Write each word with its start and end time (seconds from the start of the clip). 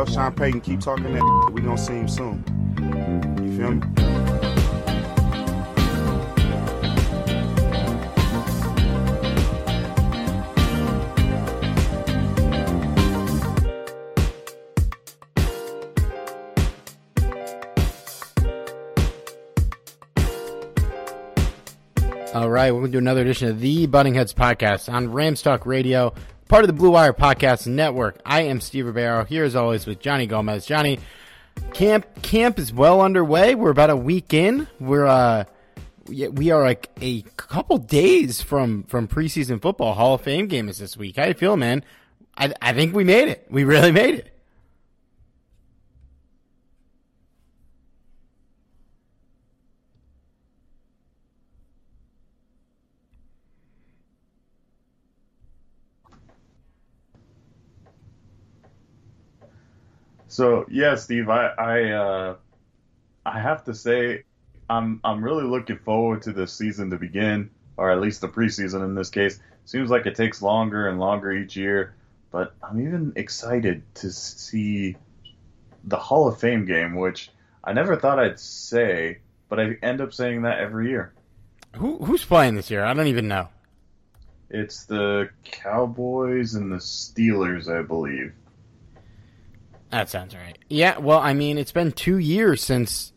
Tell 0.00 0.14
Sean 0.14 0.32
Payton 0.32 0.62
keep 0.62 0.80
talking 0.80 1.12
that. 1.12 1.50
We 1.52 1.60
gonna 1.60 1.76
see 1.76 1.92
him 1.92 2.08
soon. 2.08 2.42
You 3.44 3.54
feel 3.54 3.72
me? 3.72 3.82
All 22.32 22.48
right, 22.48 22.72
we're 22.72 22.80
going 22.80 22.92
to 22.92 22.92
do 22.92 22.98
another 22.98 23.20
edition 23.20 23.48
of 23.48 23.60
the 23.60 23.86
Butting 23.86 24.14
Heads 24.14 24.32
podcast 24.32 24.90
on 24.90 25.12
Rams 25.12 25.42
Talk 25.42 25.66
Radio, 25.66 26.14
part 26.50 26.64
of 26.64 26.66
the 26.66 26.72
Blue 26.72 26.90
Wire 26.90 27.12
Podcast 27.12 27.68
Network. 27.68 28.20
I 28.26 28.42
am 28.42 28.60
Steve 28.60 28.84
Ribeiro 28.84 29.24
here 29.24 29.44
as 29.44 29.54
always 29.54 29.86
with 29.86 30.00
Johnny 30.00 30.26
Gomez. 30.26 30.66
Johnny, 30.66 30.98
camp 31.72 32.22
camp 32.22 32.58
is 32.58 32.72
well 32.72 33.02
underway. 33.02 33.54
We're 33.54 33.70
about 33.70 33.88
a 33.88 33.94
week 33.96 34.34
in. 34.34 34.66
We're 34.80 35.06
uh 35.06 35.44
we 36.08 36.50
are 36.50 36.60
like 36.60 36.90
a 37.00 37.22
couple 37.36 37.78
days 37.78 38.42
from 38.42 38.82
from 38.82 39.06
preseason 39.06 39.62
football. 39.62 39.94
Hall 39.94 40.14
of 40.14 40.22
Fame 40.22 40.48
game 40.48 40.68
is 40.68 40.78
this 40.78 40.96
week. 40.96 41.18
How 41.18 41.26
you 41.26 41.34
feel, 41.34 41.56
man? 41.56 41.84
I 42.36 42.52
I 42.60 42.72
think 42.72 42.96
we 42.96 43.04
made 43.04 43.28
it. 43.28 43.46
We 43.48 43.62
really 43.62 43.92
made 43.92 44.16
it. 44.16 44.36
So 60.30 60.64
yeah, 60.70 60.94
Steve, 60.94 61.28
I 61.28 61.48
I 61.48 61.90
uh, 61.90 62.36
I 63.26 63.40
have 63.40 63.64
to 63.64 63.74
say 63.74 64.22
I'm 64.68 65.00
I'm 65.02 65.22
really 65.22 65.44
looking 65.44 65.78
forward 65.78 66.22
to 66.22 66.32
the 66.32 66.46
season 66.46 66.90
to 66.90 66.96
begin, 66.96 67.50
or 67.76 67.90
at 67.90 68.00
least 68.00 68.20
the 68.20 68.28
preseason 68.28 68.84
in 68.84 68.94
this 68.94 69.10
case. 69.10 69.40
Seems 69.64 69.90
like 69.90 70.06
it 70.06 70.14
takes 70.14 70.40
longer 70.40 70.88
and 70.88 71.00
longer 71.00 71.32
each 71.32 71.56
year, 71.56 71.96
but 72.30 72.54
I'm 72.62 72.80
even 72.80 73.12
excited 73.16 73.82
to 73.96 74.12
see 74.12 74.96
the 75.82 75.96
Hall 75.96 76.28
of 76.28 76.38
Fame 76.38 76.64
game, 76.64 76.94
which 76.94 77.30
I 77.64 77.72
never 77.72 77.96
thought 77.96 78.20
I'd 78.20 78.38
say, 78.38 79.18
but 79.48 79.58
I 79.58 79.76
end 79.82 80.00
up 80.00 80.14
saying 80.14 80.42
that 80.42 80.60
every 80.60 80.90
year. 80.90 81.12
Who 81.74 81.98
who's 81.98 82.24
playing 82.24 82.54
this 82.54 82.70
year? 82.70 82.84
I 82.84 82.94
don't 82.94 83.08
even 83.08 83.26
know. 83.26 83.48
It's 84.48 84.84
the 84.84 85.30
Cowboys 85.42 86.54
and 86.54 86.70
the 86.70 86.76
Steelers, 86.76 87.68
I 87.68 87.82
believe. 87.82 88.32
That 89.90 90.08
sounds 90.08 90.34
right. 90.34 90.56
Yeah, 90.68 90.98
well, 90.98 91.18
I 91.18 91.34
mean, 91.34 91.58
it's 91.58 91.72
been 91.72 91.92
two 91.92 92.18
years 92.18 92.62
since 92.62 93.12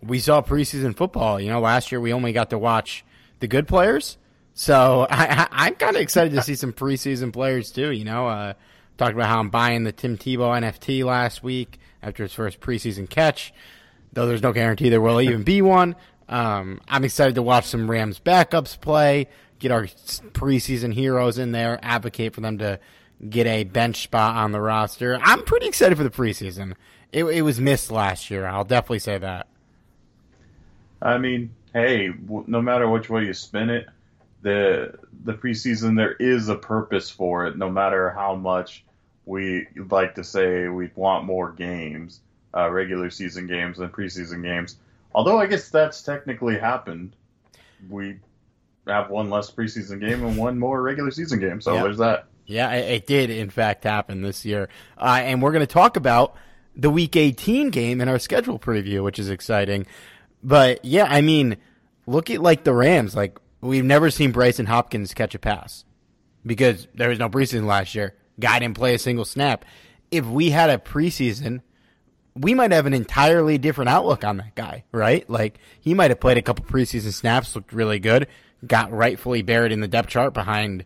we 0.00 0.20
saw 0.20 0.42
preseason 0.42 0.96
football. 0.96 1.40
You 1.40 1.50
know, 1.50 1.60
last 1.60 1.90
year 1.90 2.00
we 2.00 2.12
only 2.12 2.32
got 2.32 2.50
to 2.50 2.58
watch 2.58 3.04
the 3.40 3.48
good 3.48 3.66
players. 3.66 4.18
So 4.54 5.06
I, 5.10 5.66
am 5.68 5.74
kind 5.74 5.96
of 5.96 6.02
excited 6.02 6.32
to 6.34 6.42
see 6.42 6.54
some 6.54 6.72
preseason 6.72 7.32
players 7.32 7.72
too. 7.72 7.90
You 7.90 8.04
know, 8.04 8.28
uh, 8.28 8.54
talked 8.98 9.14
about 9.14 9.28
how 9.28 9.40
I'm 9.40 9.50
buying 9.50 9.84
the 9.84 9.92
Tim 9.92 10.16
Tebow 10.16 10.60
NFT 10.60 11.04
last 11.04 11.42
week 11.42 11.78
after 12.02 12.22
his 12.22 12.32
first 12.32 12.60
preseason 12.60 13.08
catch, 13.08 13.52
though 14.12 14.26
there's 14.26 14.42
no 14.42 14.52
guarantee 14.52 14.88
there 14.88 15.00
will 15.00 15.20
even 15.20 15.42
be 15.42 15.62
one. 15.62 15.96
Um, 16.28 16.80
I'm 16.88 17.04
excited 17.04 17.34
to 17.34 17.42
watch 17.42 17.66
some 17.66 17.90
Rams 17.90 18.18
backups 18.18 18.80
play, 18.80 19.28
get 19.58 19.70
our 19.70 19.84
preseason 19.84 20.92
heroes 20.94 21.38
in 21.38 21.52
there, 21.52 21.78
advocate 21.82 22.34
for 22.34 22.40
them 22.40 22.58
to 22.58 22.78
get 23.28 23.46
a 23.46 23.64
bench 23.64 24.02
spot 24.02 24.36
on 24.36 24.52
the 24.52 24.60
roster. 24.60 25.18
I'm 25.22 25.42
pretty 25.44 25.66
excited 25.66 25.96
for 25.96 26.04
the 26.04 26.10
preseason. 26.10 26.74
It, 27.12 27.24
it 27.24 27.42
was 27.42 27.60
missed 27.60 27.90
last 27.90 28.30
year. 28.30 28.46
I'll 28.46 28.64
definitely 28.64 28.98
say 29.00 29.18
that. 29.18 29.46
I 31.00 31.18
mean, 31.18 31.54
hey, 31.72 32.08
w- 32.08 32.44
no 32.46 32.62
matter 32.62 32.88
which 32.88 33.10
way 33.10 33.24
you 33.24 33.34
spin 33.34 33.70
it, 33.70 33.86
the 34.42 34.94
the 35.24 35.34
preseason 35.34 35.96
there 35.96 36.12
is 36.14 36.48
a 36.48 36.56
purpose 36.56 37.10
for 37.10 37.46
it. 37.46 37.56
No 37.56 37.70
matter 37.70 38.10
how 38.10 38.34
much 38.34 38.84
we 39.24 39.66
like 39.88 40.16
to 40.16 40.24
say 40.24 40.68
we 40.68 40.90
want 40.96 41.24
more 41.24 41.52
games, 41.52 42.20
uh, 42.56 42.68
regular 42.70 43.08
season 43.10 43.46
games 43.46 43.78
and 43.78 43.92
preseason 43.92 44.42
games. 44.42 44.76
Although 45.14 45.38
I 45.38 45.46
guess 45.46 45.68
that's 45.68 46.02
technically 46.02 46.58
happened. 46.58 47.14
We 47.88 48.18
have 48.86 49.10
one 49.10 49.30
less 49.30 49.50
preseason 49.50 50.00
game 50.00 50.24
and 50.24 50.36
one 50.36 50.58
more 50.58 50.82
regular 50.82 51.10
season 51.10 51.38
game. 51.40 51.60
So 51.60 51.74
Yep. 51.74 51.82
there's 51.84 51.98
that. 51.98 52.26
Yeah, 52.52 52.70
it, 52.72 53.06
did 53.06 53.30
in 53.30 53.48
fact 53.48 53.84
happen 53.84 54.20
this 54.20 54.44
year. 54.44 54.68
Uh, 54.98 55.20
and 55.22 55.40
we're 55.40 55.52
going 55.52 55.66
to 55.66 55.72
talk 55.72 55.96
about 55.96 56.36
the 56.76 56.90
Week 56.90 57.16
18 57.16 57.70
game 57.70 58.00
in 58.00 58.08
our 58.08 58.18
schedule 58.18 58.58
preview, 58.58 59.02
which 59.02 59.18
is 59.18 59.30
exciting. 59.30 59.86
But 60.42 60.84
yeah, 60.84 61.06
I 61.08 61.22
mean, 61.22 61.56
look 62.06 62.30
at 62.30 62.42
like 62.42 62.64
the 62.64 62.74
Rams. 62.74 63.16
Like 63.16 63.38
we've 63.62 63.84
never 63.84 64.10
seen 64.10 64.32
Brycen 64.32 64.66
Hopkins 64.66 65.14
catch 65.14 65.34
a 65.34 65.38
pass 65.38 65.84
because 66.44 66.88
there 66.94 67.08
was 67.08 67.18
no 67.18 67.30
preseason 67.30 67.64
last 67.64 67.94
year. 67.94 68.16
Guy 68.38 68.58
didn't 68.58 68.76
play 68.76 68.94
a 68.94 68.98
single 68.98 69.24
snap. 69.24 69.64
If 70.10 70.26
we 70.26 70.50
had 70.50 70.68
a 70.68 70.76
preseason, 70.76 71.62
we 72.34 72.52
might 72.52 72.72
have 72.72 72.86
an 72.86 72.94
entirely 72.94 73.56
different 73.56 73.88
outlook 73.88 74.24
on 74.24 74.38
that 74.38 74.54
guy, 74.54 74.84
right? 74.92 75.28
Like 75.28 75.58
he 75.80 75.94
might 75.94 76.10
have 76.10 76.20
played 76.20 76.38
a 76.38 76.42
couple 76.42 76.64
preseason 76.66 77.12
snaps, 77.12 77.54
looked 77.54 77.72
really 77.72 77.98
good, 77.98 78.26
got 78.66 78.92
rightfully 78.92 79.42
buried 79.42 79.72
in 79.72 79.80
the 79.80 79.88
depth 79.88 80.08
chart 80.08 80.34
behind 80.34 80.84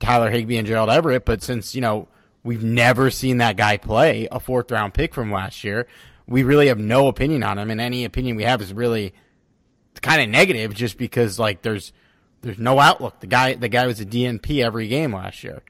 Tyler 0.00 0.30
Higbee 0.30 0.58
and 0.58 0.66
Gerald 0.66 0.90
Everett, 0.90 1.24
but 1.24 1.42
since, 1.42 1.74
you 1.74 1.80
know, 1.80 2.08
we've 2.42 2.62
never 2.62 3.10
seen 3.10 3.38
that 3.38 3.56
guy 3.56 3.76
play 3.76 4.28
a 4.30 4.40
fourth 4.40 4.70
round 4.70 4.94
pick 4.94 5.14
from 5.14 5.32
last 5.32 5.64
year, 5.64 5.86
we 6.26 6.42
really 6.42 6.68
have 6.68 6.78
no 6.78 7.08
opinion 7.08 7.42
on 7.42 7.58
him, 7.58 7.70
and 7.70 7.80
any 7.80 8.04
opinion 8.04 8.36
we 8.36 8.44
have 8.44 8.60
is 8.60 8.72
really 8.72 9.14
kind 10.02 10.22
of 10.22 10.28
negative 10.28 10.74
just 10.74 10.98
because 10.98 11.38
like 11.38 11.62
there's 11.62 11.92
there's 12.42 12.58
no 12.58 12.78
outlook. 12.78 13.20
The 13.20 13.26
guy 13.26 13.54
the 13.54 13.68
guy 13.68 13.86
was 13.86 14.00
a 14.00 14.06
DNP 14.06 14.64
every 14.64 14.88
game 14.88 15.14
last 15.14 15.42
year. 15.44 15.62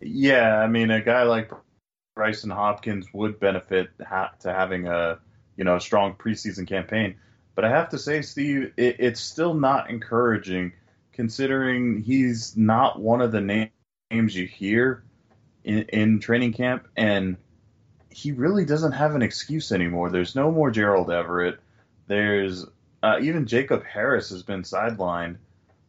Yeah, 0.00 0.58
I 0.58 0.66
mean, 0.66 0.90
a 0.90 1.00
guy 1.00 1.24
like 1.24 1.50
Brycen 2.16 2.52
Hopkins 2.52 3.06
would 3.12 3.38
benefit 3.38 3.90
ha- 4.06 4.32
to 4.40 4.52
having 4.52 4.86
a 4.86 5.18
you 5.56 5.64
know 5.64 5.76
a 5.76 5.80
strong 5.80 6.14
preseason 6.14 6.66
campaign. 6.66 7.16
But 7.54 7.64
I 7.64 7.70
have 7.70 7.90
to 7.90 7.98
say, 7.98 8.22
Steve, 8.22 8.72
it, 8.76 8.96
it's 8.98 9.20
still 9.20 9.54
not 9.54 9.90
encouraging 9.90 10.72
considering 11.20 12.00
he's 12.00 12.56
not 12.56 12.98
one 12.98 13.20
of 13.20 13.30
the 13.30 13.42
na- 13.42 13.66
names 14.10 14.34
you 14.34 14.46
hear 14.46 15.04
in, 15.64 15.82
in 15.90 16.18
training 16.18 16.54
camp, 16.54 16.88
and 16.96 17.36
he 18.08 18.32
really 18.32 18.64
doesn't 18.64 18.92
have 18.92 19.14
an 19.14 19.20
excuse 19.20 19.70
anymore. 19.70 20.08
There's 20.08 20.34
no 20.34 20.50
more 20.50 20.70
Gerald 20.70 21.10
Everett. 21.10 21.60
There's 22.06 22.64
uh, 23.02 23.18
even 23.20 23.46
Jacob 23.46 23.84
Harris 23.84 24.30
has 24.30 24.42
been 24.42 24.62
sidelined. 24.62 25.36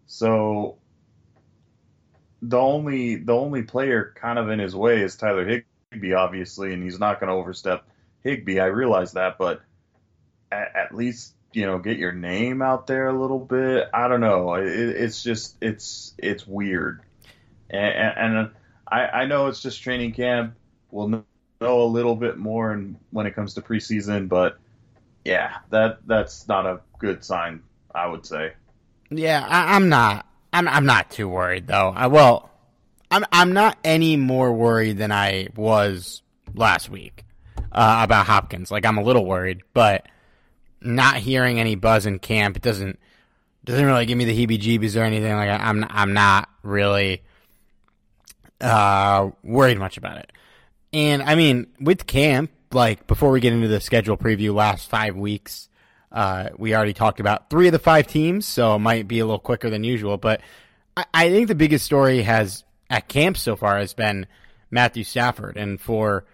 So 0.05 0.79
the 2.41 2.59
only 2.59 3.15
the 3.15 3.33
only 3.33 3.63
player 3.63 4.13
kind 4.19 4.37
of 4.37 4.49
in 4.49 4.59
his 4.59 4.75
way 4.75 5.01
is 5.01 5.15
Tyler 5.15 5.63
Higbee, 5.91 6.11
obviously, 6.11 6.73
and 6.73 6.83
he's 6.83 6.99
not 6.99 7.21
going 7.21 7.29
to 7.29 7.35
overstep 7.35 7.87
Higbee. 8.19 8.59
I 8.59 8.65
realize 8.65 9.13
that, 9.13 9.37
but 9.37 9.61
at, 10.51 10.75
at, 10.75 10.93
least 10.93 11.35
you 11.53 11.65
know 11.65 11.79
get 11.79 11.97
your 11.97 12.11
name 12.11 12.61
out 12.61 12.87
there 12.87 13.07
a 13.07 13.19
little 13.19 13.39
bit. 13.39 13.89
I 13.93 14.07
don't 14.07 14.21
know. 14.21 14.55
It, 14.55 14.67
it's 14.67 15.23
just 15.23 15.57
it's 15.61 16.13
it's 16.17 16.47
weird, 16.47 17.01
and, 17.69 18.37
and 18.37 18.51
I, 18.87 19.07
I 19.07 19.25
know 19.25 19.47
it's 19.47 19.61
just 19.61 19.81
training 19.81 20.13
camp. 20.13 20.55
We'll 20.89 21.07
know 21.07 21.23
a 21.61 21.85
little 21.85 22.15
bit 22.15 22.37
more 22.37 22.73
in, 22.73 22.97
when 23.11 23.25
it 23.25 23.35
comes 23.35 23.53
to 23.53 23.61
preseason, 23.61 24.27
but 24.27 24.57
yeah, 25.23 25.57
that 25.69 25.99
that's 26.05 26.47
not 26.47 26.65
a 26.65 26.81
good 26.99 27.23
sign. 27.23 27.63
I 27.93 28.07
would 28.07 28.25
say. 28.25 28.53
Yeah, 29.09 29.45
I, 29.47 29.75
am 29.75 29.89
not. 29.89 30.25
I'm 30.53 30.67
I'm 30.67 30.85
not 30.85 31.11
too 31.11 31.27
worried 31.27 31.67
though. 31.67 31.93
I 31.95 32.07
well, 32.07 32.49
I'm 33.09 33.25
I'm 33.31 33.53
not 33.53 33.77
any 33.83 34.15
more 34.17 34.53
worried 34.53 34.97
than 34.97 35.11
I 35.11 35.49
was 35.55 36.21
last 36.53 36.89
week 36.89 37.25
uh, 37.71 38.01
about 38.03 38.25
Hopkins. 38.25 38.71
Like 38.71 38.85
I'm 38.85 38.97
a 38.97 39.03
little 39.03 39.25
worried, 39.25 39.61
but 39.73 40.05
not 40.81 41.17
hearing 41.17 41.59
any 41.59 41.75
buzz 41.75 42.05
in 42.05 42.19
camp 42.19 42.57
it 42.57 42.63
doesn't 42.63 42.99
doesn't 43.63 43.85
really 43.85 44.05
give 44.05 44.17
me 44.17 44.25
the 44.25 44.35
heebie-jeebies 44.35 44.99
or 44.99 45.03
anything. 45.03 45.33
Like 45.33 45.49
I, 45.49 45.57
I'm 45.57 45.85
I'm 45.89 46.13
not 46.13 46.49
really 46.63 47.21
uh, 48.59 49.29
worried 49.43 49.77
much 49.77 49.97
about 49.97 50.17
it. 50.17 50.31
And 50.93 51.21
I 51.23 51.35
mean, 51.35 51.67
with 51.79 52.07
camp, 52.07 52.51
like 52.71 53.07
before 53.07 53.31
we 53.31 53.39
get 53.39 53.53
into 53.53 53.67
the 53.67 53.79
schedule 53.79 54.17
preview, 54.17 54.53
last 54.53 54.89
five 54.89 55.15
weeks, 55.15 55.69
uh, 56.11 56.49
we 56.57 56.75
already 56.75 56.93
talked 56.93 57.19
about 57.19 57.49
three 57.49 57.67
of 57.67 57.71
the 57.71 57.79
five 57.79 58.07
teams, 58.07 58.45
so 58.45 58.75
it 58.75 58.79
might 58.79 59.07
be 59.07 59.19
a 59.19 59.25
little 59.25 59.39
quicker 59.39 59.69
than 59.69 59.83
usual. 59.83 60.17
But 60.17 60.41
I, 60.97 61.05
I 61.13 61.29
think 61.29 61.47
the 61.47 61.55
biggest 61.55 61.85
story 61.85 62.23
has 62.23 62.63
at 62.89 63.07
camp 63.07 63.37
so 63.37 63.55
far 63.55 63.77
has 63.77 63.93
been 63.93 64.27
Matthew 64.69 65.03
Stafford, 65.03 65.55
and 65.55 65.79
for 65.79 66.25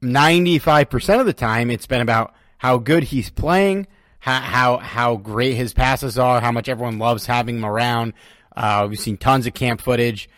ninety 0.00 0.58
five 0.58 0.90
percent 0.90 1.20
of 1.20 1.26
the 1.26 1.32
time, 1.32 1.70
it's 1.70 1.86
been 1.86 2.02
about 2.02 2.34
how 2.62 2.78
good 2.78 3.02
he's 3.02 3.28
playing, 3.28 3.88
how 4.20 4.78
how, 4.78 5.16
great 5.16 5.54
his 5.54 5.74
passes 5.74 6.16
are, 6.16 6.40
how 6.40 6.52
much 6.52 6.68
everyone 6.68 7.00
loves 7.00 7.26
having 7.26 7.56
him 7.56 7.64
around. 7.64 8.12
Uh, 8.56 8.86
we've 8.88 9.00
seen 9.00 9.16
tons 9.16 9.48
of 9.48 9.52
camp 9.52 9.80
footage 9.80 10.28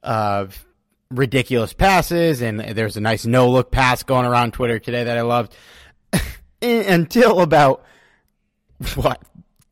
of 0.00 0.64
ridiculous 1.10 1.72
passes, 1.72 2.40
and 2.40 2.60
there's 2.60 2.96
a 2.96 3.00
nice 3.00 3.26
no 3.26 3.50
look 3.50 3.72
pass 3.72 4.04
going 4.04 4.26
around 4.26 4.52
Twitter 4.52 4.78
today 4.78 5.02
that 5.02 5.18
I 5.18 5.22
loved. 5.22 5.56
Until 6.62 7.40
about 7.40 7.84
what 8.94 9.20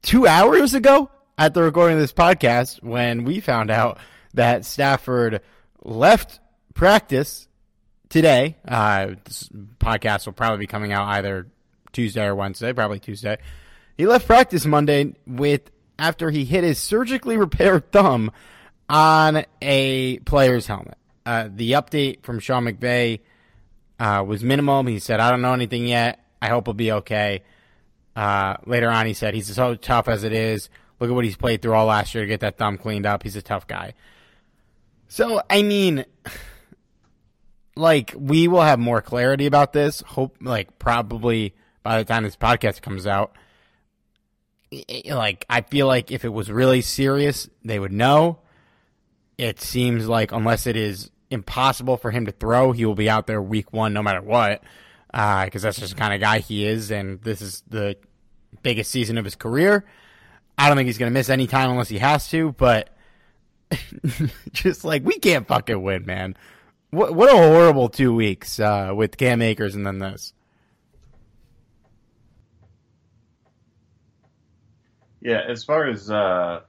two 0.03 0.27
hours 0.27 0.75
ago 0.75 1.13
at 1.39 1.55
the 1.55 1.63
recording 1.63 1.95
of 1.95 2.01
this 2.01 2.13
podcast, 2.13 2.83
when 2.83 3.23
we 3.23 3.39
found 3.39 3.71
out 3.71 3.99
that 4.35 4.65
Stafford 4.65 5.43
left 5.85 6.41
practice 6.75 7.47
today. 8.09 8.57
Uh, 8.67 9.13
this 9.25 9.49
podcast 9.79 10.27
will 10.27 10.33
probably 10.33 10.59
be 10.59 10.67
coming 10.67 10.93
out 10.93 11.07
either 11.11 11.47
Tuesday 11.93 12.25
or 12.25 12.35
Wednesday, 12.35 12.73
probably 12.73 12.99
Tuesday. 12.99 13.39
He 13.97 14.07
left 14.07 14.27
practice 14.27 14.65
Monday 14.65 15.15
with 15.27 15.71
after 15.99 16.31
he 16.31 16.45
hit 16.45 16.65
his 16.65 16.79
surgically 16.79 17.37
repaired 17.37 17.93
thumb 17.93 18.33
on 18.89 19.45
a 19.61 20.19
player's 20.21 20.67
helmet. 20.67 20.97
Uh, 21.27 21.49
the 21.55 21.73
update 21.73 22.23
from 22.23 22.39
Sean 22.41 22.65
McVay 22.65 23.21
uh, 23.99 24.25
was 24.27 24.43
minimal. 24.43 24.83
He 24.85 24.99
said, 24.99 25.21
I 25.21 25.31
don't 25.31 25.43
know 25.43 25.53
anything 25.53 25.87
yet. 25.87 26.25
I 26.41 26.49
hope 26.49 26.67
he'll 26.67 26.75
be 26.75 26.93
okay. 26.93 27.43
Uh, 28.17 28.57
later 28.67 28.89
on, 28.89 29.07
he 29.07 29.13
said, 29.13 29.35
he's 29.35 29.55
so 29.55 29.75
tough 29.75 30.09
as 30.09 30.25
it 30.25 30.33
is. 30.33 30.71
Look 30.99 31.11
at 31.11 31.15
what 31.15 31.25
he's 31.25 31.37
played 31.37 31.63
through 31.63 31.75
all 31.75 31.87
last 31.87 32.15
year 32.15 32.25
to 32.25 32.29
get 32.29 32.41
that 32.41 32.59
thumb 32.59 32.79
cleaned 32.79 33.07
up. 33.07 33.23
He's 33.23 33.37
a 33.37 33.43
tough 33.43 33.67
guy. 33.67 33.95
So, 35.09 35.43
I 35.49 35.63
mean, 35.63 36.05
like, 37.77 38.15
we 38.17 38.49
will 38.49 38.63
have 38.63 38.79
more 38.79 39.03
clarity 39.03 39.47
about 39.47 39.73
this. 39.73 40.01
Hope, 40.01 40.37
like, 40.41 40.79
probably 40.79 41.55
by 41.83 41.99
the 41.99 42.05
time 42.05 42.25
this 42.25 42.37
podcast 42.37 42.83
comes 42.83 43.07
out. 43.07 43.33
Like, 45.07 45.45
I 45.51 45.63
feel 45.63 45.87
like 45.87 46.11
if 46.13 46.25
it 46.25 46.29
was 46.29 46.51
really 46.51 46.81
serious, 46.81 47.49
they 47.65 47.79
would 47.79 47.93
know 47.93 48.39
it 49.41 49.59
seems 49.59 50.07
like 50.07 50.33
unless 50.33 50.67
it 50.67 50.77
is 50.77 51.11
impossible 51.31 51.97
for 51.97 52.11
him 52.11 52.27
to 52.27 52.33
throw, 52.33 52.73
he 52.73 52.85
will 52.85 52.95
be 52.95 53.09
out 53.09 53.27
there 53.27 53.41
week 53.41 53.73
one 53.73 53.95
no 53.95 54.03
matter 54.03 54.21
what, 54.21 54.63
because 55.11 55.65
uh, 55.65 55.69
that's 55.69 55.81
just 55.81 55.95
the 55.95 55.99
kind 55.99 56.13
of 56.13 56.21
guy 56.21 56.41
he 56.41 56.67
is, 56.67 56.91
and 56.91 57.23
this 57.23 57.41
is 57.41 57.63
the 57.67 57.97
biggest 58.63 58.91
season 58.91 59.17
of 59.17 59.25
his 59.25 59.37
career. 59.37 59.87
I 60.59 60.69
don't 60.69 60.77
think 60.77 60.89
he's 60.89 60.99
going 60.99 61.11
to 61.11 61.19
miss 61.19 61.31
any 61.31 61.47
time 61.47 61.71
unless 61.71 61.89
he 61.89 61.99
has 61.99 62.29
to, 62.31 62.53
but 62.53 62.91
just 64.53 64.85
like 64.85 65.05
we 65.05 65.19
can't 65.19 65.49
fucking 65.49 65.83
win, 65.83 66.05
man. 66.05 66.37
What 66.91 67.15
what 67.15 67.31
a 67.31 67.37
horrible 67.37 67.89
two 67.89 68.15
weeks 68.15 68.61
uh, 68.61 68.93
with 68.95 69.17
Cam 69.17 69.41
Akers 69.41 69.75
and 69.75 69.87
then 69.87 70.01
this. 70.01 70.35
Yeah, 75.21 75.43
as 75.47 75.65
far 75.65 75.87
as 75.87 76.11
uh, 76.11 76.61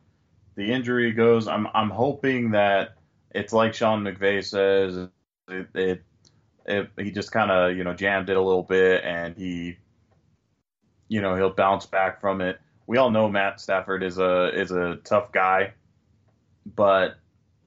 the 0.56 0.71
injury 0.71 1.12
goes, 1.12 1.48
I'm 1.48 1.68
I'm 1.74 1.89
hoping 1.89 2.51
that 2.51 2.95
it's 3.33 3.53
like 3.53 3.74
Sean 3.74 4.03
McVay 4.03 4.44
says, 4.44 5.07
it, 5.48 5.68
it, 5.74 6.03
it 6.65 6.89
he 6.98 7.12
just 7.12 7.31
kind 7.31 7.50
of 7.50 7.77
you 7.77 7.83
know 7.83 7.94
jammed 7.94 8.30
it 8.30 8.38
a 8.38 8.42
little 8.42 8.63
bit 8.63 9.03
and 9.03 9.38
he, 9.38 9.77
you 11.07 11.21
know, 11.21 11.36
he'll 11.36 11.53
bounce 11.53 11.86
back 11.86 12.19
from 12.19 12.42
it. 12.42 12.59
We 12.88 12.98
all 12.98 13.09
know 13.09 13.30
Matt 13.30 13.62
Stafford 13.62 14.03
is 14.03 14.18
a 14.18 14.51
is 14.53 14.71
a 14.71 14.98
tough 15.03 15.31
guy, 15.31 15.74
but 16.65 17.15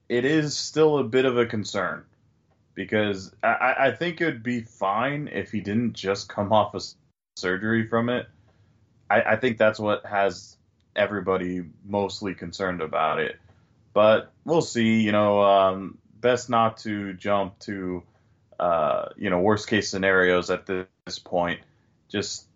it 0.08 0.26
is 0.26 0.56
still 0.56 0.98
a 0.98 1.04
bit 1.04 1.24
of 1.24 1.38
a 1.38 1.46
concern 1.46 2.04
because 2.74 3.34
I, 3.42 3.74
I 3.78 3.90
think 3.92 4.20
it 4.20 4.26
would 4.26 4.42
be 4.42 4.60
fine 4.60 5.28
if 5.32 5.50
he 5.50 5.60
didn't 5.60 5.94
just 5.94 6.28
come 6.28 6.52
off 6.52 6.74
a 6.74 6.80
surgery 7.36 7.86
from 7.88 8.10
it. 8.10 8.26
I, 9.08 9.22
I 9.22 9.36
think 9.36 9.58
that's 9.58 9.78
what 9.78 10.04
has 10.04 10.56
everybody 10.96 11.64
mostly 11.84 12.34
concerned 12.34 12.80
about 12.80 13.20
it. 13.20 13.36
But 13.92 14.32
we'll 14.44 14.62
see. 14.62 15.00
You 15.00 15.12
know, 15.12 15.42
um, 15.42 15.98
best 16.20 16.50
not 16.50 16.78
to 16.78 17.12
jump 17.14 17.58
to 17.60 18.02
uh, 18.58 19.08
you 19.16 19.30
know 19.30 19.40
worst 19.40 19.68
case 19.68 19.90
scenarios 19.90 20.50
at 20.50 20.66
this 20.66 21.18
point. 21.18 21.60
Just 22.08 22.46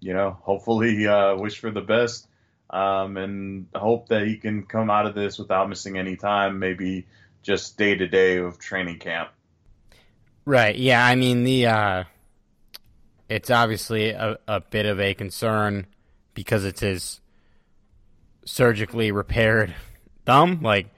you 0.00 0.12
know, 0.12 0.36
hopefully 0.40 1.06
uh, 1.06 1.36
wish 1.36 1.58
for 1.58 1.70
the 1.70 1.80
best 1.80 2.28
um, 2.70 3.16
and 3.16 3.66
hope 3.74 4.08
that 4.08 4.26
he 4.26 4.36
can 4.36 4.64
come 4.64 4.90
out 4.90 5.06
of 5.06 5.14
this 5.14 5.38
without 5.38 5.68
missing 5.68 5.98
any 5.98 6.16
time. 6.16 6.58
Maybe 6.58 7.06
just 7.42 7.76
day 7.78 7.94
to 7.94 8.06
day 8.06 8.38
of 8.38 8.58
training 8.58 8.98
camp. 8.98 9.30
Right. 10.44 10.76
Yeah. 10.76 11.04
I 11.04 11.14
mean 11.14 11.44
the. 11.44 11.66
Uh, 11.66 12.04
it's 13.28 13.50
obviously 13.50 14.10
a, 14.10 14.38
a 14.48 14.60
bit 14.60 14.86
of 14.86 14.98
a 14.98 15.12
concern 15.12 15.86
because 16.32 16.64
it's 16.64 16.80
his 16.80 17.20
surgically 18.48 19.12
repaired 19.12 19.74
thumb. 20.24 20.60
Like 20.62 20.88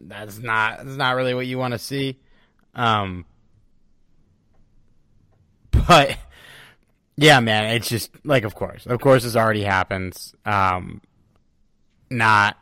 that's 0.00 0.38
not 0.38 0.78
that's 0.78 0.96
not 0.96 1.16
really 1.16 1.34
what 1.34 1.46
you 1.46 1.58
want 1.58 1.72
to 1.72 1.78
see. 1.78 2.18
Um, 2.74 3.24
but 5.70 6.18
yeah, 7.16 7.40
man, 7.40 7.76
it's 7.76 7.88
just 7.88 8.10
like 8.24 8.44
of 8.44 8.54
course, 8.54 8.86
of 8.86 9.00
course, 9.00 9.22
this 9.22 9.36
already 9.36 9.62
happens. 9.62 10.34
Um, 10.44 11.00
not 12.10 12.56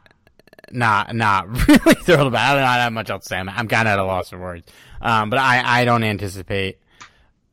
not 0.71 1.15
not 1.15 1.49
really 1.69 1.95
thrilled 2.03 2.27
about 2.27 2.59
it. 2.59 2.63
I 2.63 2.77
don't 2.77 2.85
have 2.85 2.93
much 2.93 3.11
else 3.11 3.25
to 3.25 3.29
say. 3.29 3.39
I'm, 3.39 3.49
I'm 3.49 3.69
kind 3.69 3.89
of 3.89 3.93
at 3.93 3.99
a 3.99 4.05
loss 4.05 4.31
for 4.31 4.39
words. 4.39 4.71
Um, 5.01 5.31
but 5.31 5.39
I, 5.39 5.81
I 5.81 5.85
don't 5.85 6.05
anticipate 6.05 6.79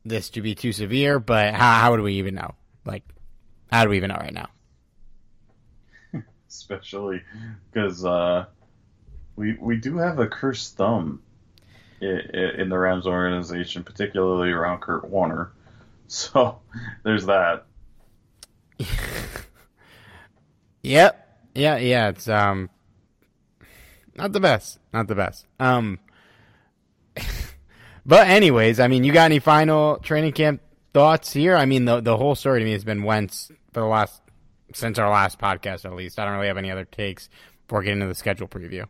this 0.06 0.30
to 0.32 0.42
be 0.42 0.54
too 0.56 0.74
severe. 0.74 1.20
But 1.20 1.54
how 1.54 1.80
how 1.80 1.92
would 1.92 2.01
we 2.01 2.16
even 2.16 2.36
know? 2.36 2.56
Like, 2.86 3.04
how 3.72 3.84
do 3.84 3.90
we 3.90 3.98
even 3.98 4.10
know 4.10 4.18
right 4.20 4.34
now? 4.34 4.50
Especially 6.51 7.22
because 7.72 8.05
uh, 8.05 8.46
we 9.36 9.58
we 9.60 9.77
do 9.77 9.98
have 9.98 10.20
a 10.20 10.27
cursed 10.27 10.77
thumb 10.77 11.22
in, 12.01 12.20
in, 12.58 12.70
the 12.70 12.77
Rams 12.77 13.08
organization, 13.08 13.84
particularly 13.84 14.51
around 14.51 14.81
Kurt 14.81 15.08
Warner. 15.10 15.51
So 16.13 16.60
there's 17.03 17.25
that. 17.27 17.67
yep. 20.84 21.39
Yeah. 21.55 21.77
Yeah. 21.77 22.10
It's 22.10 22.27
um 22.27 22.70
not 24.17 24.34
the 24.34 24.41
best. 24.41 24.77
Not 24.91 25.08
the 25.08 25.15
best. 25.15 25.48
Um. 25.58 26.00
but 28.05 28.27
anyways, 28.27 28.81
I 28.81 28.89
mean, 28.89 29.05
you 29.05 29.13
got 29.13 29.24
any 29.24 29.39
final 29.39 30.00
training 30.00 30.34
camp 30.34 30.62
thoughts 30.93 31.31
here? 31.31 31.55
I 31.55 31.65
mean, 31.65 31.86
the 31.86 32.01
the 32.01 32.17
whole 32.17 32.36
story 32.36 32.60
to 32.60 32.65
me 32.65 32.74
has 32.74 32.84
been 32.84 33.03
Wentz 33.03 33.50
for 33.72 33.79
the 33.79 33.86
last 33.86 34.21
since 34.74 35.00
our 35.00 35.10
last 35.10 35.40
podcast, 35.40 35.86
at 35.86 35.94
least. 35.94 36.20
I 36.20 36.25
don't 36.25 36.36
really 36.36 36.48
have 36.48 36.58
any 36.58 36.72
other 36.72 36.86
takes 36.86 37.30
before 37.68 37.84
getting 37.84 38.01
into 38.01 38.08
the 38.08 38.16
schedule 38.16 38.48
preview. 38.48 38.88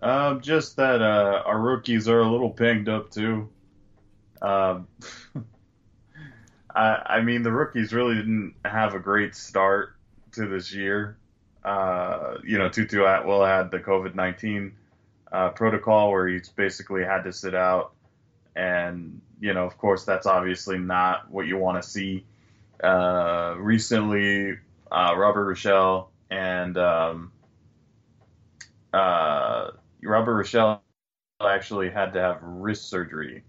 Um, 0.00 0.40
just 0.40 0.76
that 0.76 1.02
uh, 1.02 1.42
our 1.44 1.58
rookies 1.58 2.08
are 2.08 2.20
a 2.20 2.30
little 2.30 2.50
banged 2.50 2.88
up 2.88 3.10
too. 3.10 3.48
Um, 4.40 4.86
I, 6.74 7.02
I 7.06 7.20
mean, 7.22 7.42
the 7.42 7.52
rookies 7.52 7.92
really 7.92 8.14
didn't 8.14 8.54
have 8.64 8.94
a 8.94 9.00
great 9.00 9.34
start 9.34 9.96
to 10.32 10.46
this 10.46 10.72
year. 10.72 11.16
Uh, 11.64 12.34
you 12.44 12.58
know, 12.58 12.68
Tutu 12.68 13.04
Atwell 13.04 13.44
had 13.44 13.70
the 13.70 13.78
COVID 13.80 14.14
19 14.14 14.72
uh, 15.32 15.50
protocol 15.50 16.10
where 16.10 16.28
he's 16.28 16.48
basically 16.48 17.04
had 17.04 17.24
to 17.24 17.32
sit 17.32 17.54
out. 17.54 17.92
And, 18.54 19.20
you 19.40 19.54
know, 19.54 19.64
of 19.64 19.76
course, 19.78 20.04
that's 20.04 20.26
obviously 20.26 20.78
not 20.78 21.30
what 21.30 21.46
you 21.46 21.56
want 21.56 21.82
to 21.82 21.88
see. 21.88 22.24
Uh, 22.82 23.54
recently, 23.58 24.56
uh, 24.90 25.14
Robert 25.16 25.46
Rochell 25.46 26.08
and 26.30 26.76
um, 26.76 27.32
uh, 28.92 29.70
Robert 30.02 30.44
Rochell 30.44 30.80
actually 31.40 31.90
had 31.90 32.12
to 32.14 32.20
have 32.20 32.38
wrist 32.42 32.88
surgery. 32.88 33.42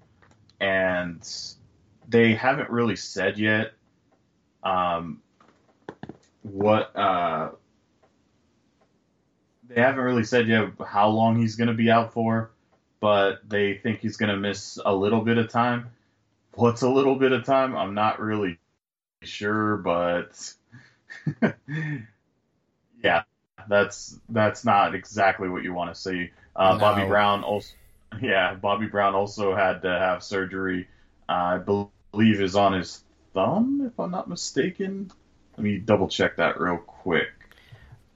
And 0.60 1.28
they 2.08 2.34
haven't 2.34 2.70
really 2.70 2.96
said 2.96 3.38
yet 3.38 3.74
um, 4.64 5.22
what 6.42 6.96
uh, 6.96 7.52
they 9.68 9.82
haven't 9.82 10.04
really 10.04 10.24
said 10.24 10.48
yet 10.48 10.72
how 10.86 11.10
long 11.10 11.38
he's 11.38 11.56
going 11.56 11.68
to 11.68 11.74
be 11.74 11.90
out 11.90 12.14
for, 12.14 12.52
but 13.00 13.48
they 13.48 13.76
think 13.76 14.00
he's 14.00 14.18
going 14.18 14.32
to 14.32 14.38
miss 14.38 14.80
a 14.84 14.94
little 14.94 15.22
bit 15.22 15.38
of 15.38 15.50
time. 15.50 15.92
What's 16.56 16.82
a 16.82 16.90
little 16.90 17.16
bit 17.16 17.32
of 17.32 17.46
time? 17.46 17.76
I'm 17.76 17.94
not 17.94 18.20
really 18.20 18.58
sure, 19.24 19.78
but 19.78 20.54
yeah, 23.04 23.24
that's 23.68 24.20
that's 24.30 24.66
not 24.66 24.96
exactly 24.96 25.50
what 25.50 25.64
you 25.64 25.74
want 25.74 25.94
to 25.94 26.00
see. 26.00 26.30
Uh, 26.56 26.74
no. 26.74 26.80
Bobby 26.80 27.06
Brown 27.06 27.44
also, 27.44 27.74
yeah, 28.22 28.54
Bobby 28.56 28.88
Brown 28.88 29.16
also 29.16 29.56
had 29.56 29.82
to 29.84 29.90
have 29.90 30.24
surgery. 30.24 30.88
Uh, 31.28 31.32
I 31.32 31.58
believe 31.58 32.42
is 32.42 32.56
on 32.56 32.74
his 32.74 33.04
thumb, 33.34 33.84
if 33.86 34.00
I'm 34.00 34.12
not 34.12 34.28
mistaken. 34.28 35.12
Let 35.58 35.64
me 35.64 35.78
double 35.78 36.08
check 36.08 36.38
that 36.38 36.60
real 36.60 36.78
quick. 36.78 37.30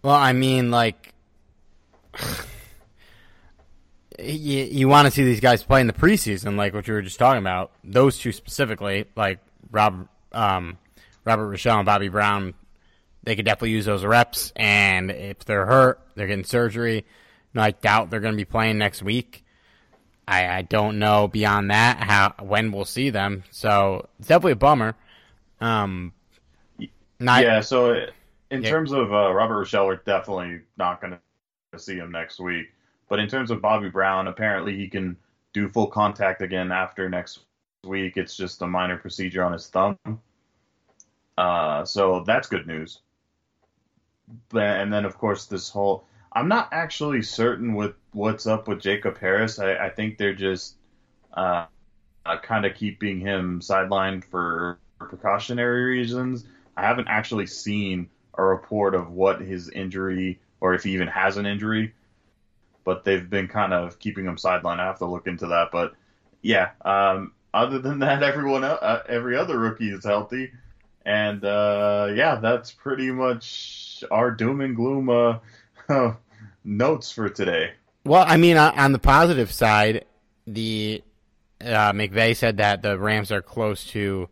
Well, 0.01 0.15
I 0.15 0.33
mean, 0.33 0.71
like, 0.71 1.13
you, 4.19 4.63
you 4.63 4.87
want 4.87 5.05
to 5.05 5.11
see 5.11 5.23
these 5.23 5.39
guys 5.39 5.63
play 5.63 5.81
in 5.81 5.87
the 5.87 5.93
preseason, 5.93 6.57
like 6.57 6.73
what 6.73 6.87
you 6.87 6.93
were 6.93 7.01
just 7.01 7.19
talking 7.19 7.41
about. 7.41 7.71
Those 7.83 8.17
two 8.17 8.31
specifically, 8.31 9.05
like 9.15 9.39
Rob, 9.71 10.07
um, 10.31 10.77
Robert 11.25 11.49
Rochell 11.49 11.77
and 11.77 11.85
Bobby 11.85 12.09
Brown, 12.09 12.53
they 13.23 13.35
could 13.35 13.45
definitely 13.45 13.71
use 13.71 13.85
those 13.85 14.03
reps. 14.03 14.51
And 14.55 15.11
if 15.11 15.45
they're 15.45 15.65
hurt, 15.65 15.99
they're 16.15 16.27
getting 16.27 16.43
surgery. 16.43 17.05
I 17.55 17.71
doubt 17.71 18.09
they're 18.09 18.19
going 18.19 18.33
to 18.33 18.37
be 18.37 18.45
playing 18.45 18.77
next 18.77 19.03
week. 19.03 19.43
I, 20.27 20.47
I 20.47 20.61
don't 20.61 20.99
know 20.99 21.27
beyond 21.27 21.71
that 21.71 21.97
how 21.97 22.33
when 22.41 22.71
we'll 22.71 22.85
see 22.85 23.09
them. 23.09 23.43
So 23.51 24.07
it's 24.19 24.27
definitely 24.27 24.53
a 24.53 24.57
bummer. 24.57 24.95
Um, 25.59 26.13
not, 27.19 27.43
yeah. 27.43 27.61
So 27.61 28.07
in 28.49 28.63
yeah. 28.63 28.69
terms 28.69 28.91
of 28.91 29.13
uh, 29.13 29.33
Robert 29.33 29.65
Rochell, 29.65 29.85
we're 29.85 29.97
definitely 29.97 30.61
not 30.77 31.01
going 31.01 31.17
to 31.71 31.79
see 31.79 31.95
him 31.95 32.11
next 32.11 32.39
week. 32.39 32.67
But 33.09 33.19
in 33.19 33.27
terms 33.27 33.51
of 33.51 33.61
Bobby 33.61 33.89
Brown, 33.89 34.27
apparently 34.27 34.75
he 34.75 34.87
can 34.87 35.17
do 35.53 35.69
full 35.69 35.87
contact 35.87 36.41
again 36.41 36.71
after 36.71 37.09
next 37.09 37.39
week. 37.83 38.17
It's 38.17 38.35
just 38.35 38.61
a 38.61 38.67
minor 38.67 38.97
procedure 38.97 39.43
on 39.43 39.53
his 39.53 39.67
thumb. 39.67 39.97
Uh, 41.37 41.85
so 41.85 42.23
that's 42.25 42.47
good 42.47 42.65
news. 42.65 43.01
And 44.53 44.91
then 44.93 45.05
of 45.05 45.17
course 45.17 45.45
this 45.45 45.69
whole 45.69 46.05
I'm 46.31 46.47
not 46.47 46.69
actually 46.71 47.21
certain 47.21 47.75
with 47.75 47.93
what's 48.11 48.47
up 48.47 48.67
with 48.67 48.81
Jacob 48.81 49.19
Harris. 49.19 49.59
I, 49.59 49.75
I 49.75 49.89
think 49.89 50.17
they're 50.17 50.33
just 50.33 50.75
uh, 51.33 51.65
uh, 52.25 52.37
kind 52.39 52.65
of 52.65 52.73
keeping 52.75 53.19
him 53.19 53.59
sidelined 53.59 54.23
for 54.23 54.79
precautionary 54.97 55.83
reasons. 55.83 56.45
I 56.75 56.81
haven't 56.81 57.07
actually 57.07 57.47
seen 57.47 58.09
a 58.35 58.43
report 58.43 58.95
of 58.95 59.11
what 59.11 59.41
his 59.41 59.69
injury 59.69 60.39
or 60.59 60.73
if 60.73 60.83
he 60.83 60.93
even 60.93 61.07
has 61.07 61.37
an 61.37 61.45
injury, 61.45 61.93
but 62.83 63.03
they've 63.03 63.29
been 63.29 63.47
kind 63.47 63.73
of 63.73 63.99
keeping 63.99 64.25
him 64.25 64.37
sidelined. 64.37 64.79
I 64.79 64.85
have 64.85 64.99
to 64.99 65.05
look 65.05 65.27
into 65.27 65.47
that. 65.47 65.69
But 65.71 65.93
yeah, 66.41 66.71
um, 66.83 67.33
other 67.53 67.79
than 67.79 67.99
that, 67.99 68.23
everyone, 68.23 68.63
uh, 68.63 69.03
every 69.07 69.37
other 69.37 69.59
rookie 69.59 69.89
is 69.89 70.03
healthy, 70.03 70.51
and 71.05 71.43
uh, 71.43 72.09
yeah, 72.15 72.35
that's 72.35 72.71
pretty 72.71 73.11
much 73.11 74.03
our 74.11 74.31
doom 74.31 74.61
and 74.61 74.75
gloom 74.75 75.09
uh, 75.09 75.39
notes 76.63 77.11
for 77.11 77.29
today. 77.29 77.71
Well, 78.05 78.25
I 78.27 78.37
mean, 78.37 78.57
on 78.57 78.91
the 78.91 78.99
positive 78.99 79.51
side, 79.51 80.05
the 80.45 81.01
uh, 81.61 81.93
McVay 81.93 82.35
said 82.35 82.57
that 82.57 82.81
the 82.81 82.97
Rams 82.97 83.31
are 83.31 83.41
close 83.41 83.85
to 83.87 84.27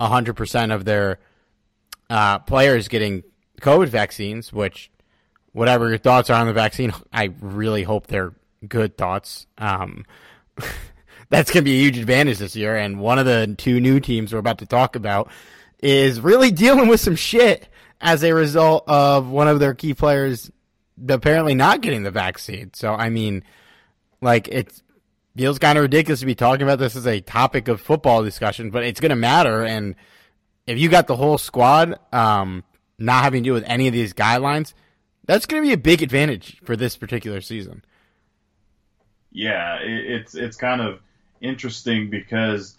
100% 0.00 0.74
of 0.74 0.84
their 0.84 1.18
uh, 2.10 2.40
players 2.40 2.88
getting 2.88 3.22
COVID 3.60 3.88
vaccines, 3.88 4.52
which, 4.52 4.90
whatever 5.52 5.88
your 5.88 5.98
thoughts 5.98 6.30
are 6.30 6.40
on 6.40 6.46
the 6.46 6.52
vaccine, 6.52 6.92
I 7.12 7.30
really 7.40 7.84
hope 7.84 8.08
they're 8.08 8.32
good 8.66 8.96
thoughts. 8.96 9.46
Um, 9.58 10.04
that's 11.30 11.50
going 11.50 11.62
to 11.64 11.70
be 11.70 11.78
a 11.78 11.82
huge 11.82 11.98
advantage 11.98 12.38
this 12.38 12.56
year. 12.56 12.76
And 12.76 13.00
one 13.00 13.18
of 13.18 13.26
the 13.26 13.54
two 13.56 13.80
new 13.80 14.00
teams 14.00 14.32
we're 14.32 14.38
about 14.38 14.58
to 14.58 14.66
talk 14.66 14.96
about 14.96 15.30
is 15.80 16.20
really 16.20 16.50
dealing 16.50 16.88
with 16.88 17.00
some 17.00 17.16
shit 17.16 17.68
as 18.00 18.22
a 18.22 18.32
result 18.32 18.84
of 18.88 19.28
one 19.28 19.48
of 19.48 19.60
their 19.60 19.74
key 19.74 19.94
players 19.94 20.50
apparently 21.08 21.54
not 21.54 21.80
getting 21.80 22.02
the 22.02 22.10
vaccine. 22.10 22.70
So 22.74 22.94
I 22.94 23.10
mean, 23.10 23.44
like 24.20 24.48
it 24.48 24.82
feels 25.36 25.58
kind 25.58 25.78
of 25.78 25.82
ridiculous 25.82 26.20
to 26.20 26.26
be 26.26 26.34
talking 26.34 26.62
about 26.62 26.78
this 26.78 26.96
as 26.96 27.06
a 27.06 27.20
topic 27.20 27.68
of 27.68 27.80
football 27.80 28.22
discussion, 28.24 28.70
but 28.70 28.84
it's 28.84 29.00
going 29.00 29.10
to 29.10 29.16
matter. 29.16 29.64
And 29.64 29.94
if 30.66 30.78
you 30.78 30.88
got 30.88 31.06
the 31.06 31.16
whole 31.16 31.38
squad 31.38 31.98
um, 32.12 32.64
not 32.98 33.22
having 33.22 33.44
to 33.44 33.48
do 33.50 33.52
with 33.52 33.64
any 33.66 33.86
of 33.86 33.92
these 33.92 34.12
guidelines, 34.12 34.74
that's 35.24 35.46
going 35.46 35.62
to 35.62 35.66
be 35.66 35.72
a 35.72 35.78
big 35.78 36.02
advantage 36.02 36.58
for 36.64 36.74
this 36.74 36.96
particular 36.96 37.40
season. 37.40 37.84
Yeah, 39.30 39.78
it's 39.82 40.34
it's 40.34 40.56
kind 40.56 40.80
of 40.80 41.00
interesting 41.40 42.10
because 42.10 42.76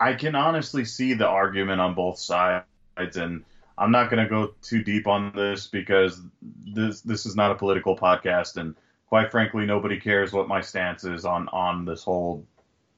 I 0.00 0.14
can 0.14 0.34
honestly 0.34 0.84
see 0.86 1.12
the 1.12 1.28
argument 1.28 1.80
on 1.80 1.94
both 1.94 2.18
sides, 2.18 2.64
and 2.96 3.44
I'm 3.76 3.90
not 3.90 4.10
going 4.10 4.22
to 4.22 4.28
go 4.28 4.54
too 4.62 4.82
deep 4.82 5.06
on 5.06 5.32
this 5.34 5.66
because 5.66 6.22
this 6.42 7.02
this 7.02 7.26
is 7.26 7.36
not 7.36 7.50
a 7.50 7.54
political 7.54 7.96
podcast, 7.96 8.56
and 8.56 8.74
quite 9.06 9.30
frankly, 9.30 9.66
nobody 9.66 10.00
cares 10.00 10.32
what 10.32 10.48
my 10.48 10.62
stance 10.62 11.04
is 11.04 11.26
on 11.26 11.48
on 11.48 11.84
this 11.84 12.02
whole 12.02 12.46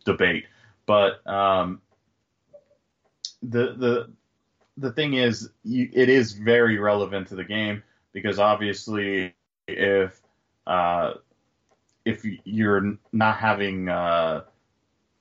debate. 0.04 0.46
But 0.86 1.26
um, 1.26 1.80
the 3.42 3.74
the 3.74 4.10
the 4.76 4.92
thing 4.92 5.14
is, 5.14 5.50
you, 5.64 5.90
it 5.92 6.08
is 6.08 6.32
very 6.32 6.78
relevant 6.78 7.28
to 7.28 7.34
the 7.34 7.44
game 7.44 7.82
because 8.12 8.38
obviously, 8.38 9.34
if 9.66 10.20
uh, 10.68 11.14
if 12.04 12.24
you're 12.44 12.96
not 13.12 13.36
having 13.38 13.88
uh, 13.88 14.42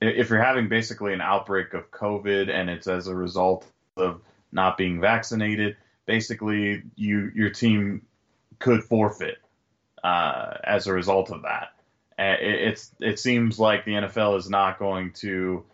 if 0.08 0.30
you're 0.30 0.42
having 0.42 0.68
basically 0.68 1.12
an 1.12 1.20
outbreak 1.20 1.74
of 1.74 1.90
COVID 1.90 2.50
and 2.50 2.68
it's 2.68 2.86
as 2.86 3.06
a 3.06 3.14
result 3.14 3.66
of 3.96 4.20
not 4.50 4.76
being 4.76 5.00
vaccinated, 5.00 5.76
basically 6.06 6.82
you 6.96 7.30
your 7.34 7.50
team 7.50 8.02
could 8.58 8.84
forfeit 8.84 9.38
uh, 10.02 10.54
as 10.64 10.86
a 10.86 10.92
result 10.92 11.30
of 11.30 11.42
that. 11.42 11.68
It, 12.18 12.68
it's 12.68 12.90
it 13.00 13.18
seems 13.18 13.58
like 13.58 13.84
the 13.84 13.92
NFL 13.92 14.38
is 14.38 14.48
not 14.48 14.78
going 14.78 15.12
to 15.14 15.64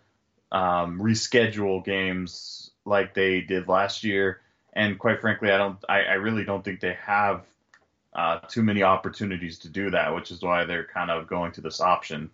um, 0.51 0.99
reschedule 0.99 1.83
games 1.83 2.71
like 2.85 3.13
they 3.13 3.41
did 3.41 3.67
last 3.67 4.03
year, 4.03 4.41
and 4.73 4.97
quite 4.97 5.21
frankly, 5.21 5.51
I 5.51 5.57
don't. 5.57 5.77
I, 5.87 6.01
I 6.01 6.13
really 6.13 6.43
don't 6.43 6.63
think 6.63 6.79
they 6.79 6.97
have 7.05 7.43
uh, 8.13 8.39
too 8.39 8.63
many 8.63 8.83
opportunities 8.83 9.59
to 9.59 9.69
do 9.69 9.91
that, 9.91 10.15
which 10.15 10.31
is 10.31 10.41
why 10.41 10.65
they're 10.65 10.85
kind 10.85 11.11
of 11.11 11.27
going 11.27 11.51
to 11.53 11.61
this 11.61 11.81
option. 11.81 12.31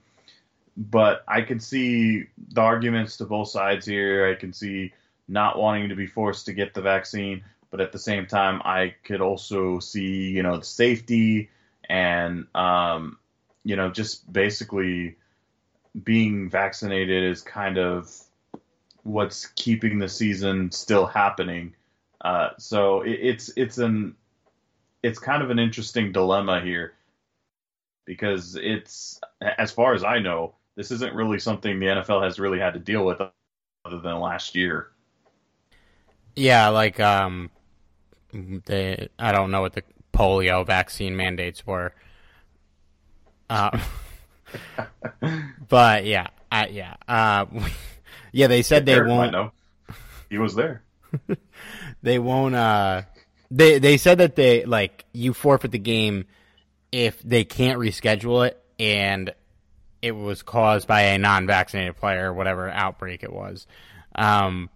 But 0.77 1.23
I 1.27 1.41
can 1.41 1.59
see 1.59 2.25
the 2.49 2.61
arguments 2.61 3.17
to 3.17 3.25
both 3.25 3.49
sides 3.49 3.85
here. 3.85 4.29
I 4.29 4.35
can 4.35 4.53
see 4.53 4.93
not 5.27 5.57
wanting 5.57 5.89
to 5.89 5.95
be 5.95 6.07
forced 6.07 6.45
to 6.45 6.53
get 6.53 6.73
the 6.73 6.81
vaccine, 6.81 7.43
but 7.71 7.81
at 7.81 7.91
the 7.91 7.99
same 7.99 8.25
time, 8.25 8.61
I 8.63 8.95
could 9.03 9.21
also 9.21 9.79
see, 9.79 10.29
you 10.29 10.43
know, 10.43 10.57
the 10.57 10.65
safety 10.65 11.49
and, 11.87 12.47
um, 12.53 13.17
you 13.63 13.75
know, 13.75 13.89
just 13.89 14.31
basically 14.31 15.15
being 16.03 16.49
vaccinated 16.49 17.23
is 17.23 17.41
kind 17.41 17.77
of 17.77 18.11
what's 19.03 19.47
keeping 19.55 19.99
the 19.99 20.09
season 20.09 20.71
still 20.71 21.05
happening. 21.05 21.73
Uh, 22.19 22.49
so 22.57 23.01
it, 23.01 23.19
it's 23.21 23.51
it's 23.55 23.77
an 23.77 24.15
it's 25.03 25.19
kind 25.19 25.43
of 25.43 25.51
an 25.51 25.59
interesting 25.59 26.11
dilemma 26.11 26.59
here 26.61 26.93
because 28.03 28.55
it's 28.55 29.19
as 29.41 29.71
far 29.71 29.93
as 29.93 30.03
I 30.03 30.19
know, 30.19 30.55
this 30.75 30.91
isn't 30.91 31.13
really 31.13 31.39
something 31.39 31.79
the 31.79 31.87
NFL 31.87 32.23
has 32.23 32.39
really 32.39 32.59
had 32.59 32.73
to 32.73 32.79
deal 32.79 33.05
with 33.05 33.21
other 33.21 33.99
than 33.99 34.19
last 34.19 34.55
year. 34.55 34.91
Yeah, 36.35 36.69
like 36.69 36.99
um, 36.99 37.49
they 38.33 39.09
I 39.17 39.31
don't 39.31 39.51
know 39.51 39.61
what 39.61 39.73
the 39.73 39.83
polio 40.13 40.65
vaccine 40.65 41.15
mandates 41.15 41.65
were. 41.65 41.93
Uh, 43.49 43.77
but 45.69 46.05
yeah, 46.05 46.27
I, 46.51 46.67
yeah, 46.67 46.95
uh, 47.07 47.45
yeah. 48.31 48.47
They 48.47 48.61
said 48.61 48.85
they 48.85 49.01
won't. 49.01 49.53
he 50.29 50.37
was 50.37 50.55
there. 50.55 50.83
they 52.03 52.19
won't. 52.19 52.55
Uh, 52.55 53.03
they 53.49 53.79
they 53.79 53.97
said 53.97 54.17
that 54.17 54.35
they 54.35 54.65
like 54.65 55.05
you 55.13 55.33
forfeit 55.33 55.71
the 55.71 55.79
game 55.79 56.25
if 56.91 57.21
they 57.21 57.45
can't 57.45 57.79
reschedule 57.79 58.45
it 58.47 58.61
and 58.79 59.33
it 60.01 60.11
was 60.11 60.43
caused 60.43 60.87
by 60.87 61.01
a 61.01 61.17
non-vaccinated 61.17 61.97
player, 61.97 62.33
whatever 62.33 62.69
outbreak 62.69 63.23
it 63.23 63.31
was. 63.31 63.67
Um, 64.13 64.69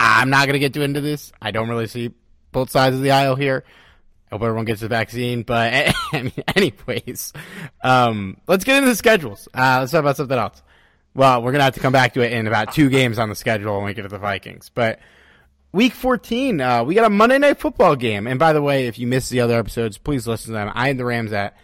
I'm 0.00 0.30
not 0.30 0.46
gonna 0.46 0.58
get 0.58 0.74
too 0.74 0.82
into 0.82 1.00
this. 1.00 1.32
I 1.40 1.50
don't 1.50 1.68
really 1.68 1.86
see 1.86 2.12
both 2.52 2.70
sides 2.70 2.96
of 2.96 3.02
the 3.02 3.10
aisle 3.10 3.36
here. 3.36 3.64
I 4.30 4.34
hope 4.34 4.42
everyone 4.42 4.66
gets 4.66 4.82
the 4.82 4.88
vaccine, 4.88 5.42
but 5.42 5.94
anyways, 6.56 7.32
um, 7.82 8.36
let's 8.46 8.64
get 8.64 8.76
into 8.76 8.90
the 8.90 8.96
schedules. 8.96 9.48
Uh, 9.54 9.78
let's 9.80 9.92
talk 9.92 10.00
about 10.00 10.16
something 10.16 10.38
else. 10.38 10.62
Well, 11.14 11.42
we're 11.42 11.52
gonna 11.52 11.64
have 11.64 11.74
to 11.74 11.80
come 11.80 11.92
back 11.92 12.14
to 12.14 12.20
it 12.20 12.32
in 12.32 12.46
about 12.46 12.74
two 12.74 12.90
games 12.90 13.18
on 13.18 13.28
the 13.28 13.34
schedule 13.34 13.76
when 13.76 13.86
we 13.86 13.94
get 13.94 14.02
to 14.02 14.08
the 14.08 14.18
Vikings. 14.18 14.70
But 14.72 15.00
week 15.72 15.94
14, 15.94 16.60
uh, 16.60 16.84
we 16.84 16.94
got 16.94 17.06
a 17.06 17.10
Monday 17.10 17.38
night 17.38 17.58
football 17.58 17.96
game. 17.96 18.26
And 18.26 18.38
by 18.38 18.52
the 18.52 18.62
way, 18.62 18.86
if 18.86 18.98
you 18.98 19.06
missed 19.06 19.30
the 19.30 19.40
other 19.40 19.58
episodes, 19.58 19.98
please 19.98 20.26
listen 20.26 20.48
to 20.48 20.52
them. 20.52 20.70
I 20.74 20.88
had 20.88 20.98
the 20.98 21.04
Rams 21.04 21.32
at 21.32 21.56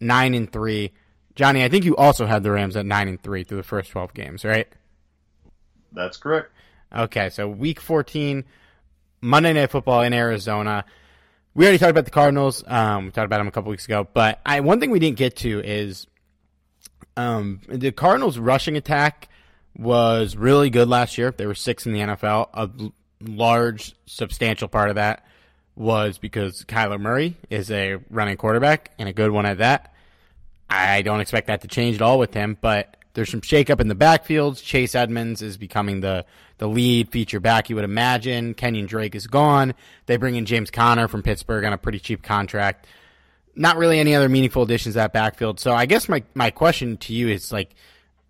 nine 0.00 0.34
and 0.34 0.50
three. 0.50 0.92
Johnny, 1.42 1.64
I 1.64 1.68
think 1.68 1.84
you 1.84 1.96
also 1.96 2.24
had 2.24 2.44
the 2.44 2.52
Rams 2.52 2.76
at 2.76 2.86
nine 2.86 3.08
and 3.08 3.20
three 3.20 3.42
through 3.42 3.56
the 3.56 3.64
first 3.64 3.90
12 3.90 4.14
games, 4.14 4.44
right? 4.44 4.68
That's 5.90 6.16
correct. 6.16 6.52
Okay, 6.94 7.30
so 7.30 7.48
week 7.48 7.80
14, 7.80 8.44
Monday 9.22 9.52
night 9.52 9.72
football 9.72 10.02
in 10.02 10.12
Arizona. 10.12 10.84
We 11.52 11.64
already 11.64 11.78
talked 11.78 11.90
about 11.90 12.04
the 12.04 12.12
Cardinals. 12.12 12.62
Um, 12.64 13.06
we 13.06 13.10
talked 13.10 13.24
about 13.26 13.38
them 13.38 13.48
a 13.48 13.50
couple 13.50 13.72
weeks 13.72 13.86
ago, 13.86 14.06
but 14.14 14.40
I, 14.46 14.60
one 14.60 14.78
thing 14.78 14.92
we 14.92 15.00
didn't 15.00 15.16
get 15.16 15.34
to 15.38 15.58
is 15.58 16.06
um, 17.16 17.60
the 17.68 17.90
Cardinals' 17.90 18.38
rushing 18.38 18.76
attack 18.76 19.28
was 19.76 20.36
really 20.36 20.70
good 20.70 20.86
last 20.86 21.18
year. 21.18 21.32
They 21.36 21.46
were 21.46 21.56
six 21.56 21.86
in 21.86 21.92
the 21.92 22.02
NFL. 22.02 22.50
A 22.54 22.70
large, 23.20 23.96
substantial 24.06 24.68
part 24.68 24.90
of 24.90 24.94
that 24.94 25.26
was 25.74 26.18
because 26.18 26.64
Kyler 26.66 27.00
Murray 27.00 27.36
is 27.50 27.68
a 27.72 27.96
running 28.10 28.36
quarterback 28.36 28.92
and 28.96 29.08
a 29.08 29.12
good 29.12 29.32
one 29.32 29.44
at 29.44 29.58
that. 29.58 29.92
I 30.74 31.02
don't 31.02 31.20
expect 31.20 31.46
that 31.48 31.60
to 31.62 31.68
change 31.68 31.96
at 31.96 32.02
all 32.02 32.18
with 32.18 32.34
him, 32.34 32.56
but 32.60 32.96
there's 33.14 33.30
some 33.30 33.40
shakeup 33.40 33.80
in 33.80 33.88
the 33.88 33.94
backfields. 33.94 34.62
Chase 34.62 34.94
Edmonds 34.94 35.42
is 35.42 35.56
becoming 35.56 36.00
the, 36.00 36.24
the 36.58 36.68
lead 36.68 37.10
feature 37.10 37.40
back, 37.40 37.68
you 37.68 37.76
would 37.76 37.84
imagine. 37.84 38.54
Kenyan 38.54 38.86
Drake 38.86 39.14
is 39.14 39.26
gone. 39.26 39.74
They 40.06 40.16
bring 40.16 40.36
in 40.36 40.46
James 40.46 40.70
Conner 40.70 41.08
from 41.08 41.22
Pittsburgh 41.22 41.64
on 41.64 41.72
a 41.72 41.78
pretty 41.78 41.98
cheap 41.98 42.22
contract 42.22 42.86
not 43.54 43.76
really 43.76 43.98
any 43.98 44.14
other 44.14 44.28
meaningful 44.28 44.62
additions 44.62 44.94
to 44.94 44.98
that 44.98 45.12
backfield. 45.12 45.60
So 45.60 45.72
I 45.72 45.86
guess 45.86 46.08
my, 46.08 46.22
my 46.34 46.50
question 46.50 46.96
to 46.98 47.12
you 47.12 47.28
is 47.28 47.52
like, 47.52 47.74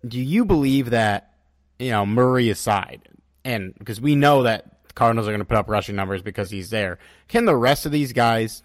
do 0.05 0.19
you 0.19 0.45
believe 0.45 0.89
that, 0.89 1.33
you 1.79 1.91
know, 1.91 2.05
Murray 2.05 2.49
aside, 2.49 3.07
and 3.45 3.73
because 3.77 4.01
we 4.01 4.15
know 4.15 4.43
that 4.43 4.65
Cardinals 4.95 5.27
are 5.27 5.31
going 5.31 5.39
to 5.39 5.45
put 5.45 5.57
up 5.57 5.69
rushing 5.69 5.95
numbers 5.95 6.21
because 6.21 6.51
he's 6.51 6.69
there, 6.69 6.99
can 7.27 7.45
the 7.45 7.55
rest 7.55 7.85
of 7.85 7.91
these 7.91 8.13
guys, 8.13 8.63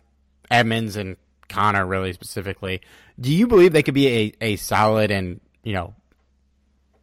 Edmonds 0.51 0.97
and 0.97 1.17
Conner 1.49 1.87
really 1.87 2.13
specifically, 2.13 2.81
do 3.21 3.33
you 3.33 3.47
believe 3.47 3.73
they 3.73 3.83
could 3.83 3.95
be 3.95 4.09
a, 4.09 4.33
a 4.41 4.57
solid 4.57 5.11
and, 5.11 5.41
you 5.63 5.73
know, 5.73 5.95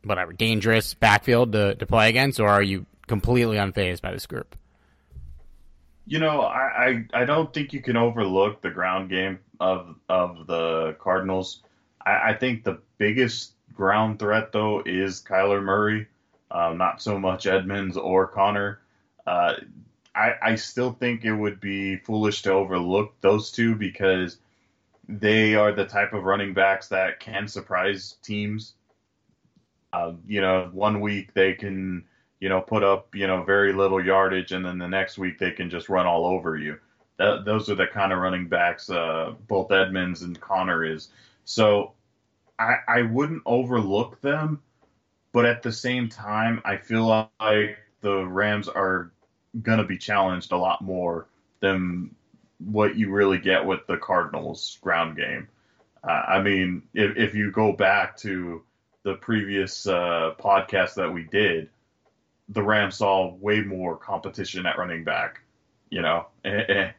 whatever, 0.03 0.33
dangerous 0.33 0.93
backfield 0.93 1.51
to, 1.53 1.75
to 1.75 1.85
play 1.85 2.09
against, 2.09 2.39
or 2.39 2.47
are 2.47 2.63
you 2.63 2.85
completely 3.07 3.57
unfazed 3.57 4.01
by 4.01 4.11
this 4.11 4.25
group? 4.25 4.55
You 6.07 6.19
know, 6.19 6.41
I, 6.41 7.05
I, 7.13 7.21
I 7.21 7.25
don't 7.25 7.51
think 7.51 7.73
you 7.73 7.81
can 7.81 7.97
overlook 7.97 8.61
the 8.61 8.69
ground 8.69 9.09
game 9.09 9.39
of 9.59 9.95
of 10.07 10.45
the 10.47 10.95
Cardinals. 10.99 11.63
I, 12.05 12.29
I 12.29 12.33
think 12.33 12.63
the 12.63 12.79
biggest 12.97 13.53
ground 13.73 14.19
threat 14.19 14.51
though 14.51 14.83
is 14.85 15.21
Kyler 15.21 15.63
Murray, 15.63 16.07
uh, 16.51 16.73
not 16.73 17.01
so 17.01 17.17
much 17.17 17.47
Edmonds 17.47 17.97
or 17.97 18.27
Conner. 18.27 18.81
Uh, 19.25 19.53
I, 20.15 20.33
I 20.41 20.55
still 20.55 20.93
think 20.93 21.25
it 21.25 21.33
would 21.33 21.59
be 21.59 21.97
foolish 21.97 22.41
to 22.43 22.51
overlook 22.51 23.19
those 23.21 23.51
two 23.51 23.75
because 23.75 24.37
they 25.07 25.55
are 25.55 25.73
the 25.73 25.85
type 25.85 26.13
of 26.13 26.23
running 26.23 26.53
backs 26.53 26.87
that 26.87 27.19
can 27.19 27.47
surprise 27.47 28.15
teams. 28.23 28.73
Uh, 29.91 30.13
you 30.27 30.41
know, 30.41 30.69
one 30.73 31.01
week 31.01 31.33
they 31.33 31.53
can, 31.53 32.05
you 32.39 32.49
know, 32.49 32.61
put 32.61 32.83
up, 32.83 33.13
you 33.13 33.27
know, 33.27 33.43
very 33.43 33.73
little 33.73 34.03
yardage, 34.03 34.51
and 34.51 34.65
then 34.65 34.77
the 34.77 34.87
next 34.87 35.17
week 35.17 35.37
they 35.37 35.51
can 35.51 35.69
just 35.69 35.89
run 35.89 36.05
all 36.05 36.25
over 36.25 36.57
you. 36.57 36.79
That, 37.17 37.45
those 37.45 37.69
are 37.69 37.75
the 37.75 37.87
kind 37.87 38.11
of 38.11 38.19
running 38.19 38.47
backs 38.47 38.89
uh, 38.89 39.33
both 39.47 39.71
Edmonds 39.71 40.21
and 40.21 40.39
Conner 40.39 40.83
is. 40.83 41.09
So 41.45 41.93
I, 42.57 42.75
I 42.87 43.01
wouldn't 43.03 43.43
overlook 43.45 44.21
them, 44.21 44.61
but 45.31 45.45
at 45.45 45.61
the 45.61 45.71
same 45.71 46.09
time, 46.09 46.61
I 46.65 46.77
feel 46.77 47.05
like 47.05 47.77
the 48.01 48.25
Rams 48.25 48.67
are 48.67 49.11
going 49.61 49.77
to 49.77 49.85
be 49.85 49.97
challenged 49.97 50.51
a 50.51 50.57
lot 50.57 50.81
more 50.81 51.27
than 51.59 52.13
what 52.59 52.97
you 52.97 53.11
really 53.11 53.37
get 53.37 53.65
with 53.65 53.85
the 53.87 53.97
Cardinals 53.97 54.77
ground 54.81 55.15
game. 55.17 55.47
Uh, 56.03 56.23
I 56.27 56.41
mean, 56.41 56.83
if, 56.93 57.17
if 57.17 57.35
you 57.35 57.51
go 57.51 57.71
back 57.73 58.17
to 58.17 58.63
the 59.03 59.15
previous 59.15 59.87
uh, 59.87 60.33
podcast 60.39 60.95
that 60.95 61.11
we 61.11 61.23
did, 61.23 61.69
the 62.49 62.61
Rams 62.61 62.97
saw 62.97 63.33
way 63.35 63.61
more 63.61 63.97
competition 63.97 64.65
at 64.65 64.77
running 64.77 65.03
back, 65.03 65.41
you 65.89 66.01
know, 66.01 66.27
and 66.43 66.93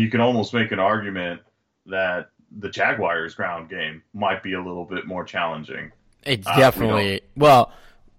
you 0.00 0.10
can 0.10 0.20
almost 0.20 0.52
make 0.52 0.72
an 0.72 0.78
argument 0.78 1.40
that 1.86 2.30
the 2.58 2.68
Jaguars' 2.68 3.34
ground 3.34 3.68
game 3.68 4.02
might 4.12 4.42
be 4.42 4.54
a 4.54 4.62
little 4.62 4.84
bit 4.84 5.06
more 5.06 5.24
challenging. 5.24 5.92
It's 6.22 6.46
uh, 6.46 6.56
definitely 6.56 7.22
we 7.36 7.42
well, 7.42 7.72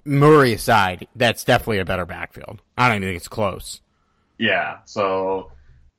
Murray 0.05 0.53
aside, 0.53 1.07
that's 1.15 1.43
definitely 1.43 1.79
a 1.79 1.85
better 1.85 2.05
backfield. 2.05 2.61
I 2.77 2.87
don't 2.87 2.97
even 2.97 3.09
think 3.09 3.17
it's 3.17 3.27
close. 3.27 3.81
Yeah, 4.37 4.79
so 4.85 5.51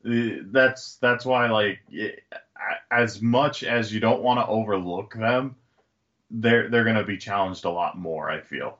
uh, 0.09 0.11
that's 0.53 0.97
that's 0.97 1.25
why 1.25 1.51
like 1.51 1.81
as 2.91 3.21
much 3.21 3.65
as 3.65 3.93
you 3.93 4.01
don't 4.01 4.23
want 4.23 4.39
to 4.41 4.47
overlook 4.47 5.15
them, 5.15 5.57
they're 6.31 6.69
they're 6.71 6.85
going 6.85 6.97
to 6.97 7.05
be 7.05 7.19
challenged 7.19 7.65
a 7.65 7.71
lot 7.71 7.99
more. 7.99 8.31
I 8.31 8.41
feel. 8.41 8.79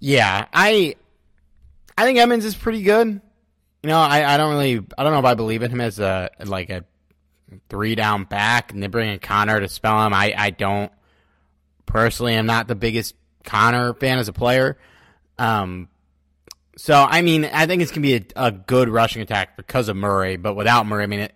Yeah, 0.00 0.46
I 0.52 0.96
I 1.96 2.04
think 2.04 2.18
Edmonds 2.18 2.44
is 2.44 2.54
pretty 2.54 2.82
good. 2.82 3.20
You 3.82 3.88
know, 3.88 3.98
I, 3.98 4.34
I 4.34 4.36
don't 4.36 4.52
really 4.52 4.84
I 4.96 5.04
don't 5.04 5.12
know 5.12 5.18
if 5.20 5.24
I 5.24 5.34
believe 5.34 5.62
in 5.62 5.70
him 5.70 5.80
as 5.80 6.00
a 6.00 6.30
like 6.44 6.70
a 6.70 6.84
three 7.68 7.94
down 7.94 8.24
back, 8.24 8.72
and 8.72 8.82
they 8.82 8.88
bring 8.88 9.10
in 9.10 9.18
Conner 9.18 9.60
to 9.60 9.68
spell 9.68 10.04
him. 10.04 10.12
I 10.12 10.34
I 10.36 10.50
don't 10.50 10.90
personally. 11.86 12.34
I'm 12.36 12.46
not 12.46 12.66
the 12.68 12.74
biggest 12.74 13.14
Conner 13.48 13.94
fan 13.94 14.18
as 14.18 14.28
a 14.28 14.32
player. 14.32 14.76
Um, 15.38 15.88
so 16.76 16.94
I 16.94 17.22
mean, 17.22 17.46
I 17.46 17.66
think 17.66 17.82
it's 17.82 17.90
gonna 17.90 18.02
be 18.02 18.16
a, 18.16 18.24
a 18.36 18.52
good 18.52 18.88
rushing 18.88 19.22
attack 19.22 19.56
because 19.56 19.88
of 19.88 19.96
Murray, 19.96 20.36
but 20.36 20.54
without 20.54 20.86
Murray, 20.86 21.04
I 21.04 21.06
mean 21.06 21.20
it. 21.20 21.34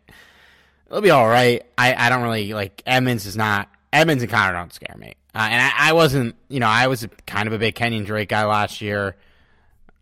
It'll 0.86 1.00
be 1.00 1.10
all 1.10 1.26
right. 1.26 1.64
I, 1.78 1.94
I 1.94 2.10
don't 2.10 2.22
really 2.22 2.52
like 2.52 2.82
Edmonds 2.84 3.24
is 3.24 3.36
not 3.36 3.70
Edmonds 3.92 4.22
and 4.22 4.30
Conner 4.30 4.52
don't 4.52 4.72
scare 4.72 4.94
me. 4.98 5.14
Uh, 5.34 5.48
and 5.50 5.62
I, 5.62 5.88
I 5.88 5.92
wasn't, 5.94 6.36
you 6.48 6.60
know, 6.60 6.68
I 6.68 6.86
was 6.88 7.06
kind 7.26 7.46
of 7.46 7.54
a 7.54 7.58
big 7.58 7.74
Kenyan 7.74 8.04
Drake 8.04 8.28
guy 8.28 8.44
last 8.44 8.82
year. 8.82 9.16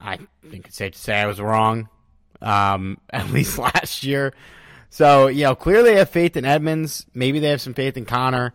I 0.01 0.18
think 0.49 0.66
it's 0.66 0.77
safe 0.77 0.94
to 0.94 0.99
say 0.99 1.14
I 1.14 1.27
was 1.27 1.40
wrong 1.40 1.88
um, 2.42 2.99
at 3.11 3.31
least 3.31 3.57
last 3.57 4.03
year. 4.03 4.35
So, 4.90 5.29
you 5.29 5.44
know, 5.44 5.55
clearly 5.55 5.92
they 5.92 5.99
have 5.99 6.11
faith 6.11 6.37
in 6.37 6.44
Edmonds. 6.44 7.07
Maybe 7.14 7.38
they 7.38 7.51
have 7.51 7.61
some 7.61 7.75
faith 7.75 7.96
in 7.96 8.05
Conner. 8.05 8.53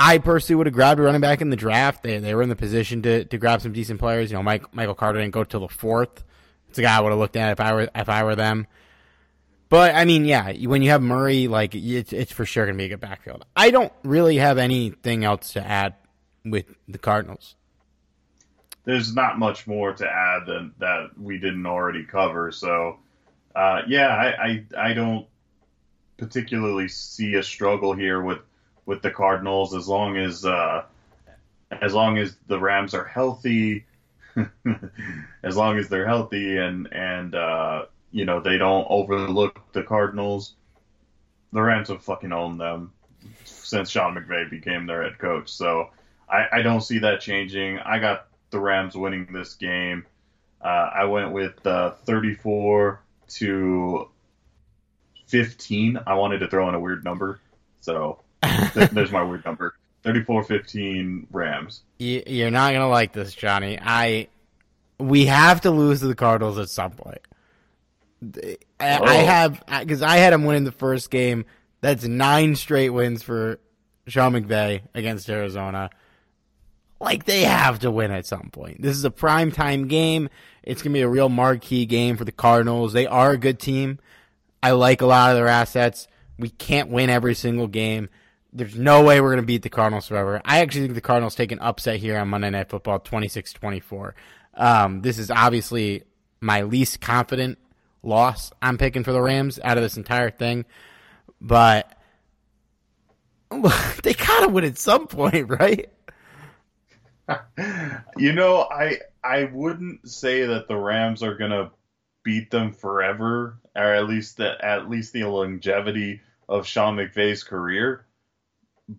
I 0.00 0.18
personally 0.18 0.56
would 0.56 0.66
have 0.66 0.74
grabbed 0.74 0.98
a 0.98 1.02
running 1.02 1.20
back 1.20 1.40
in 1.40 1.50
the 1.50 1.56
draft. 1.56 2.02
They, 2.02 2.18
they 2.18 2.34
were 2.34 2.42
in 2.42 2.48
the 2.48 2.56
position 2.56 3.02
to, 3.02 3.24
to 3.26 3.38
grab 3.38 3.60
some 3.60 3.72
decent 3.72 4.00
players. 4.00 4.30
You 4.30 4.38
know, 4.38 4.42
Mike, 4.42 4.74
Michael 4.74 4.94
Carter 4.94 5.20
didn't 5.20 5.34
go 5.34 5.44
till 5.44 5.60
the 5.60 5.68
fourth. 5.68 6.24
It's 6.70 6.78
a 6.78 6.82
guy 6.82 6.96
I 6.96 7.00
would 7.00 7.10
have 7.10 7.18
looked 7.18 7.36
at 7.36 7.52
if 7.52 7.60
I 7.60 7.74
were 7.74 7.90
if 7.94 8.08
I 8.08 8.24
were 8.24 8.34
them. 8.34 8.66
But 9.68 9.94
I 9.94 10.04
mean, 10.04 10.24
yeah, 10.24 10.52
when 10.66 10.82
you 10.82 10.90
have 10.90 11.02
Murray, 11.02 11.48
like 11.48 11.74
it's 11.74 12.12
it's 12.12 12.32
for 12.32 12.44
sure 12.44 12.64
gonna 12.66 12.78
be 12.78 12.84
a 12.84 12.88
good 12.88 13.00
backfield. 13.00 13.44
I 13.54 13.70
don't 13.70 13.92
really 14.02 14.36
have 14.36 14.58
anything 14.58 15.24
else 15.24 15.52
to 15.52 15.66
add 15.66 15.94
with 16.44 16.66
the 16.88 16.98
Cardinals 16.98 17.56
there's 18.84 19.14
not 19.14 19.38
much 19.38 19.66
more 19.66 19.92
to 19.92 20.06
add 20.06 20.46
than 20.46 20.72
that 20.78 21.10
we 21.18 21.38
didn't 21.38 21.66
already 21.66 22.04
cover. 22.04 22.50
So, 22.50 22.98
uh, 23.54 23.82
yeah, 23.86 24.08
I, 24.08 24.46
I, 24.76 24.90
I 24.90 24.92
don't 24.94 25.26
particularly 26.16 26.88
see 26.88 27.34
a 27.34 27.42
struggle 27.42 27.92
here 27.94 28.22
with 28.22 28.38
with 28.90 29.02
the 29.02 29.10
Cardinals 29.12 29.72
as 29.72 29.86
long 29.86 30.16
as 30.16 30.44
uh, 30.44 30.82
as 31.70 31.94
long 31.94 32.18
as 32.18 32.36
the 32.48 32.58
Rams 32.58 32.92
are 32.92 33.04
healthy, 33.04 33.86
as 35.44 35.56
long 35.56 35.78
as 35.78 35.88
they're 35.88 36.08
healthy 36.08 36.58
and 36.58 36.92
and 36.92 37.36
uh, 37.36 37.84
you 38.10 38.24
know 38.24 38.40
they 38.40 38.58
don't 38.58 38.88
overlook 38.90 39.60
the 39.72 39.84
Cardinals. 39.84 40.54
The 41.52 41.62
Rams 41.62 41.86
have 41.86 42.02
fucking 42.02 42.32
owned 42.32 42.60
them 42.60 42.92
since 43.44 43.90
Sean 43.90 44.16
McVay 44.16 44.50
became 44.50 44.86
their 44.86 45.04
head 45.04 45.20
coach. 45.20 45.50
So 45.50 45.90
I, 46.28 46.46
I 46.58 46.62
don't 46.62 46.80
see 46.80 46.98
that 46.98 47.20
changing. 47.20 47.78
I 47.78 48.00
got 48.00 48.26
the 48.50 48.58
Rams 48.58 48.96
winning 48.96 49.28
this 49.32 49.54
game. 49.54 50.04
Uh, 50.60 50.90
I 50.94 51.04
went 51.04 51.30
with 51.30 51.64
uh, 51.64 51.92
34 52.06 53.00
to 53.38 54.08
15. 55.28 56.00
I 56.08 56.14
wanted 56.14 56.38
to 56.38 56.48
throw 56.48 56.68
in 56.68 56.74
a 56.74 56.80
weird 56.80 57.04
number, 57.04 57.38
so 57.80 58.18
there's 58.42 59.10
my 59.12 59.22
weird 59.22 59.44
number. 59.44 59.74
34-15 60.04 61.26
Rams. 61.30 61.82
You're 61.98 62.50
not 62.50 62.72
gonna 62.72 62.88
like 62.88 63.12
this, 63.12 63.34
Johnny. 63.34 63.78
I 63.80 64.28
we 64.98 65.26
have 65.26 65.62
to 65.62 65.70
lose 65.70 66.00
to 66.00 66.06
the 66.06 66.14
Cardinals 66.14 66.58
at 66.58 66.68
some 66.70 66.92
point. 66.92 67.20
I, 68.38 68.56
Oh. 68.98 69.04
I 69.04 69.14
have 69.14 69.62
because 69.80 70.02
I 70.02 70.16
had 70.16 70.32
them 70.32 70.44
winning 70.44 70.64
the 70.64 70.72
first 70.72 71.10
game. 71.10 71.44
That's 71.82 72.04
nine 72.04 72.56
straight 72.56 72.90
wins 72.90 73.22
for 73.22 73.58
Sean 74.06 74.32
McVay 74.32 74.82
against 74.94 75.28
Arizona. 75.28 75.90
Like 76.98 77.24
they 77.24 77.42
have 77.42 77.78
to 77.80 77.90
win 77.90 78.10
at 78.10 78.26
some 78.26 78.50
point. 78.52 78.82
This 78.82 78.96
is 78.96 79.04
a 79.04 79.10
prime 79.10 79.52
time 79.52 79.88
game. 79.88 80.28
It's 80.62 80.82
gonna 80.82 80.94
be 80.94 81.00
a 81.02 81.08
real 81.08 81.28
marquee 81.28 81.86
game 81.86 82.16
for 82.16 82.24
the 82.24 82.32
Cardinals. 82.32 82.92
They 82.94 83.06
are 83.06 83.32
a 83.32 83.38
good 83.38 83.58
team. 83.58 83.98
I 84.62 84.72
like 84.72 85.00
a 85.00 85.06
lot 85.06 85.30
of 85.30 85.36
their 85.36 85.48
assets. 85.48 86.06
We 86.38 86.50
can't 86.50 86.90
win 86.90 87.08
every 87.10 87.34
single 87.34 87.66
game. 87.68 88.08
There's 88.52 88.76
no 88.76 89.04
way 89.04 89.20
we're 89.20 89.30
going 89.30 89.42
to 89.42 89.46
beat 89.46 89.62
the 89.62 89.70
Cardinals 89.70 90.08
forever. 90.08 90.40
I 90.44 90.60
actually 90.60 90.82
think 90.82 90.94
the 90.94 91.00
Cardinals 91.00 91.34
take 91.34 91.52
an 91.52 91.60
upset 91.60 92.00
here 92.00 92.18
on 92.18 92.28
Monday 92.28 92.50
Night 92.50 92.68
Football 92.68 92.98
26 92.98 93.52
24. 93.52 94.14
Um, 94.54 95.02
this 95.02 95.18
is 95.18 95.30
obviously 95.30 96.02
my 96.40 96.62
least 96.62 97.00
confident 97.00 97.58
loss 98.02 98.50
I'm 98.62 98.78
picking 98.78 99.04
for 99.04 99.12
the 99.12 99.20
Rams 99.20 99.60
out 99.62 99.76
of 99.76 99.82
this 99.82 99.96
entire 99.96 100.30
thing. 100.30 100.64
But 101.40 101.96
they 104.02 104.14
gotta 104.14 104.48
win 104.48 104.64
at 104.64 104.78
some 104.78 105.06
point, 105.06 105.48
right? 105.48 105.90
You 108.16 108.32
know, 108.32 108.66
I 108.68 108.98
I 109.22 109.44
wouldn't 109.44 110.08
say 110.10 110.46
that 110.46 110.66
the 110.66 110.76
Rams 110.76 111.22
are 111.22 111.36
gonna 111.36 111.70
beat 112.24 112.50
them 112.50 112.72
forever, 112.72 113.60
or 113.76 113.94
at 113.94 114.08
least 114.08 114.38
the, 114.38 114.52
at 114.64 114.90
least 114.90 115.12
the 115.12 115.24
longevity 115.24 116.22
of 116.48 116.66
Sean 116.66 116.96
McVay's 116.96 117.44
career. 117.44 118.04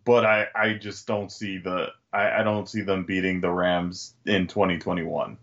But 0.06 0.26
I, 0.26 0.48
I 0.56 0.74
just 0.74 1.06
don't 1.08 1.32
see 1.32 1.58
the 1.58 1.88
I, 2.14 2.40
I 2.40 2.44
don't 2.44 2.68
see 2.70 2.82
them 2.82 3.04
beating 3.06 3.42
the 3.42 3.50
Rams 3.52 4.14
in 4.26 4.48
2021. 4.48 5.38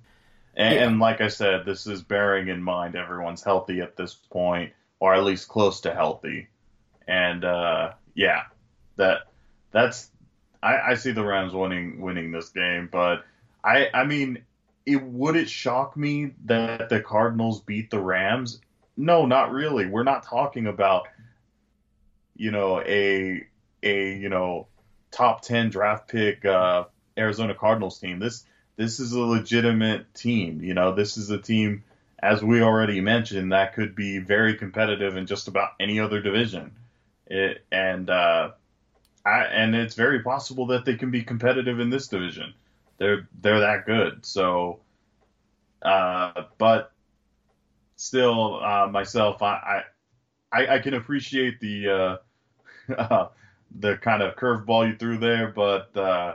And, 0.54 0.74
Yeah. 0.74 0.86
and 0.86 0.98
like 0.98 1.20
I 1.20 1.28
said, 1.28 1.64
this 1.64 1.86
is 1.86 2.02
bearing 2.02 2.48
in 2.48 2.62
mind 2.62 2.96
everyone's 2.96 3.42
healthy 3.42 3.80
at 3.80 3.96
this 3.96 4.14
point, 4.14 4.72
or 5.00 5.14
at 5.14 5.22
least 5.24 5.48
close 5.48 5.80
to 5.82 5.94
healthy. 5.94 6.48
And 7.06 7.44
uh, 7.44 7.92
yeah, 8.14 8.42
that 8.96 9.28
that's 9.70 10.10
I, 10.62 10.78
I 10.78 10.94
see 10.94 11.12
the 11.12 11.24
Rams 11.24 11.52
winning 11.52 12.00
winning 12.00 12.32
this 12.32 12.48
game, 12.48 12.88
but 12.90 13.24
I 13.62 13.88
I 13.92 14.04
mean, 14.04 14.44
it 14.86 15.02
would 15.02 15.36
it 15.36 15.48
shock 15.48 15.96
me 15.96 16.32
that 16.46 16.88
the 16.88 17.00
Cardinals 17.00 17.60
beat 17.60 17.90
the 17.90 18.00
Rams? 18.00 18.60
No, 18.96 19.26
not 19.26 19.52
really. 19.52 19.86
We're 19.86 20.02
not 20.02 20.24
talking 20.24 20.66
about 20.66 21.06
you 22.36 22.50
know 22.50 22.80
a 22.80 23.46
a 23.82 24.14
you 24.14 24.28
know 24.28 24.66
top 25.10 25.42
10 25.42 25.70
draft 25.70 26.08
pick 26.08 26.44
uh, 26.44 26.84
Arizona 27.16 27.54
Cardinals 27.54 27.98
team. 27.98 28.18
This 28.18 28.44
this 28.76 29.00
is 29.00 29.12
a 29.12 29.20
legitimate 29.20 30.14
team. 30.14 30.62
You 30.62 30.74
know, 30.74 30.94
this 30.94 31.16
is 31.16 31.30
a 31.30 31.38
team 31.38 31.84
as 32.20 32.42
we 32.42 32.62
already 32.62 33.00
mentioned 33.00 33.52
that 33.52 33.74
could 33.74 33.94
be 33.94 34.18
very 34.18 34.56
competitive 34.56 35.16
in 35.16 35.26
just 35.26 35.48
about 35.48 35.70
any 35.78 36.00
other 36.00 36.20
division. 36.20 36.72
It, 37.26 37.64
and 37.70 38.10
uh, 38.10 38.52
I, 39.24 39.42
and 39.44 39.74
it's 39.74 39.94
very 39.94 40.22
possible 40.22 40.66
that 40.68 40.84
they 40.84 40.94
can 40.94 41.10
be 41.10 41.22
competitive 41.22 41.78
in 41.78 41.90
this 41.90 42.08
division. 42.08 42.54
They're 42.98 43.28
they're 43.40 43.60
that 43.60 43.86
good. 43.86 44.26
So, 44.26 44.80
uh, 45.82 46.44
but 46.56 46.92
still, 47.96 48.60
uh, 48.64 48.88
myself, 48.90 49.42
I, 49.42 49.84
I 50.52 50.66
I 50.76 50.78
can 50.80 50.94
appreciate 50.94 51.60
the 51.60 52.20
uh, 52.88 53.28
the 53.76 53.96
kind 53.96 54.22
of 54.22 54.36
curveball 54.36 54.88
you 54.88 54.96
threw 54.96 55.18
there, 55.18 55.48
but 55.48 55.96
uh, 55.96 56.34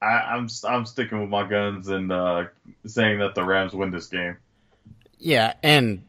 I, 0.00 0.06
I'm 0.06 0.48
I'm 0.64 0.86
sticking 0.86 1.20
with 1.20 1.30
my 1.30 1.48
guns 1.48 1.88
and 1.88 2.12
uh, 2.12 2.44
saying 2.86 3.20
that 3.20 3.34
the 3.34 3.44
Rams 3.44 3.72
win 3.72 3.90
this 3.90 4.06
game. 4.06 4.36
Yeah, 5.18 5.54
and 5.62 6.02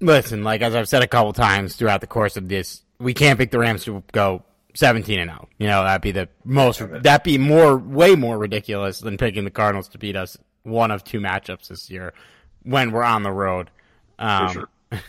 listen, 0.00 0.44
like 0.44 0.62
as 0.62 0.74
I've 0.74 0.88
said 0.88 1.02
a 1.02 1.06
couple 1.06 1.32
times 1.32 1.76
throughout 1.76 2.00
the 2.00 2.06
course 2.06 2.36
of 2.36 2.48
this, 2.48 2.82
we 2.98 3.14
can't 3.14 3.38
pick 3.38 3.50
the 3.50 3.58
Rams 3.58 3.84
to 3.84 4.02
go 4.12 4.42
17 4.74 5.18
and 5.18 5.30
0. 5.30 5.48
You 5.58 5.66
know, 5.66 5.84
that'd 5.84 6.02
be 6.02 6.12
the 6.12 6.28
most 6.44 6.82
that'd 7.02 7.24
be 7.24 7.38
more 7.38 7.76
way 7.76 8.14
more 8.14 8.38
ridiculous 8.38 9.00
than 9.00 9.16
picking 9.16 9.44
the 9.44 9.50
Cardinals 9.50 9.88
to 9.88 9.98
beat 9.98 10.16
us 10.16 10.36
one 10.62 10.90
of 10.90 11.04
two 11.04 11.20
matchups 11.20 11.68
this 11.68 11.90
year 11.90 12.14
when 12.62 12.90
we're 12.90 13.04
on 13.04 13.22
the 13.22 13.32
road. 13.32 13.70
Um, 14.18 14.52
sure. 14.52 14.68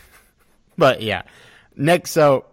But 0.78 1.02
yeah. 1.02 1.22
Next 1.74 2.10
so 2.10 2.44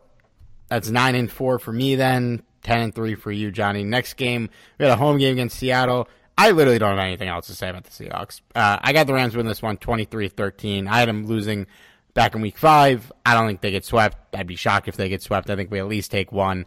that's 0.73 0.89
9 0.89 1.13
and 1.15 1.31
4 1.31 1.59
for 1.59 1.71
me 1.71 1.95
then, 1.95 2.41
10 2.63 2.79
and 2.79 2.95
3 2.95 3.15
for 3.15 3.31
you 3.31 3.51
Johnny. 3.51 3.83
Next 3.83 4.15
game, 4.15 4.49
we 4.79 4.86
had 4.86 4.91
a 4.91 4.97
home 4.97 5.19
game 5.19 5.33
against 5.33 5.59
Seattle. 5.59 6.07
I 6.36 6.49
literally 6.49 6.79
don't 6.79 6.97
have 6.97 7.05
anything 7.05 7.29
else 7.29 7.45
to 7.47 7.53
say 7.53 7.69
about 7.69 7.83
the 7.83 7.91
Seahawks. 7.91 8.41
Uh, 8.55 8.79
I 8.81 8.91
got 8.91 9.05
the 9.05 9.13
Rams 9.13 9.36
win 9.36 9.45
this 9.45 9.62
one 9.62 9.77
23-13. 9.77 10.88
I 10.88 10.99
had 10.99 11.07
them 11.07 11.27
losing 11.27 11.67
back 12.15 12.33
in 12.33 12.41
week 12.41 12.57
5. 12.57 13.12
I 13.23 13.33
don't 13.36 13.45
think 13.45 13.62
they 13.62 13.69
get 13.69 13.86
swept. 13.86 14.36
I'd 14.36 14.47
be 14.47 14.55
shocked 14.55 14.88
if 14.88 14.97
they 14.97 15.09
get 15.09 15.21
swept. 15.21 15.51
I 15.51 15.55
think 15.55 15.69
we 15.69 15.77
at 15.77 15.88
least 15.88 16.09
take 16.09 16.31
one. 16.31 16.65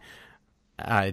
Uh, 0.79 1.11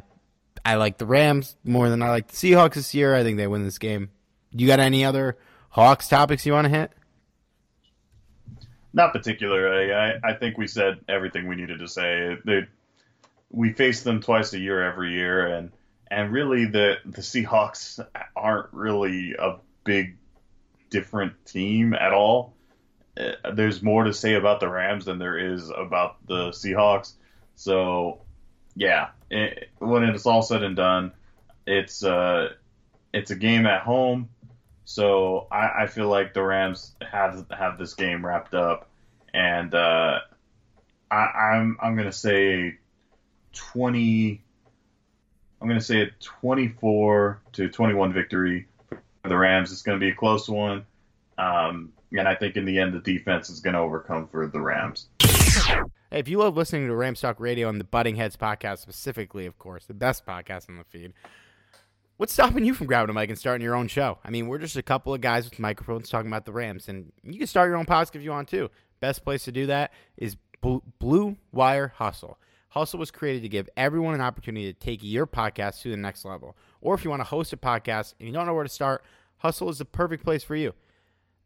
I 0.64 0.76
like 0.76 0.98
the 0.98 1.06
Rams 1.06 1.56
more 1.64 1.88
than 1.88 2.00
I 2.00 2.10
like 2.10 2.28
the 2.28 2.36
Seahawks 2.36 2.74
this 2.74 2.94
year. 2.94 3.16
I 3.16 3.24
think 3.24 3.38
they 3.38 3.48
win 3.48 3.64
this 3.64 3.78
game. 3.78 4.10
You 4.52 4.68
got 4.68 4.78
any 4.78 5.04
other 5.04 5.36
Hawks 5.70 6.06
topics 6.06 6.46
you 6.46 6.52
want 6.52 6.66
to 6.66 6.70
hit? 6.70 6.92
Not 8.92 9.12
particularly. 9.12 9.92
I, 9.92 10.20
I 10.22 10.34
think 10.34 10.56
we 10.56 10.68
said 10.68 11.00
everything 11.08 11.48
we 11.48 11.56
needed 11.56 11.80
to 11.80 11.88
say. 11.88 12.36
They, 12.46 12.60
we 13.54 13.72
face 13.72 14.02
them 14.02 14.20
twice 14.20 14.52
a 14.52 14.58
year 14.58 14.82
every 14.82 15.12
year, 15.12 15.46
and 15.46 15.70
and 16.10 16.32
really 16.32 16.66
the 16.66 16.96
the 17.04 17.22
Seahawks 17.22 18.04
aren't 18.34 18.72
really 18.72 19.34
a 19.34 19.56
big 19.84 20.16
different 20.90 21.44
team 21.46 21.94
at 21.94 22.12
all. 22.12 22.54
Uh, 23.16 23.52
There's 23.52 23.82
more 23.82 24.04
to 24.04 24.12
say 24.12 24.34
about 24.34 24.60
the 24.60 24.68
Rams 24.68 25.04
than 25.04 25.18
there 25.18 25.38
is 25.38 25.70
about 25.70 26.26
the 26.26 26.48
Seahawks. 26.50 27.12
So 27.54 28.22
yeah, 28.74 29.10
it, 29.30 29.70
when 29.78 30.02
it's 30.02 30.26
all 30.26 30.42
said 30.42 30.62
and 30.62 30.76
done, 30.76 31.12
it's 31.66 32.04
uh 32.04 32.50
it's 33.12 33.30
a 33.30 33.36
game 33.36 33.66
at 33.66 33.82
home. 33.82 34.28
So 34.84 35.46
I, 35.50 35.84
I 35.84 35.86
feel 35.86 36.08
like 36.08 36.34
the 36.34 36.42
Rams 36.42 36.94
have 37.00 37.46
have 37.50 37.78
this 37.78 37.94
game 37.94 38.26
wrapped 38.26 38.52
up, 38.52 38.90
and 39.32 39.72
uh, 39.74 40.18
I, 41.10 41.16
I'm 41.16 41.78
I'm 41.80 41.96
gonna 41.96 42.12
say 42.12 42.78
twenty. 43.54 44.42
I'm 45.60 45.68
gonna 45.68 45.80
say 45.80 46.02
a 46.02 46.10
24 46.20 47.40
to 47.52 47.68
21 47.68 48.12
victory 48.12 48.66
for 48.90 49.28
the 49.28 49.36
Rams. 49.36 49.72
It's 49.72 49.82
gonna 49.82 49.98
be 49.98 50.10
a 50.10 50.14
close 50.14 50.48
one, 50.48 50.84
um, 51.38 51.92
and 52.12 52.28
I 52.28 52.34
think 52.34 52.56
in 52.56 52.64
the 52.64 52.78
end 52.78 52.92
the 52.92 52.98
defense 52.98 53.48
is 53.48 53.60
gonna 53.60 53.80
overcome 53.80 54.28
for 54.28 54.46
the 54.46 54.60
Rams. 54.60 55.08
Hey, 56.10 56.20
if 56.20 56.28
you 56.28 56.38
love 56.38 56.56
listening 56.56 56.86
to 56.88 56.94
Ram 56.94 57.14
Talk 57.14 57.40
Radio 57.40 57.68
and 57.68 57.80
the 57.80 57.84
Butting 57.84 58.16
Heads 58.16 58.36
podcast 58.36 58.78
specifically, 58.78 59.46
of 59.46 59.58
course, 59.58 59.86
the 59.86 59.94
best 59.94 60.26
podcast 60.26 60.68
on 60.68 60.76
the 60.76 60.84
feed, 60.84 61.12
what's 62.18 62.32
stopping 62.32 62.64
you 62.64 62.74
from 62.74 62.86
grabbing 62.86 63.10
a 63.10 63.12
mic 63.12 63.30
and 63.30 63.38
starting 63.38 63.64
your 63.64 63.74
own 63.74 63.88
show? 63.88 64.18
I 64.24 64.30
mean, 64.30 64.46
we're 64.48 64.58
just 64.58 64.76
a 64.76 64.82
couple 64.82 65.14
of 65.14 65.20
guys 65.20 65.44
with 65.44 65.58
microphones 65.58 66.08
talking 66.08 66.28
about 66.30 66.44
the 66.44 66.52
Rams, 66.52 66.88
and 66.88 67.12
you 67.22 67.38
can 67.38 67.46
start 67.46 67.68
your 67.68 67.76
own 67.76 67.86
podcast 67.86 68.16
if 68.16 68.22
you 68.22 68.30
want 68.30 68.48
to. 68.48 68.70
Best 69.00 69.24
place 69.24 69.44
to 69.44 69.52
do 69.52 69.66
that 69.66 69.92
is 70.16 70.36
Blue 70.98 71.36
Wire 71.52 71.88
Hustle. 71.96 72.38
Hustle 72.74 72.98
was 72.98 73.12
created 73.12 73.42
to 73.42 73.48
give 73.48 73.68
everyone 73.76 74.14
an 74.14 74.20
opportunity 74.20 74.66
to 74.72 74.76
take 74.76 74.98
your 75.00 75.28
podcast 75.28 75.80
to 75.82 75.90
the 75.90 75.96
next 75.96 76.24
level. 76.24 76.56
Or 76.80 76.92
if 76.96 77.04
you 77.04 77.10
want 77.10 77.20
to 77.20 77.24
host 77.24 77.52
a 77.52 77.56
podcast 77.56 78.14
and 78.18 78.26
you 78.26 78.34
don't 78.34 78.46
know 78.46 78.54
where 78.54 78.64
to 78.64 78.68
start, 78.68 79.04
Hustle 79.36 79.68
is 79.68 79.78
the 79.78 79.84
perfect 79.84 80.24
place 80.24 80.42
for 80.42 80.56
you. 80.56 80.74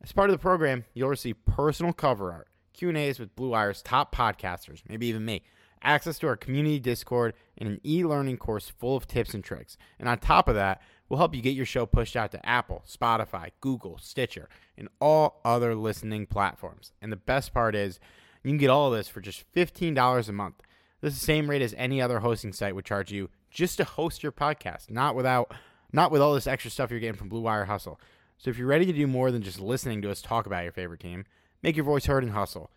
As 0.03 0.11
part 0.11 0.31
of 0.31 0.35
the 0.35 0.41
program, 0.41 0.87
you'll 0.95 1.11
receive 1.11 1.45
personal 1.45 1.93
cover 1.93 2.33
art, 2.33 2.49
Q&As 2.73 3.19
with 3.19 3.37
Blue 3.37 3.51
Wire's 3.51 3.83
top 3.83 4.15
podcasters, 4.15 4.81
maybe 4.89 5.07
even 5.09 5.27
me, 5.27 5.43
access 5.83 6.19
to 6.21 6.29
our 6.29 6.37
community 6.37 6.79
Discord, 6.79 7.35
and 7.59 7.69
an 7.69 7.81
e-learning 7.85 8.39
course 8.39 8.71
full 8.71 8.97
of 8.97 9.07
tips 9.07 9.35
and 9.35 9.45
tricks. 9.45 9.77
And 9.99 10.09
on 10.09 10.17
top 10.21 10.49
of 10.49 10.55
that, 10.55 10.81
we'll 11.11 11.19
help 11.19 11.35
you 11.35 11.43
get 11.43 11.55
your 11.55 11.67
show 11.67 11.85
pushed 11.85 12.17
out 12.17 12.31
to 12.33 12.49
Apple, 12.49 12.85
Spotify, 12.89 13.51
Google, 13.61 13.99
Stitcher, 13.99 14.49
and 14.79 14.89
all 14.99 15.43
other 15.45 15.75
listening 15.75 16.25
platforms. 16.25 16.93
And 17.03 17.13
the 17.13 17.17
best 17.17 17.53
part 17.53 17.75
is, 17.75 18.01
you 18.43 18.51
can 18.51 18.57
get 18.57 18.71
all 18.71 18.91
of 18.91 18.97
this 18.97 19.09
for 19.09 19.21
just 19.21 19.45
$15 19.53 20.27
a 20.27 20.33
month. 20.33 20.63
This 21.01 21.15
is 21.15 21.21
the 21.21 21.27
same 21.27 21.49
rate 21.49 21.63
as 21.63 21.75
any 21.77 22.03
other 22.03 22.21
hosting 22.21 22.53
site 22.53 22.75
would 22.75 22.85
charge 22.85 23.13
you 23.13 23.31
just 23.51 23.77
to 23.79 23.85
host 23.85 24.23
your 24.23 24.33
podcast, 24.33 24.91
not 24.91 25.15
without 25.15 25.53
not 25.93 26.11
with 26.11 26.21
all 26.21 26.35
this 26.35 26.47
extra 26.47 26.71
stuff 26.71 26.91
you're 26.91 27.01
getting 27.01 27.19
from 27.19 27.29
Blue 27.29 27.41
Wire 27.41 27.65
Hustle. 27.65 28.01
So 28.37 28.51
if 28.51 28.59
you're 28.59 28.69
ready 28.69 28.87
to 28.87 28.93
do 28.93 29.07
more 29.07 29.31
than 29.31 29.43
just 29.43 29.61
listening 29.61 30.03
to 30.03 30.11
us 30.11 30.21
talk 30.21 30.47
about 30.47 30.65
your 30.65 30.73
favorite 30.73 31.01
team, 31.01 31.25
make 31.63 31.77
your 31.77 31.85
voice 31.85 32.07
heard 32.07 32.23
and 32.25 32.33
hustle. 32.33 32.71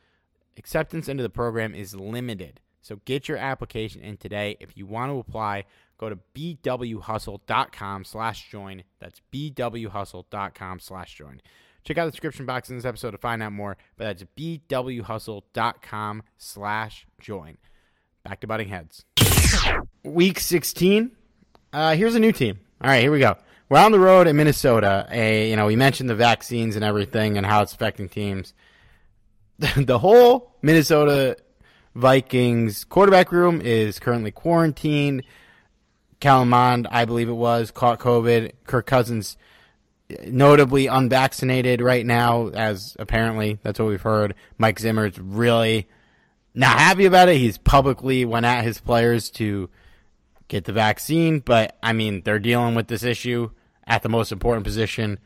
Acceptance 0.57 1.07
into 1.09 1.23
the 1.23 1.29
program 1.29 1.75
is 1.75 1.95
limited. 1.95 2.59
So 2.81 2.99
get 3.05 3.27
your 3.27 3.37
application 3.37 4.01
in 4.01 4.17
today. 4.17 4.57
If 4.59 4.75
you 4.75 4.85
want 4.85 5.11
to 5.11 5.19
apply, 5.19 5.65
go 5.97 6.09
to 6.09 6.17
bwhustle.com 6.33 8.05
slash 8.05 8.49
join. 8.49 8.83
That's 8.99 9.21
bwhustle.com 9.31 10.79
slash 10.79 11.15
join. 11.15 11.41
Check 11.83 11.97
out 11.97 12.05
the 12.05 12.11
description 12.11 12.45
box 12.45 12.69
in 12.69 12.75
this 12.75 12.85
episode 12.85 13.11
to 13.11 13.17
find 13.17 13.41
out 13.41 13.53
more, 13.53 13.77
but 13.97 14.05
that's 14.05 14.23
bwhustle.com 14.37 16.23
slash 16.37 17.07
join. 17.19 17.57
Back 18.23 18.41
to 18.41 18.47
butting 18.47 18.67
heads. 18.67 19.03
Week 20.03 20.39
16. 20.39 21.11
Uh, 21.73 21.95
here's 21.95 22.15
a 22.15 22.19
new 22.19 22.31
team. 22.31 22.59
All 22.81 22.89
right, 22.89 23.01
here 23.01 23.11
we 23.11 23.19
go. 23.19 23.35
we're 23.69 23.79
on 23.79 23.91
the 23.91 23.99
road 23.99 24.27
in 24.27 24.35
Minnesota. 24.35 25.07
A, 25.09 25.49
you 25.49 25.55
know, 25.55 25.65
we 25.65 25.75
mentioned 25.75 26.09
the 26.09 26.15
vaccines 26.15 26.75
and 26.75 26.85
everything 26.85 27.37
and 27.37 27.45
how 27.45 27.61
it's 27.61 27.73
affecting 27.73 28.09
teams. 28.09 28.53
the 29.77 29.97
whole 29.97 30.55
Minnesota 30.61 31.37
Vikings 31.95 32.83
quarterback 32.83 33.31
room 33.31 33.59
is 33.61 33.99
currently 33.99 34.31
quarantined. 34.31 35.23
Kellen 36.19 36.49
Mond, 36.49 36.87
I 36.91 37.05
believe 37.05 37.27
it 37.29 37.33
was, 37.33 37.71
caught 37.71 37.99
COVID. 37.99 38.51
Kirk 38.65 38.85
Cousins, 38.85 39.35
notably 40.27 40.85
unvaccinated 40.87 41.81
right 41.81 42.05
now, 42.05 42.49
as 42.49 42.95
apparently 42.99 43.57
that's 43.63 43.79
what 43.79 43.87
we've 43.87 44.01
heard. 44.01 44.35
Mike 44.59 44.79
Zimmer's 44.79 45.17
really 45.17 45.87
not 46.53 46.77
happy 46.77 47.05
about 47.05 47.29
it. 47.29 47.37
He's 47.37 47.57
publicly 47.57 48.25
went 48.25 48.45
at 48.45 48.63
his 48.63 48.79
players 48.79 49.29
to 49.31 49.69
get 50.47 50.65
the 50.65 50.73
vaccine, 50.73 51.39
but 51.39 51.77
I 51.81 51.93
mean, 51.93 52.21
they're 52.23 52.39
dealing 52.39 52.75
with 52.75 52.87
this 52.87 53.03
issue 53.03 53.51
at 53.87 54.03
the 54.03 54.09
most 54.09 54.31
important 54.31 54.65
position. 54.65 55.19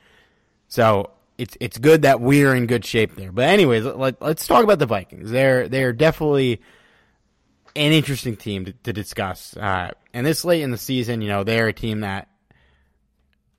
So 0.67 1.11
it's 1.37 1.57
it's 1.59 1.77
good 1.77 2.03
that 2.03 2.21
we're 2.21 2.55
in 2.55 2.67
good 2.67 2.85
shape 2.85 3.15
there. 3.15 3.31
But 3.31 3.49
anyways, 3.49 3.85
let, 3.85 4.21
us 4.21 4.47
talk 4.47 4.63
about 4.63 4.79
the 4.79 4.85
Vikings. 4.85 5.31
They're 5.31 5.67
they're 5.67 5.93
definitely 5.93 6.61
an 7.75 7.91
interesting 7.91 8.37
team 8.37 8.65
to, 8.65 8.73
to 8.83 8.93
discuss. 8.93 9.57
Uh, 9.57 9.91
and 10.13 10.25
this 10.25 10.45
late 10.45 10.61
in 10.61 10.71
the 10.71 10.77
season, 10.77 11.21
you 11.21 11.27
know, 11.27 11.43
they're 11.43 11.67
a 11.67 11.73
team 11.73 12.01
that 12.01 12.29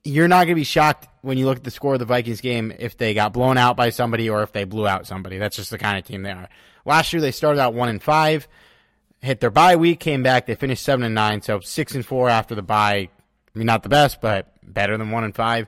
you're 0.03 0.27
not 0.27 0.45
going 0.45 0.49
to 0.49 0.55
be 0.55 0.63
shocked 0.63 1.07
when 1.21 1.37
you 1.37 1.45
look 1.45 1.57
at 1.57 1.63
the 1.63 1.71
score 1.71 1.93
of 1.93 1.99
the 1.99 2.05
Vikings 2.05 2.41
game 2.41 2.73
if 2.79 2.97
they 2.97 3.13
got 3.13 3.33
blown 3.33 3.57
out 3.57 3.75
by 3.75 3.89
somebody 3.89 4.29
or 4.29 4.41
if 4.41 4.53
they 4.53 4.63
blew 4.63 4.87
out 4.87 5.05
somebody. 5.05 5.37
That's 5.37 5.55
just 5.55 5.69
the 5.69 5.77
kind 5.77 5.97
of 5.97 6.05
team 6.05 6.23
they 6.23 6.31
are. 6.31 6.49
Last 6.87 7.11
year 7.11 7.21
they 7.21 7.31
started 7.31 7.59
out 7.59 7.73
one 7.73 7.89
and 7.89 8.01
five, 8.01 8.47
hit 9.21 9.41
their 9.41 9.51
bye 9.51 9.75
week, 9.75 9.99
came 9.99 10.23
back, 10.23 10.45
they 10.45 10.55
finished 10.55 10.83
seven 10.83 11.03
and 11.03 11.13
nine, 11.13 11.41
so 11.41 11.59
six 11.59 11.93
and 11.93 12.05
four 12.05 12.29
after 12.29 12.55
the 12.55 12.61
bye. 12.61 13.09
I 13.53 13.59
mean, 13.59 13.65
not 13.65 13.83
the 13.83 13.89
best, 13.89 14.21
but 14.21 14.53
better 14.63 14.97
than 14.97 15.11
one 15.11 15.25
and 15.25 15.35
five. 15.35 15.67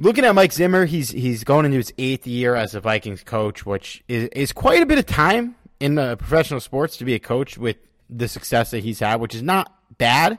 Looking 0.00 0.24
at 0.24 0.34
Mike 0.34 0.52
Zimmer, 0.52 0.86
he's 0.86 1.10
he's 1.10 1.44
going 1.44 1.66
into 1.66 1.76
his 1.76 1.94
eighth 1.98 2.26
year 2.26 2.56
as 2.56 2.74
a 2.74 2.80
Vikings 2.80 3.22
coach, 3.22 3.64
which 3.64 4.02
is, 4.08 4.28
is 4.32 4.52
quite 4.52 4.82
a 4.82 4.86
bit 4.86 4.98
of 4.98 5.06
time 5.06 5.54
in 5.78 5.94
the 5.94 6.16
professional 6.16 6.58
sports 6.58 6.96
to 6.96 7.04
be 7.04 7.14
a 7.14 7.20
coach 7.20 7.56
with 7.56 7.76
the 8.10 8.26
success 8.26 8.72
that 8.72 8.80
he's 8.80 8.98
had, 8.98 9.20
which 9.20 9.36
is 9.36 9.42
not 9.42 9.72
bad. 9.98 10.36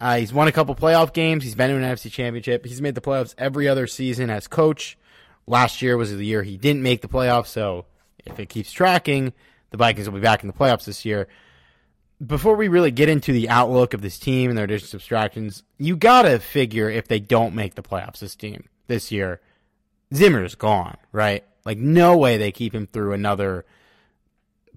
Uh, 0.00 0.18
he's 0.18 0.32
won 0.32 0.46
a 0.46 0.52
couple 0.52 0.76
playoff 0.76 1.12
games. 1.12 1.42
He's 1.42 1.56
been 1.56 1.70
to 1.70 1.76
an 1.76 1.82
NFC 1.82 2.08
championship. 2.12 2.64
He's 2.64 2.80
made 2.80 2.94
the 2.94 3.00
playoffs 3.00 3.34
every 3.36 3.66
other 3.66 3.88
season 3.88 4.30
as 4.30 4.46
coach. 4.46 4.96
Last 5.48 5.82
year 5.82 5.96
was 5.96 6.14
the 6.14 6.24
year 6.24 6.44
he 6.44 6.56
didn't 6.56 6.82
make 6.82 7.00
the 7.00 7.08
playoffs. 7.08 7.48
So 7.48 7.86
if 8.26 8.38
it 8.38 8.48
keeps 8.48 8.72
tracking, 8.72 9.32
the 9.70 9.76
Vikings 9.76 10.08
will 10.08 10.16
be 10.16 10.22
back 10.22 10.42
in 10.42 10.48
the 10.48 10.54
playoffs 10.54 10.84
this 10.84 11.04
year. 11.04 11.28
Before 12.24 12.56
we 12.56 12.68
really 12.68 12.90
get 12.90 13.08
into 13.08 13.32
the 13.32 13.48
outlook 13.48 13.92
of 13.92 14.00
this 14.00 14.18
team 14.18 14.50
and 14.50 14.56
their 14.56 14.64
additional 14.64 15.00
subtractions, 15.00 15.62
you 15.78 15.96
gotta 15.96 16.38
figure 16.38 16.88
if 16.88 17.08
they 17.08 17.20
don't 17.20 17.54
make 17.54 17.74
the 17.74 17.82
playoffs 17.82 18.20
this 18.20 18.34
team 18.34 18.64
this 18.86 19.12
year, 19.12 19.40
Zimmer's 20.14 20.54
gone, 20.54 20.96
right? 21.12 21.44
Like 21.64 21.78
no 21.78 22.16
way 22.16 22.36
they 22.36 22.52
keep 22.52 22.74
him 22.74 22.86
through 22.86 23.12
another 23.12 23.66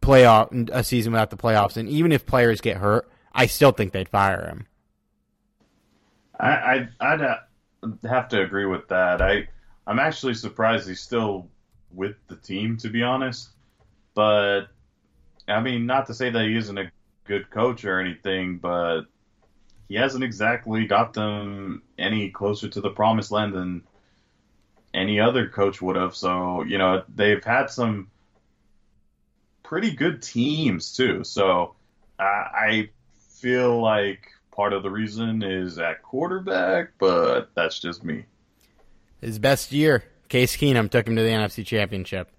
playoff 0.01 0.69
a 0.71 0.83
season 0.83 1.13
without 1.13 1.29
the 1.29 1.37
playoffs. 1.37 1.77
And 1.77 1.87
even 1.87 2.11
if 2.11 2.25
players 2.25 2.61
get 2.61 2.77
hurt, 2.77 3.09
I 3.31 3.45
still 3.45 3.71
think 3.71 3.93
they'd 3.93 4.09
fire 4.09 4.47
him. 4.47 4.67
I, 6.39 6.87
I 6.99 7.13
uh, 7.13 7.37
have 8.03 8.29
to 8.29 8.41
agree 8.41 8.65
with 8.65 8.87
that. 8.87 9.21
I 9.21 9.47
I'm 9.85 9.99
actually 9.99 10.35
surprised 10.35 10.87
he's 10.87 11.01
still 11.01 11.49
with 11.93 12.15
the 12.27 12.35
team, 12.35 12.77
to 12.77 12.89
be 12.89 13.03
honest. 13.03 13.49
But 14.13 14.67
I 15.47 15.61
mean, 15.61 15.85
not 15.85 16.07
to 16.07 16.13
say 16.13 16.29
that 16.29 16.45
he 16.45 16.55
isn't 16.55 16.77
a 16.77 16.91
good 17.25 17.49
coach 17.49 17.85
or 17.85 17.99
anything, 17.99 18.57
but 18.57 19.03
he 19.87 19.95
hasn't 19.95 20.23
exactly 20.23 20.85
got 20.85 21.13
them 21.13 21.83
any 21.97 22.29
closer 22.29 22.69
to 22.69 22.81
the 22.81 22.89
promised 22.89 23.31
land 23.31 23.53
than 23.53 23.83
any 24.93 25.19
other 25.19 25.47
coach 25.47 25.81
would 25.81 25.95
have. 25.95 26.15
So 26.15 26.63
you 26.63 26.77
know, 26.77 27.03
they've 27.13 27.43
had 27.43 27.69
some 27.69 28.09
pretty 29.63 29.91
good 29.91 30.21
teams 30.21 30.95
too. 30.95 31.23
So 31.23 31.75
I 32.19 32.89
feel 33.39 33.81
like 33.81 34.31
part 34.51 34.73
of 34.73 34.83
the 34.83 34.89
reason 34.89 35.41
is 35.41 35.79
at 35.79 36.03
quarterback, 36.03 36.93
but 36.99 37.51
that's 37.55 37.79
just 37.79 38.03
me. 38.03 38.25
His 39.21 39.39
best 39.39 39.71
year, 39.71 40.03
Case 40.29 40.55
Keenum 40.55 40.89
took 40.89 41.07
him 41.07 41.15
to 41.15 41.21
the 41.21 41.29
NFC 41.29 41.65
Championship. 41.65 42.31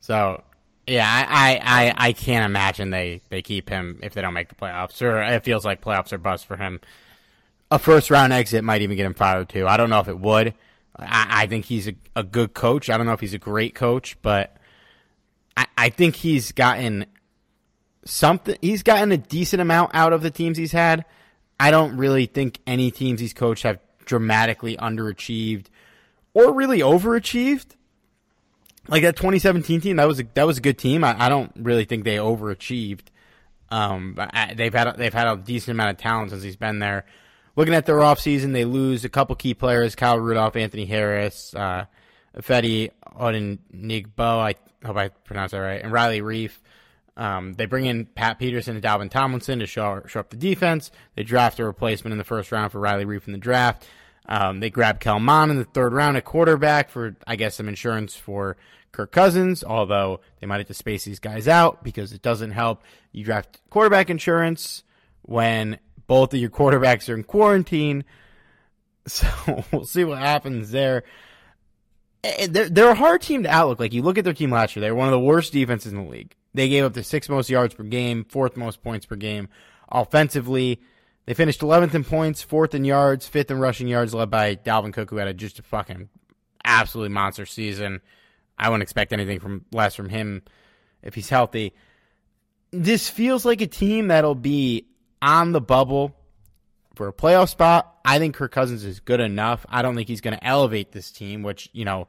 So 0.00 0.42
yeah, 0.86 1.06
I, 1.06 1.60
I, 1.62 2.08
I, 2.08 2.12
can't 2.12 2.44
imagine 2.44 2.90
they, 2.90 3.22
they 3.28 3.40
keep 3.40 3.68
him 3.68 4.00
if 4.02 4.14
they 4.14 4.20
don't 4.20 4.34
make 4.34 4.48
the 4.48 4.56
playoffs. 4.56 5.00
Or 5.00 5.22
it 5.22 5.44
feels 5.44 5.64
like 5.64 5.80
playoffs 5.80 6.12
are 6.12 6.18
bust 6.18 6.46
for 6.46 6.56
him. 6.56 6.80
A 7.70 7.78
first 7.78 8.10
round 8.10 8.32
exit 8.32 8.64
might 8.64 8.82
even 8.82 8.96
get 8.96 9.06
him 9.06 9.14
fired 9.14 9.48
too. 9.48 9.66
I 9.66 9.76
don't 9.76 9.90
know 9.90 10.00
if 10.00 10.08
it 10.08 10.18
would. 10.18 10.54
I, 10.98 11.26
I 11.42 11.46
think 11.46 11.64
he's 11.64 11.88
a, 11.88 11.94
a 12.16 12.24
good 12.24 12.52
coach. 12.52 12.90
I 12.90 12.96
don't 12.96 13.06
know 13.06 13.12
if 13.12 13.20
he's 13.20 13.34
a 13.34 13.38
great 13.38 13.74
coach, 13.74 14.16
but 14.22 14.56
I, 15.56 15.66
I 15.78 15.88
think 15.90 16.16
he's 16.16 16.52
gotten 16.52 17.06
something. 18.04 18.56
He's 18.60 18.82
gotten 18.82 19.12
a 19.12 19.16
decent 19.16 19.62
amount 19.62 19.92
out 19.94 20.12
of 20.12 20.22
the 20.22 20.30
teams 20.30 20.58
he's 20.58 20.72
had. 20.72 21.04
I 21.60 21.70
don't 21.70 21.96
really 21.96 22.26
think 22.26 22.58
any 22.66 22.90
teams 22.90 23.20
he's 23.20 23.32
coached 23.32 23.62
have 23.62 23.78
dramatically 24.04 24.76
underachieved 24.76 25.66
or 26.34 26.52
really 26.52 26.80
overachieved. 26.80 27.76
Like 28.88 29.02
that 29.02 29.16
2017 29.16 29.80
team, 29.80 29.96
that 29.96 30.08
was 30.08 30.20
a, 30.20 30.24
that 30.34 30.46
was 30.46 30.58
a 30.58 30.60
good 30.60 30.76
team. 30.76 31.04
I, 31.04 31.26
I 31.26 31.28
don't 31.28 31.52
really 31.56 31.84
think 31.84 32.04
they 32.04 32.16
overachieved. 32.16 33.06
Um, 33.70 34.16
I, 34.18 34.54
they've 34.54 34.74
had 34.74 34.96
they've 34.96 35.14
had 35.14 35.28
a 35.28 35.36
decent 35.36 35.70
amount 35.76 35.90
of 35.90 35.96
talent 35.98 36.30
since 36.30 36.42
he's 36.42 36.56
been 36.56 36.78
there. 36.78 37.06
Looking 37.54 37.74
at 37.74 37.86
their 37.86 37.98
offseason, 37.98 38.52
they 38.52 38.64
lose 38.64 39.04
a 39.04 39.08
couple 39.08 39.36
key 39.36 39.54
players: 39.54 39.94
Kyle 39.94 40.18
Rudolph, 40.18 40.56
Anthony 40.56 40.84
Harris, 40.84 41.54
uh, 41.54 41.86
Fedi 42.38 42.90
Odenigbo. 43.16 44.18
I 44.18 44.54
hope 44.84 44.96
I 44.96 45.08
pronounced 45.08 45.52
that 45.52 45.58
right. 45.58 45.82
And 45.82 45.92
Riley 45.92 46.20
Reiff. 46.20 46.52
Um, 47.14 47.52
they 47.52 47.66
bring 47.66 47.84
in 47.84 48.06
Pat 48.06 48.38
Peterson 48.38 48.74
and 48.74 48.82
Dalvin 48.82 49.10
Tomlinson 49.10 49.58
to 49.58 49.66
show, 49.66 50.02
show 50.06 50.20
up 50.20 50.30
the 50.30 50.36
defense. 50.36 50.90
They 51.14 51.22
draft 51.22 51.60
a 51.60 51.64
replacement 51.64 52.12
in 52.12 52.18
the 52.18 52.24
first 52.24 52.50
round 52.50 52.72
for 52.72 52.80
Riley 52.80 53.04
Reiff 53.04 53.26
in 53.26 53.32
the 53.32 53.38
draft. 53.38 53.86
Um, 54.26 54.60
they 54.60 54.70
grab 54.70 55.00
Kellen 55.00 55.24
Mond 55.24 55.50
in 55.50 55.58
the 55.58 55.64
third 55.64 55.92
round 55.92 56.16
at 56.16 56.24
quarterback 56.24 56.90
for, 56.90 57.16
I 57.26 57.36
guess, 57.36 57.56
some 57.56 57.68
insurance 57.68 58.14
for 58.14 58.56
Kirk 58.92 59.10
Cousins, 59.10 59.64
although 59.64 60.20
they 60.40 60.46
might 60.46 60.58
have 60.58 60.68
to 60.68 60.74
space 60.74 61.04
these 61.04 61.18
guys 61.18 61.48
out 61.48 61.82
because 61.82 62.12
it 62.12 62.22
doesn't 62.22 62.52
help. 62.52 62.82
You 63.10 63.24
draft 63.24 63.60
quarterback 63.70 64.10
insurance 64.10 64.84
when 65.22 65.78
both 66.06 66.34
of 66.34 66.40
your 66.40 66.50
quarterbacks 66.50 67.08
are 67.08 67.14
in 67.14 67.24
quarantine. 67.24 68.04
So 69.04 69.26
we'll 69.72 69.84
see 69.84 70.04
what 70.04 70.18
happens 70.18 70.70
there. 70.70 71.02
Eh, 72.22 72.46
they're, 72.48 72.68
they're 72.68 72.90
a 72.90 72.94
hard 72.94 73.20
team 73.20 73.42
to 73.42 73.50
outlook. 73.50 73.80
Like 73.80 73.92
you 73.92 74.00
look 74.00 74.16
at 74.16 74.22
their 74.22 74.32
team 74.32 74.52
last 74.52 74.76
year, 74.76 74.80
they 74.80 74.92
were 74.92 74.96
one 74.96 75.08
of 75.08 75.12
the 75.12 75.18
worst 75.18 75.52
defenses 75.52 75.92
in 75.92 76.04
the 76.04 76.08
league. 76.08 76.36
They 76.54 76.68
gave 76.68 76.84
up 76.84 76.92
the 76.92 77.02
sixth 77.02 77.28
most 77.28 77.50
yards 77.50 77.74
per 77.74 77.82
game, 77.82 78.24
fourth 78.24 78.56
most 78.56 78.80
points 78.80 79.04
per 79.04 79.16
game. 79.16 79.48
Offensively, 79.90 80.80
they 81.26 81.34
finished 81.34 81.60
11th 81.60 81.94
in 81.94 82.04
points, 82.04 82.42
fourth 82.42 82.74
in 82.74 82.84
yards, 82.84 83.26
fifth 83.28 83.50
in 83.50 83.58
rushing 83.58 83.88
yards, 83.88 84.14
led 84.14 84.30
by 84.30 84.56
Dalvin 84.56 84.92
Cook, 84.92 85.10
who 85.10 85.16
had 85.16 85.28
a, 85.28 85.34
just 85.34 85.58
a 85.58 85.62
fucking 85.62 86.08
absolutely 86.64 87.12
monster 87.12 87.46
season. 87.46 88.00
I 88.58 88.68
wouldn't 88.68 88.82
expect 88.82 89.12
anything 89.12 89.40
from 89.40 89.64
less 89.72 89.94
from 89.94 90.08
him 90.08 90.42
if 91.02 91.14
he's 91.14 91.28
healthy. 91.28 91.74
This 92.70 93.08
feels 93.08 93.44
like 93.44 93.60
a 93.60 93.66
team 93.66 94.08
that'll 94.08 94.34
be 94.34 94.86
on 95.20 95.52
the 95.52 95.60
bubble 95.60 96.16
for 96.94 97.08
a 97.08 97.12
playoff 97.12 97.48
spot. 97.48 97.98
I 98.04 98.18
think 98.18 98.34
Kirk 98.34 98.52
Cousins 98.52 98.84
is 98.84 99.00
good 99.00 99.20
enough. 99.20 99.64
I 99.68 99.82
don't 99.82 99.94
think 99.94 100.08
he's 100.08 100.20
going 100.20 100.36
to 100.36 100.44
elevate 100.44 100.92
this 100.92 101.10
team, 101.10 101.42
which, 101.42 101.68
you 101.72 101.84
know, 101.84 102.08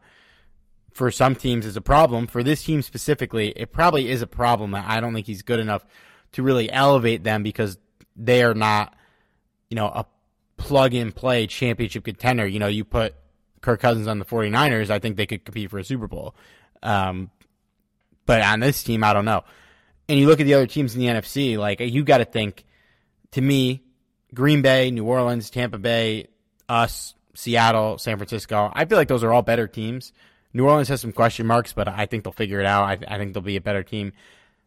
for 0.91 1.11
some 1.11 1.35
teams 1.35 1.65
is 1.65 1.77
a 1.77 1.81
problem. 1.81 2.27
For 2.27 2.43
this 2.43 2.63
team 2.63 2.81
specifically, 2.81 3.49
it 3.49 3.71
probably 3.71 4.09
is 4.09 4.21
a 4.21 4.27
problem. 4.27 4.75
I 4.75 4.99
don't 4.99 5.13
think 5.13 5.27
he's 5.27 5.41
good 5.41 5.59
enough 5.59 5.85
to 6.33 6.43
really 6.43 6.71
elevate 6.71 7.23
them 7.23 7.43
because 7.43 7.77
they 8.15 8.43
are 8.43 8.53
not, 8.53 8.95
you 9.73 9.75
know, 9.75 9.87
a 9.87 10.05
plug 10.55 10.93
and 10.93 11.15
play 11.15 11.47
championship 11.47 12.03
contender. 12.03 12.45
You 12.45 12.59
know, 12.59 12.67
you 12.67 12.85
put 12.85 13.15
Kirk 13.61 13.79
Cousins 13.79 14.05
on 14.05 14.19
the 14.19 14.25
49ers, 14.25 14.91
I 14.91 14.99
think 14.99 15.17
they 15.17 15.25
could 15.25 15.43
compete 15.43 15.71
for 15.71 15.79
a 15.79 15.83
Super 15.83 16.07
Bowl. 16.07 16.35
Um, 16.83 17.31
but 18.27 18.43
on 18.43 18.59
this 18.59 18.83
team, 18.83 19.03
I 19.03 19.13
don't 19.13 19.25
know. 19.25 19.43
And 20.07 20.19
you 20.19 20.27
look 20.27 20.39
at 20.39 20.43
the 20.43 20.53
other 20.53 20.67
teams 20.67 20.93
in 20.93 21.01
the 21.01 21.07
NFC, 21.07 21.57
like 21.57 21.79
you 21.79 22.03
got 22.03 22.19
to 22.19 22.25
think, 22.25 22.65
to 23.31 23.41
me, 23.41 23.81
Green 24.31 24.61
Bay, 24.61 24.91
New 24.91 25.05
Orleans, 25.05 25.49
Tampa 25.49 25.79
Bay, 25.79 26.27
us, 26.69 27.15
Seattle, 27.33 27.97
San 27.97 28.17
Francisco. 28.17 28.71
I 28.75 28.85
feel 28.85 28.99
like 28.99 29.07
those 29.07 29.23
are 29.23 29.33
all 29.33 29.41
better 29.41 29.67
teams. 29.67 30.13
New 30.53 30.65
Orleans 30.65 30.89
has 30.89 31.01
some 31.01 31.13
question 31.13 31.47
marks, 31.47 31.73
but 31.73 31.87
I 31.87 32.05
think 32.05 32.25
they'll 32.25 32.31
figure 32.31 32.59
it 32.59 32.67
out. 32.67 32.83
I, 32.83 33.15
I 33.15 33.17
think 33.17 33.33
they'll 33.33 33.41
be 33.41 33.55
a 33.55 33.61
better 33.61 33.81
team. 33.81 34.13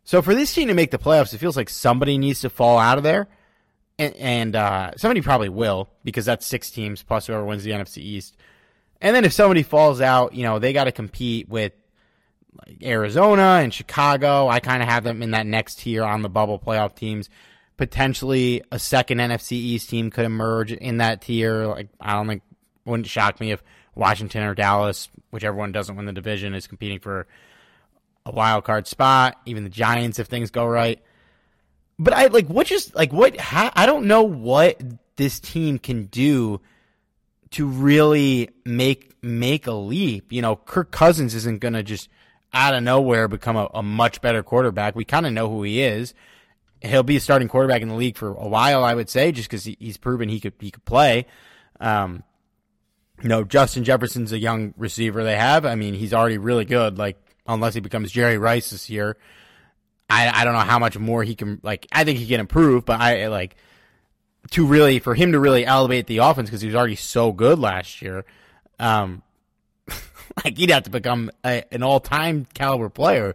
So 0.02 0.20
for 0.20 0.34
this 0.34 0.52
team 0.52 0.66
to 0.66 0.74
make 0.74 0.90
the 0.90 0.98
playoffs, 0.98 1.32
it 1.32 1.38
feels 1.38 1.56
like 1.56 1.68
somebody 1.70 2.18
needs 2.18 2.40
to 2.40 2.50
fall 2.50 2.78
out 2.78 2.98
of 2.98 3.04
there, 3.04 3.28
and, 3.98 4.14
and 4.16 4.56
uh, 4.56 4.92
somebody 4.96 5.20
probably 5.22 5.48
will 5.48 5.88
because 6.04 6.24
that's 6.24 6.46
six 6.46 6.70
teams 6.70 7.02
plus 7.02 7.26
whoever 7.26 7.44
wins 7.44 7.64
the 7.64 7.70
NFC 7.70 7.98
East. 7.98 8.36
And 9.00 9.14
then 9.14 9.24
if 9.24 9.32
somebody 9.32 9.62
falls 9.62 10.00
out, 10.00 10.34
you 10.34 10.42
know 10.42 10.58
they 10.58 10.72
got 10.72 10.84
to 10.84 10.92
compete 10.92 11.48
with 11.48 11.72
like 12.66 12.82
Arizona 12.82 13.60
and 13.62 13.72
Chicago. 13.72 14.48
I 14.48 14.60
kind 14.60 14.82
of 14.82 14.88
have 14.88 15.04
them 15.04 15.22
in 15.22 15.32
that 15.32 15.46
next 15.46 15.80
tier 15.80 16.04
on 16.04 16.22
the 16.22 16.28
bubble 16.28 16.58
playoff 16.58 16.94
teams. 16.94 17.28
potentially 17.76 18.62
a 18.72 18.78
second 18.78 19.18
NFC 19.18 19.52
East 19.52 19.90
team 19.90 20.10
could 20.10 20.24
emerge 20.24 20.72
in 20.72 20.98
that 20.98 21.20
tier. 21.22 21.66
Like 21.66 21.88
I 22.00 22.12
don't 22.14 22.26
think 22.26 22.42
wouldn't 22.84 23.06
shock 23.06 23.40
me 23.40 23.52
if 23.52 23.62
Washington 23.94 24.42
or 24.42 24.54
Dallas, 24.54 25.08
whichever 25.30 25.56
one 25.56 25.72
doesn't 25.72 25.96
win 25.96 26.06
the 26.06 26.12
division, 26.12 26.54
is 26.54 26.66
competing 26.66 27.00
for 27.00 27.26
a 28.24 28.30
wild 28.30 28.64
card 28.64 28.86
spot. 28.86 29.40
Even 29.46 29.64
the 29.64 29.70
Giants, 29.70 30.18
if 30.18 30.26
things 30.26 30.50
go 30.50 30.66
right. 30.66 31.02
But 31.98 32.12
I 32.12 32.26
like 32.26 32.48
what 32.48 32.66
just 32.66 32.94
like 32.94 33.12
what 33.12 33.40
ha- 33.40 33.72
I 33.74 33.86
don't 33.86 34.06
know 34.06 34.22
what 34.22 34.80
this 35.16 35.40
team 35.40 35.78
can 35.78 36.04
do 36.04 36.60
to 37.52 37.66
really 37.66 38.50
make 38.64 39.14
make 39.22 39.66
a 39.66 39.72
leap. 39.72 40.32
You 40.32 40.42
know, 40.42 40.56
Kirk 40.56 40.90
Cousins 40.90 41.34
isn't 41.34 41.60
going 41.60 41.74
to 41.74 41.82
just 41.82 42.08
out 42.52 42.74
of 42.74 42.82
nowhere 42.82 43.28
become 43.28 43.56
a, 43.56 43.68
a 43.74 43.82
much 43.82 44.20
better 44.20 44.42
quarterback. 44.42 44.94
We 44.94 45.04
kind 45.04 45.26
of 45.26 45.32
know 45.32 45.48
who 45.48 45.62
he 45.62 45.82
is. 45.82 46.14
He'll 46.82 47.02
be 47.02 47.16
a 47.16 47.20
starting 47.20 47.48
quarterback 47.48 47.82
in 47.82 47.88
the 47.88 47.94
league 47.94 48.16
for 48.16 48.28
a 48.28 48.48
while, 48.48 48.84
I 48.84 48.94
would 48.94 49.08
say, 49.08 49.32
just 49.32 49.48
because 49.48 49.64
he, 49.64 49.76
he's 49.80 49.96
proven 49.96 50.28
he 50.28 50.40
could 50.40 50.54
he 50.60 50.70
could 50.70 50.84
play. 50.84 51.26
Um, 51.80 52.22
you 53.22 53.28
know, 53.28 53.44
Justin 53.44 53.84
Jefferson's 53.84 54.32
a 54.32 54.38
young 54.38 54.74
receiver 54.76 55.24
they 55.24 55.36
have. 55.36 55.64
I 55.64 55.74
mean, 55.74 55.94
he's 55.94 56.12
already 56.12 56.38
really 56.38 56.66
good. 56.66 56.98
Like, 56.98 57.16
unless 57.46 57.74
he 57.74 57.80
becomes 57.80 58.12
Jerry 58.12 58.36
Rice 58.36 58.70
this 58.70 58.90
year, 58.90 59.16
I 60.08 60.40
I 60.40 60.44
don't 60.44 60.54
know 60.54 60.60
how 60.60 60.78
much 60.78 60.98
more 60.98 61.22
he 61.22 61.34
can. 61.34 61.60
Like, 61.62 61.86
I 61.92 62.04
think 62.04 62.18
he 62.18 62.26
can 62.26 62.40
improve, 62.40 62.84
but 62.84 63.00
I 63.00 63.28
like 63.28 63.56
to 64.52 64.66
really 64.66 64.98
for 64.98 65.14
him 65.14 65.32
to 65.32 65.40
really 65.40 65.66
elevate 65.66 66.06
the 66.06 66.18
offense 66.18 66.48
because 66.48 66.60
he 66.60 66.68
was 66.68 66.76
already 66.76 66.96
so 66.96 67.32
good 67.32 67.58
last 67.58 68.02
year. 68.02 68.24
Um, 68.78 69.22
like 70.44 70.56
he'd 70.56 70.70
have 70.70 70.84
to 70.84 70.90
become 70.90 71.30
a, 71.44 71.64
an 71.72 71.82
all 71.82 72.00
time 72.00 72.46
caliber 72.54 72.88
player. 72.88 73.34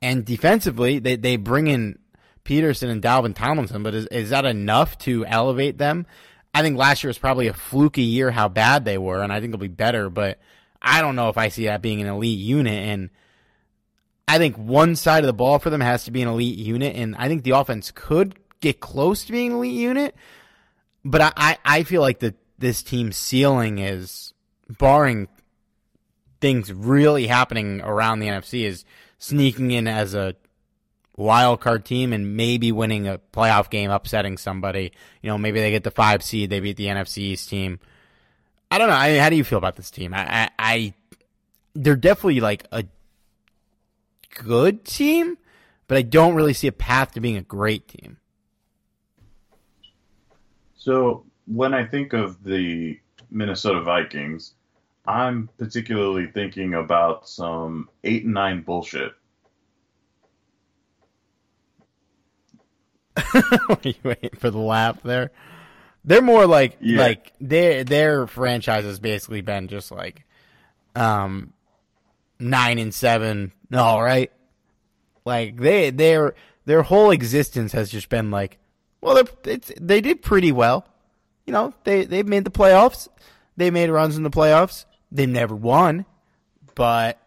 And 0.00 0.24
defensively, 0.24 0.98
they 0.98 1.16
they 1.16 1.36
bring 1.36 1.68
in 1.68 1.98
Peterson 2.44 2.90
and 2.90 3.02
Dalvin 3.02 3.34
Tomlinson, 3.34 3.82
but 3.82 3.94
is 3.94 4.06
is 4.06 4.30
that 4.30 4.44
enough 4.44 4.98
to 4.98 5.24
elevate 5.26 5.78
them? 5.78 6.06
I 6.54 6.62
think 6.62 6.76
last 6.76 7.02
year 7.02 7.08
was 7.08 7.18
probably 7.18 7.48
a 7.48 7.54
fluky 7.54 8.02
year 8.02 8.30
how 8.30 8.48
bad 8.48 8.84
they 8.84 8.98
were, 8.98 9.22
and 9.22 9.32
I 9.32 9.40
think 9.40 9.52
they'll 9.52 9.60
be 9.60 9.68
better, 9.68 10.10
but 10.10 10.38
I 10.82 11.00
don't 11.00 11.16
know 11.16 11.28
if 11.28 11.38
I 11.38 11.48
see 11.48 11.66
that 11.66 11.80
being 11.80 12.02
an 12.02 12.08
elite 12.08 12.38
unit. 12.38 12.88
And 12.88 13.10
I 14.28 14.38
think 14.38 14.56
one 14.56 14.96
side 14.96 15.24
of 15.24 15.26
the 15.26 15.32
ball 15.32 15.58
for 15.58 15.70
them 15.70 15.80
has 15.80 16.04
to 16.04 16.10
be 16.10 16.22
an 16.22 16.28
elite 16.28 16.58
unit, 16.58 16.96
and 16.96 17.16
I 17.16 17.28
think 17.28 17.42
the 17.42 17.50
offense 17.50 17.90
could 17.90 18.36
get 18.60 18.80
close 18.80 19.24
to 19.24 19.32
being 19.32 19.52
an 19.52 19.58
elite 19.58 19.72
unit. 19.72 20.14
But 21.04 21.20
I, 21.20 21.32
I, 21.36 21.58
I 21.64 21.82
feel 21.82 22.00
like 22.00 22.20
the 22.20 22.34
this 22.58 22.82
team's 22.82 23.16
ceiling 23.16 23.78
is 23.78 24.32
barring 24.68 25.28
things 26.40 26.72
really 26.72 27.26
happening 27.26 27.80
around 27.80 28.20
the 28.20 28.28
NFC 28.28 28.64
is 28.64 28.84
sneaking 29.18 29.70
in 29.70 29.86
as 29.88 30.14
a 30.14 30.36
wild 31.16 31.60
card 31.60 31.84
team 31.84 32.12
and 32.12 32.36
maybe 32.36 32.72
winning 32.72 33.06
a 33.06 33.18
playoff 33.32 33.70
game, 33.70 33.90
upsetting 33.90 34.36
somebody. 34.36 34.92
You 35.22 35.30
know, 35.30 35.38
maybe 35.38 35.60
they 35.60 35.70
get 35.70 35.84
the 35.84 35.90
five 35.90 36.22
seed, 36.22 36.50
they 36.50 36.60
beat 36.60 36.76
the 36.76 36.86
NFC 36.86 37.18
East 37.18 37.48
team. 37.48 37.80
I 38.70 38.78
don't 38.78 38.88
know. 38.88 38.94
I, 38.94 39.12
mean, 39.12 39.20
how 39.20 39.28
do 39.28 39.36
you 39.36 39.44
feel 39.44 39.58
about 39.58 39.76
this 39.76 39.90
team? 39.90 40.14
I, 40.14 40.44
I, 40.44 40.50
I, 40.58 40.94
they're 41.74 41.96
definitely 41.96 42.40
like 42.40 42.66
a 42.72 42.84
good 44.34 44.84
team, 44.84 45.38
but 45.88 45.96
I 45.98 46.02
don't 46.02 46.34
really 46.34 46.52
see 46.54 46.66
a 46.66 46.72
path 46.72 47.12
to 47.12 47.20
being 47.20 47.36
a 47.36 47.42
great 47.42 47.88
team. 47.88 48.18
So 50.76 51.24
when 51.46 51.74
I 51.74 51.84
think 51.86 52.12
of 52.12 52.42
the 52.42 52.98
Minnesota 53.30 53.82
Vikings, 53.82 54.54
I'm 55.06 55.48
particularly 55.58 56.26
thinking 56.26 56.74
about 56.74 57.28
some 57.28 57.88
eight 58.04 58.24
and 58.24 58.34
nine 58.34 58.62
bullshit. 58.62 59.12
you 63.82 63.94
waiting 64.02 64.30
for 64.38 64.50
the 64.50 64.58
laugh 64.58 65.02
there? 65.02 65.30
They're 66.04 66.22
more 66.22 66.46
like 66.46 66.76
Yeah. 66.80 67.00
like 67.00 67.32
their 67.40 67.84
their 67.84 68.26
franchise 68.26 68.84
has 68.84 68.98
basically 68.98 69.40
been 69.40 69.68
just 69.68 69.90
like 69.92 70.24
um 70.96 71.52
nine 72.38 72.78
and 72.78 72.92
seven. 72.94 73.52
All 73.72 74.02
right, 74.02 74.30
like 75.24 75.56
they 75.56 75.90
their 75.90 76.34
their 76.64 76.82
whole 76.82 77.10
existence 77.10 77.72
has 77.72 77.90
just 77.90 78.08
been 78.08 78.30
like, 78.30 78.58
well, 79.00 79.22
they 79.42 79.56
they 79.80 80.00
did 80.00 80.22
pretty 80.22 80.52
well. 80.52 80.86
You 81.46 81.52
know, 81.52 81.74
they 81.84 82.04
they 82.04 82.22
made 82.22 82.44
the 82.44 82.50
playoffs. 82.50 83.08
They 83.56 83.70
made 83.70 83.90
runs 83.90 84.16
in 84.16 84.22
the 84.22 84.30
playoffs. 84.30 84.84
They 85.10 85.26
never 85.26 85.54
won, 85.54 86.06
but 86.74 87.18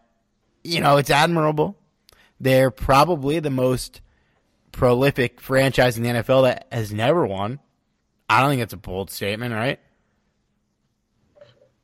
you 0.64 0.80
know 0.80 0.96
it's 0.96 1.10
admirable. 1.10 1.76
They're 2.40 2.70
probably 2.70 3.38
the 3.38 3.50
most 3.50 4.00
prolific 4.72 5.40
franchise 5.40 5.96
in 5.96 6.02
the 6.02 6.10
NFL 6.10 6.44
that 6.44 6.66
has 6.70 6.92
never 6.92 7.26
won. 7.26 7.60
I 8.28 8.40
don't 8.40 8.50
think 8.50 8.62
it's 8.62 8.72
a 8.72 8.78
bold 8.78 9.10
statement, 9.10 9.54
right? 9.54 9.80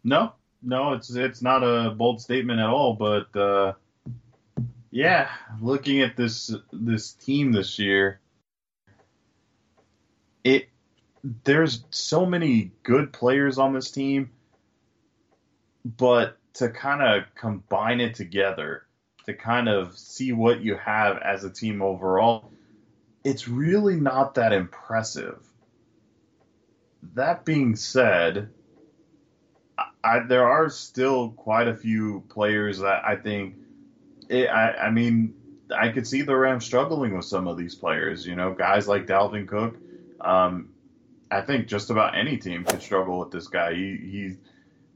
No, 0.04 0.32
no, 0.62 0.92
it's 0.94 1.14
it's 1.14 1.42
not 1.42 1.62
a 1.62 1.90
bold 1.90 2.20
statement 2.20 2.60
at 2.60 2.66
all. 2.66 2.94
But 2.94 3.34
uh, 3.38 3.72
yeah, 4.92 5.30
looking 5.62 6.02
at 6.02 6.16
this 6.16 6.54
this 6.70 7.14
team 7.14 7.50
this 7.50 7.78
year, 7.78 8.20
it 10.44 10.68
there's 11.44 11.82
so 11.90 12.26
many 12.26 12.72
good 12.82 13.10
players 13.10 13.56
on 13.56 13.72
this 13.72 13.90
team, 13.90 14.30
but 15.84 16.36
to 16.54 16.68
kind 16.68 17.00
of 17.02 17.24
combine 17.34 18.02
it 18.02 18.14
together, 18.14 18.84
to 19.24 19.32
kind 19.32 19.66
of 19.66 19.96
see 19.96 20.32
what 20.32 20.60
you 20.60 20.76
have 20.76 21.16
as 21.16 21.42
a 21.42 21.50
team 21.50 21.80
overall, 21.80 22.52
it's 23.24 23.48
really 23.48 23.96
not 23.96 24.34
that 24.34 24.52
impressive. 24.52 25.38
That 27.14 27.46
being 27.46 27.76
said, 27.76 28.50
I, 30.04 30.20
there 30.20 30.46
are 30.46 30.68
still 30.68 31.30
quite 31.30 31.68
a 31.68 31.76
few 31.76 32.24
players 32.28 32.80
that 32.80 33.06
I 33.06 33.16
think. 33.16 33.56
It, 34.32 34.48
I, 34.48 34.72
I 34.72 34.90
mean, 34.90 35.34
I 35.76 35.88
could 35.90 36.06
see 36.06 36.22
the 36.22 36.34
Rams 36.34 36.64
struggling 36.64 37.16
with 37.16 37.26
some 37.26 37.46
of 37.46 37.56
these 37.56 37.74
players. 37.74 38.26
You 38.26 38.34
know, 38.34 38.54
guys 38.54 38.88
like 38.88 39.06
Dalvin 39.06 39.46
Cook. 39.46 39.76
Um, 40.20 40.70
I 41.30 41.40
think 41.40 41.66
just 41.66 41.90
about 41.90 42.16
any 42.16 42.36
team 42.36 42.64
could 42.64 42.82
struggle 42.82 43.18
with 43.18 43.30
this 43.30 43.48
guy. 43.48 43.74
He 43.74 43.96
he's 43.96 44.36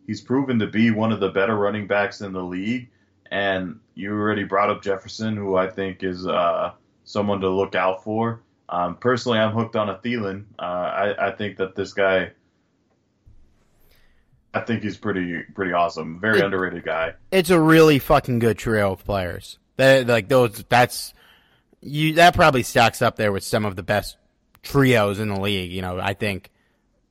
he's 0.06 0.20
proven 0.20 0.58
to 0.60 0.66
be 0.66 0.90
one 0.90 1.12
of 1.12 1.20
the 1.20 1.28
better 1.28 1.56
running 1.56 1.86
backs 1.86 2.20
in 2.20 2.32
the 2.32 2.42
league. 2.42 2.90
And 3.30 3.80
you 3.94 4.12
already 4.12 4.44
brought 4.44 4.70
up 4.70 4.82
Jefferson, 4.82 5.36
who 5.36 5.56
I 5.56 5.68
think 5.68 6.02
is 6.02 6.26
uh, 6.26 6.72
someone 7.04 7.40
to 7.40 7.50
look 7.50 7.74
out 7.74 8.04
for. 8.04 8.40
Um, 8.68 8.96
personally, 8.96 9.38
I'm 9.38 9.52
hooked 9.52 9.76
on 9.76 9.88
a 9.88 9.96
Thielen. 9.98 10.44
Uh, 10.58 10.62
I, 10.62 11.28
I 11.28 11.30
think 11.32 11.58
that 11.58 11.74
this 11.74 11.92
guy. 11.92 12.32
I 14.56 14.60
think 14.64 14.82
he's 14.82 14.96
pretty 14.96 15.42
pretty 15.54 15.72
awesome. 15.72 16.20
Very 16.20 16.38
It- 16.38 16.44
underrated 16.44 16.84
guy. 16.84 17.14
It's 17.30 17.50
a 17.50 17.60
really 17.60 17.98
fucking 17.98 18.38
good 18.38 18.58
trio 18.58 18.92
of 18.92 19.04
players. 19.04 19.58
That 19.76 20.06
like 20.06 20.28
those 20.28 20.64
that's 20.68 21.12
you 21.80 22.14
that 22.14 22.34
probably 22.34 22.62
stacks 22.62 23.02
up 23.02 23.16
there 23.16 23.32
with 23.32 23.44
some 23.44 23.64
of 23.64 23.76
the 23.76 23.82
best 23.82 24.16
trios 24.62 25.18
in 25.20 25.28
the 25.28 25.40
league. 25.40 25.70
You 25.70 25.82
know, 25.82 25.98
I 26.00 26.14
think 26.14 26.50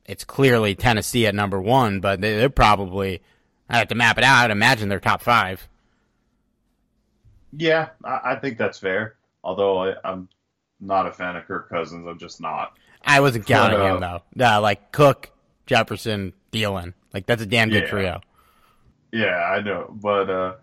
it's 0.04 0.24
clearly 0.24 0.74
Tennessee 0.74 1.26
at 1.26 1.34
number 1.34 1.60
one, 1.60 2.00
but 2.00 2.20
they, 2.20 2.36
they're 2.36 2.50
probably 2.50 3.22
I 3.68 3.78
have 3.78 3.88
to 3.88 3.94
map 3.94 4.18
it 4.18 4.24
out. 4.24 4.44
I'd 4.44 4.50
imagine 4.50 4.88
they're 4.88 5.00
top 5.00 5.22
five. 5.22 5.68
Yeah, 7.52 7.90
I, 8.04 8.20
I 8.24 8.36
think 8.36 8.58
that's 8.58 8.78
fair. 8.78 9.16
Although 9.42 9.84
I, 9.84 9.94
I'm 10.04 10.28
not 10.80 11.06
a 11.06 11.12
fan 11.12 11.36
of 11.36 11.46
Kirk 11.46 11.68
Cousins, 11.68 12.06
I'm 12.08 12.18
just 12.18 12.40
not. 12.40 12.76
I 13.04 13.20
wasn't 13.20 13.46
counting 13.46 13.80
uh, 13.80 13.94
him 13.94 14.00
though. 14.00 14.22
No, 14.34 14.60
like 14.60 14.90
Cook, 14.92 15.30
Jefferson, 15.66 16.32
Thielen. 16.52 16.94
Like 17.16 17.24
that's 17.24 17.40
a 17.40 17.46
damn 17.46 17.70
good 17.70 17.84
Yeah. 17.84 17.88
trio. 17.88 18.20
Yeah, 19.10 19.36
I 19.42 19.62
know, 19.62 19.90
but 20.02 20.28
uh, 20.28 20.56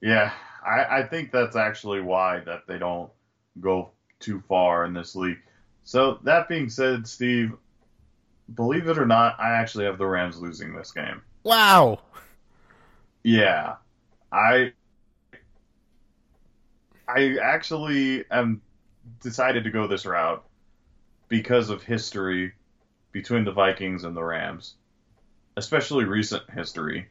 yeah, 0.00 0.32
I, 0.66 1.02
I 1.02 1.02
think 1.04 1.30
that's 1.30 1.54
actually 1.54 2.00
why 2.00 2.40
that 2.40 2.66
they 2.66 2.78
don't 2.78 3.12
go 3.60 3.92
too 4.18 4.42
far 4.48 4.86
in 4.86 4.92
this 4.92 5.14
league. 5.14 5.38
So 5.84 6.18
that 6.24 6.48
being 6.48 6.68
said, 6.68 7.06
Steve, 7.06 7.52
believe 8.56 8.88
it 8.88 8.98
or 8.98 9.06
not, 9.06 9.38
I 9.38 9.52
actually 9.52 9.84
have 9.84 9.98
the 9.98 10.06
Rams 10.06 10.40
losing 10.40 10.74
this 10.74 10.90
game. 10.90 11.22
Wow. 11.44 12.00
Yeah, 13.22 13.76
I 14.32 14.72
I 17.06 17.36
actually 17.40 18.24
am 18.32 18.62
decided 19.22 19.62
to 19.62 19.70
go 19.70 19.86
this 19.86 20.06
route 20.06 20.44
because 21.28 21.70
of 21.70 21.84
history 21.84 22.52
between 23.12 23.44
the 23.44 23.52
Vikings 23.52 24.02
and 24.02 24.16
the 24.16 24.24
Rams, 24.24 24.74
especially 25.56 26.04
recent 26.04 26.48
history. 26.50 27.08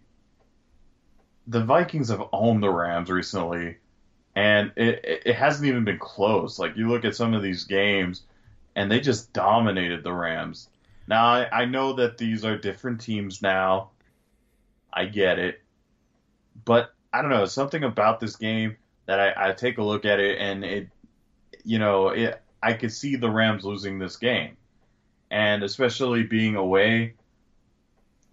The 1.47 1.63
Vikings 1.63 2.09
have 2.09 2.23
owned 2.31 2.63
the 2.63 2.69
Rams 2.69 3.09
recently, 3.09 3.77
and 4.35 4.71
it, 4.75 5.21
it, 5.25 5.35
hasn't 5.35 5.67
even 5.67 5.83
been 5.83 5.99
close. 5.99 6.57
Like 6.57 6.77
you 6.77 6.89
look 6.89 7.05
at 7.05 7.15
some 7.15 7.33
of 7.33 7.43
these 7.43 7.65
games, 7.65 8.23
and 8.75 8.91
they 8.91 8.99
just 8.99 9.33
dominated 9.33 10.03
the 10.03 10.13
Rams. 10.13 10.69
Now 11.07 11.25
I, 11.25 11.61
I 11.61 11.65
know 11.65 11.93
that 11.93 12.17
these 12.17 12.45
are 12.45 12.57
different 12.57 13.01
teams 13.01 13.41
now. 13.41 13.91
I 14.91 15.05
get 15.05 15.39
it, 15.39 15.61
but 16.65 16.93
I 17.11 17.21
don't 17.21 17.31
know 17.31 17.45
something 17.45 17.83
about 17.83 18.19
this 18.19 18.35
game 18.35 18.77
that 19.05 19.19
I, 19.19 19.49
I 19.49 19.51
take 19.53 19.79
a 19.79 19.83
look 19.83 20.05
at 20.05 20.19
it 20.19 20.39
and 20.39 20.63
it, 20.63 20.89
you 21.63 21.79
know, 21.79 22.09
it. 22.09 22.41
I 22.61 22.73
could 22.73 22.93
see 22.93 23.17
the 23.17 23.29
Rams 23.29 23.65
losing 23.65 23.99
this 23.99 24.15
game, 24.15 24.55
and 25.29 25.63
especially 25.63 26.23
being 26.23 26.55
away. 26.55 27.15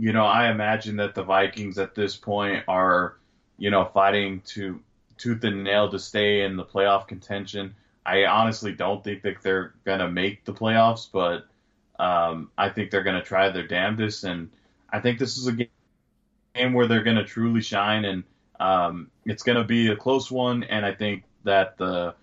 You 0.01 0.14
know, 0.14 0.24
I 0.24 0.51
imagine 0.51 0.96
that 0.96 1.14
the 1.14 1.22
Vikings 1.22 1.78
at 1.78 1.94
this 1.94 2.16
point 2.16 2.64
are, 2.66 3.18
you 3.59 3.70
know, 3.70 3.84
fighting 3.84 4.40
to 4.46 4.80
tooth 5.18 5.44
and 5.44 5.62
nail 5.62 5.90
to 5.90 5.98
stay 5.98 6.40
in 6.40 6.57
the 6.57 6.64
playoff 6.64 7.07
contention. 7.07 7.74
I 8.07 8.24
honestly 8.24 8.72
don't 8.72 9.05
think 9.05 9.20
that 9.24 9.42
they're 9.42 9.74
gonna 9.84 10.09
make 10.09 10.46
the 10.46 10.55
playoffs, 10.55 11.07
but 11.12 11.46
um, 12.03 12.51
I 12.57 12.70
think 12.70 12.90
they're 12.90 13.03
gonna 13.03 13.22
try 13.22 13.51
their 13.51 13.66
damnedest, 13.66 14.24
and 14.24 14.48
I 14.88 15.01
think 15.01 15.18
this 15.18 15.36
is 15.36 15.48
a 15.48 15.53
game 15.53 16.72
where 16.72 16.86
they're 16.86 17.03
gonna 17.03 17.26
truly 17.26 17.61
shine, 17.61 18.07
and 18.07 18.24
um, 18.59 19.11
it's 19.26 19.42
gonna 19.42 19.64
be 19.64 19.88
a 19.88 19.96
close 19.96 20.30
one. 20.30 20.62
And 20.62 20.86
I 20.86 20.94
think 20.94 21.24
that 21.44 21.76
the 21.76 22.14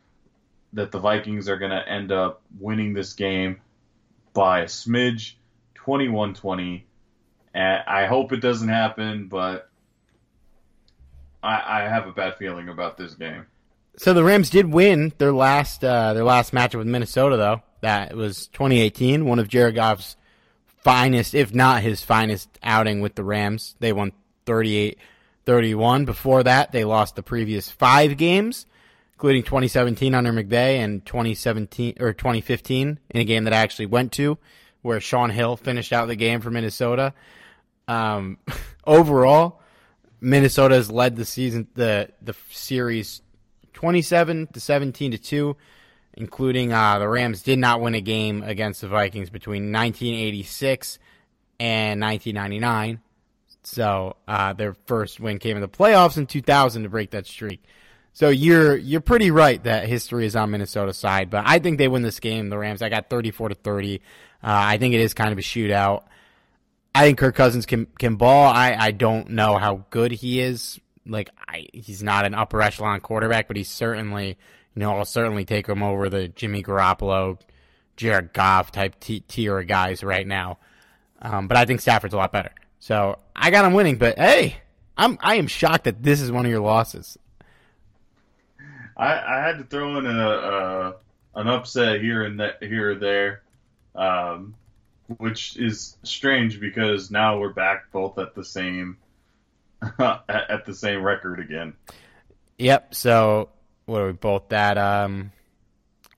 that 0.74 0.92
the 0.92 1.00
Vikings 1.00 1.48
are 1.48 1.58
gonna 1.58 1.86
end 1.88 2.12
up 2.12 2.42
winning 2.60 2.96
this 2.96 3.14
game 3.14 3.62
by 4.34 4.62
a 4.62 4.66
smidge, 4.66 5.36
21-20. 5.76 6.87
And 7.54 7.84
I 7.88 8.06
hope 8.06 8.32
it 8.34 8.42
doesn't 8.42 8.68
happen, 8.68 9.28
but 9.28 9.70
I, 11.42 11.82
I 11.82 11.82
have 11.82 12.08
a 12.08 12.12
bad 12.12 12.36
feeling 12.38 12.70
about 12.70 12.98
this 12.98 13.14
game. 13.14 13.46
So 13.98 14.14
the 14.14 14.24
Rams 14.24 14.50
did 14.50 14.72
win 14.72 15.12
their 15.18 15.32
last 15.32 15.84
uh, 15.84 16.14
their 16.14 16.24
last 16.24 16.54
matchup 16.54 16.78
with 16.78 16.88
Minnesota, 16.88 17.36
though. 17.36 17.64
That 17.82 18.16
was 18.16 18.48
2018, 18.48 19.26
one 19.26 19.40
of 19.40 19.48
Jared 19.48 19.76
Goff's 19.76 20.16
finest, 20.78 21.36
if 21.36 21.54
not 21.54 21.82
his 21.82 22.04
finest 22.04 22.50
outing 22.64 23.02
with 23.02 23.16
the 23.16 23.24
Rams. 23.24 23.76
They 23.80 23.94
won 23.94 24.14
38-31. 24.46 26.06
Before 26.06 26.44
that, 26.44 26.72
they 26.72 26.86
lost 26.86 27.16
the 27.16 27.24
previous 27.24 27.70
five 27.70 28.18
games, 28.18 28.66
including 29.14 29.44
2017 29.44 30.16
under 30.16 30.32
McVay 30.32 30.78
and 30.78 31.06
2017 31.06 31.96
or 32.00 32.14
2015 32.14 33.00
in 33.10 33.22
a 33.22 33.26
game 33.26 33.44
that 33.44 33.54
I 33.54 33.58
actually 33.58 33.88
went 33.88 34.12
to, 34.14 34.38
where 34.82 35.00
Shaun 35.00 35.30
Hill 35.30 35.58
finished 35.58 35.94
out 35.94 36.08
the 36.08 36.16
game 36.16 36.42
for 36.42 36.50
Minnesota. 36.50 37.14
Um, 37.88 38.38
overall, 38.86 39.62
Minnesota 40.20 40.76
has 40.76 40.92
led 40.92 41.16
the 41.16 41.26
season 41.26 41.68
the 41.76 42.10
the 42.22 42.36
series 42.52 43.22
27 43.74 44.48
to 44.48 44.60
17 44.60 45.12
to 45.12 45.18
2 45.18 45.56
including 46.16 46.74
uh, 46.74 46.98
the 46.98 47.08
Rams 47.08 47.44
did 47.44 47.60
not 47.60 47.80
win 47.80 47.94
a 47.94 48.02
game 48.02 48.42
against 48.42 48.82
the 48.82 48.88
Vikings 48.88 49.30
between 49.30 49.72
1986 49.72 50.98
and 51.60 52.02
1999 52.02 53.00
so 53.68 54.16
uh, 54.28 54.54
their 54.54 54.76
first 54.86 55.20
win 55.20 55.40
came 55.40 55.58
in 55.58 55.62
the 55.62 55.68
playoffs 55.68 56.18
in 56.18 56.26
2000 56.26 56.84
to 56.84 56.90
break 56.90 57.12
that 57.12 57.28
streak. 57.28 57.62
So 58.14 58.30
you're 58.30 58.78
you're 58.78 59.02
pretty 59.02 59.30
right 59.30 59.62
that 59.66 59.88
history 59.88 60.26
is 60.26 60.36
on 60.36 60.52
Minnesota's 60.52 60.98
side 60.98 61.30
but 61.30 61.44
I 61.46 61.60
think 61.60 61.78
they 61.78 61.88
win 61.88 62.02
this 62.02 62.20
game. 62.20 62.50
The 62.50 62.58
Rams 62.58 62.82
I 62.82 62.90
got 62.90 63.10
34 63.10 63.50
to 63.50 63.56
30 63.56 63.96
uh, 63.96 64.00
I 64.42 64.78
think 64.78 64.94
it 64.94 65.02
is 65.02 65.14
kind 65.14 65.32
of 65.32 65.38
a 65.38 65.42
shootout 65.42 66.04
I 66.98 67.02
think 67.02 67.20
Kirk 67.20 67.36
Cousins 67.36 67.68
can 67.68 67.86
can 68.00 68.16
ball. 68.16 68.48
I, 68.48 68.76
I 68.76 68.90
don't 68.90 69.30
know 69.30 69.60
how 69.60 69.86
good 69.92 70.12
he 70.12 70.40
is. 70.40 70.80
Like 71.06 71.30
I, 71.48 71.68
he's 71.72 72.02
not 72.02 72.26
an 72.26 72.34
upper 72.34 72.60
echelon 72.60 73.02
quarterback, 73.02 73.48
but 73.48 73.56
he's 73.56 73.70
certainly 73.70 74.30
you 74.30 74.80
know 74.80 74.98
I'll 74.98 75.06
certainly 75.06 75.46
take 75.46 75.70
him 75.70 75.84
over 75.84 76.10
the 76.10 76.28
Jimmy 76.28 76.64
Garoppolo, 76.64 77.40
Jared 77.98 78.34
Goff 78.34 78.72
type 78.72 79.00
t- 79.00 79.20
tier 79.20 79.60
of 79.60 79.68
guys 79.68 80.04
right 80.04 80.26
now. 80.26 80.58
Um, 81.22 81.48
but 81.48 81.56
I 81.56 81.66
think 81.66 81.82
Stafford's 81.82 82.16
a 82.16 82.18
lot 82.18 82.32
better. 82.32 82.52
So 82.80 83.20
I 83.36 83.52
got 83.52 83.66
him 83.66 83.74
winning. 83.74 83.98
But 83.98 84.18
hey, 84.18 84.58
I'm 84.98 85.20
I 85.22 85.36
am 85.36 85.46
shocked 85.46 85.84
that 85.84 86.02
this 86.02 86.20
is 86.20 86.32
one 86.32 86.46
of 86.48 86.52
your 86.52 86.62
losses. 86.62 87.16
I, 88.98 89.38
I 89.38 89.48
had 89.48 89.60
to 89.60 89.66
throw 89.66 90.00
in 90.00 90.08
a, 90.08 90.30
a 90.30 90.96
an 91.36 91.48
upset 91.48 92.02
here 92.02 92.24
and 92.24 92.40
that 92.40 92.64
here 92.64 92.94
or 92.94 92.96
there. 92.96 93.44
Um, 93.98 94.56
which 95.18 95.58
is 95.58 95.98
strange 96.04 96.60
because 96.60 97.10
now 97.10 97.40
we're 97.40 97.54
back 97.54 97.92
both 97.92 98.18
at 98.20 98.36
the 98.36 98.44
same 98.44 98.98
at 100.00 100.66
the 100.66 100.74
same 100.74 101.02
record 101.02 101.40
again. 101.40 101.74
Yep. 102.58 102.96
So 102.96 103.50
what 103.86 104.02
are 104.02 104.08
we 104.08 104.14
both 104.14 104.52
at? 104.52 104.78
Um, 104.78 105.32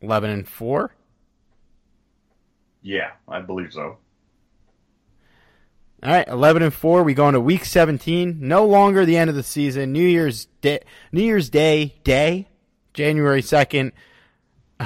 eleven 0.01 0.30
and 0.32 0.47
four. 0.47 0.93
Yeah, 2.82 3.11
I 3.27 3.41
believe 3.41 3.73
so. 3.73 3.97
All 6.01 6.09
right, 6.11 6.27
eleven 6.27 6.63
and 6.63 6.73
four. 6.73 7.03
We 7.03 7.13
go 7.13 7.27
into 7.27 7.41
week 7.41 7.65
seventeen. 7.65 8.38
No 8.39 8.65
longer 8.65 9.05
the 9.05 9.17
end 9.17 9.30
of 9.30 9.36
the 9.36 9.43
season. 9.43 9.91
New 9.91 10.05
Year's 10.05 10.45
Day. 10.61 10.80
New 11.11 11.23
Year's 11.23 11.49
Day 11.49 11.95
day, 12.03 12.47
January 12.93 13.41
second. 13.41 13.91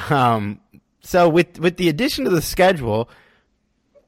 Um. 0.10 0.60
So 1.04 1.30
with 1.30 1.60
with 1.60 1.78
the 1.78 1.90
addition 1.90 2.26
to 2.26 2.32
the 2.32 2.42
schedule 2.42 3.10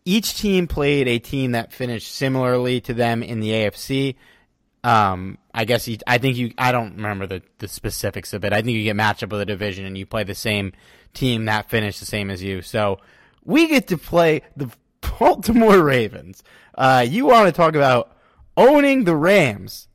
each 0.05 0.37
team 0.37 0.67
played 0.67 1.07
a 1.07 1.17
team 1.17 1.51
that 1.51 1.73
finished 1.73 2.13
similarly 2.13 2.79
to 2.81 2.93
them 2.93 3.23
in 3.23 3.39
the 3.39 3.49
AFC. 3.49 4.15
Um, 4.83 5.39
I 5.51 5.65
guess 5.65 5.87
you, 5.87 5.97
I 6.05 6.19
think 6.19 6.37
you. 6.37 6.53
I 6.59 6.71
don't 6.71 6.95
remember 6.95 7.25
the, 7.25 7.41
the 7.57 7.67
specifics 7.67 8.33
of 8.33 8.45
it. 8.45 8.53
I 8.53 8.61
think 8.61 8.77
you 8.77 8.83
get 8.83 8.95
matched 8.95 9.23
up 9.23 9.31
with 9.31 9.41
a 9.41 9.45
division 9.45 9.83
and 9.83 9.97
you 9.97 10.05
play 10.05 10.23
the 10.23 10.35
same 10.35 10.73
team 11.15 11.45
that 11.45 11.71
finished 11.71 11.99
the 11.99 12.05
same 12.05 12.29
as 12.29 12.43
you. 12.43 12.61
So 12.61 12.99
we 13.43 13.67
get 13.67 13.87
to 13.87 13.97
play 13.97 14.43
the 14.55 14.69
Baltimore 15.19 15.81
Ravens. 15.81 16.43
Uh, 16.77 17.03
you 17.07 17.25
want 17.25 17.47
to 17.47 17.51
talk 17.51 17.73
about 17.73 18.15
owning 18.55 19.05
the 19.05 19.15
Rams, 19.15 19.87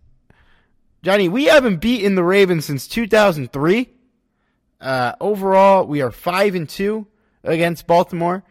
Johnny? 1.04 1.28
We 1.28 1.44
haven't 1.44 1.76
beaten 1.76 2.16
the 2.16 2.24
Ravens 2.24 2.64
since 2.64 2.88
2003. 2.88 3.90
Uh, 4.80 5.12
overall, 5.20 5.86
we 5.86 6.02
are 6.02 6.10
five 6.10 6.54
and 6.54 6.68
two 6.68 7.06
against 7.44 7.86
Baltimore 7.86 8.44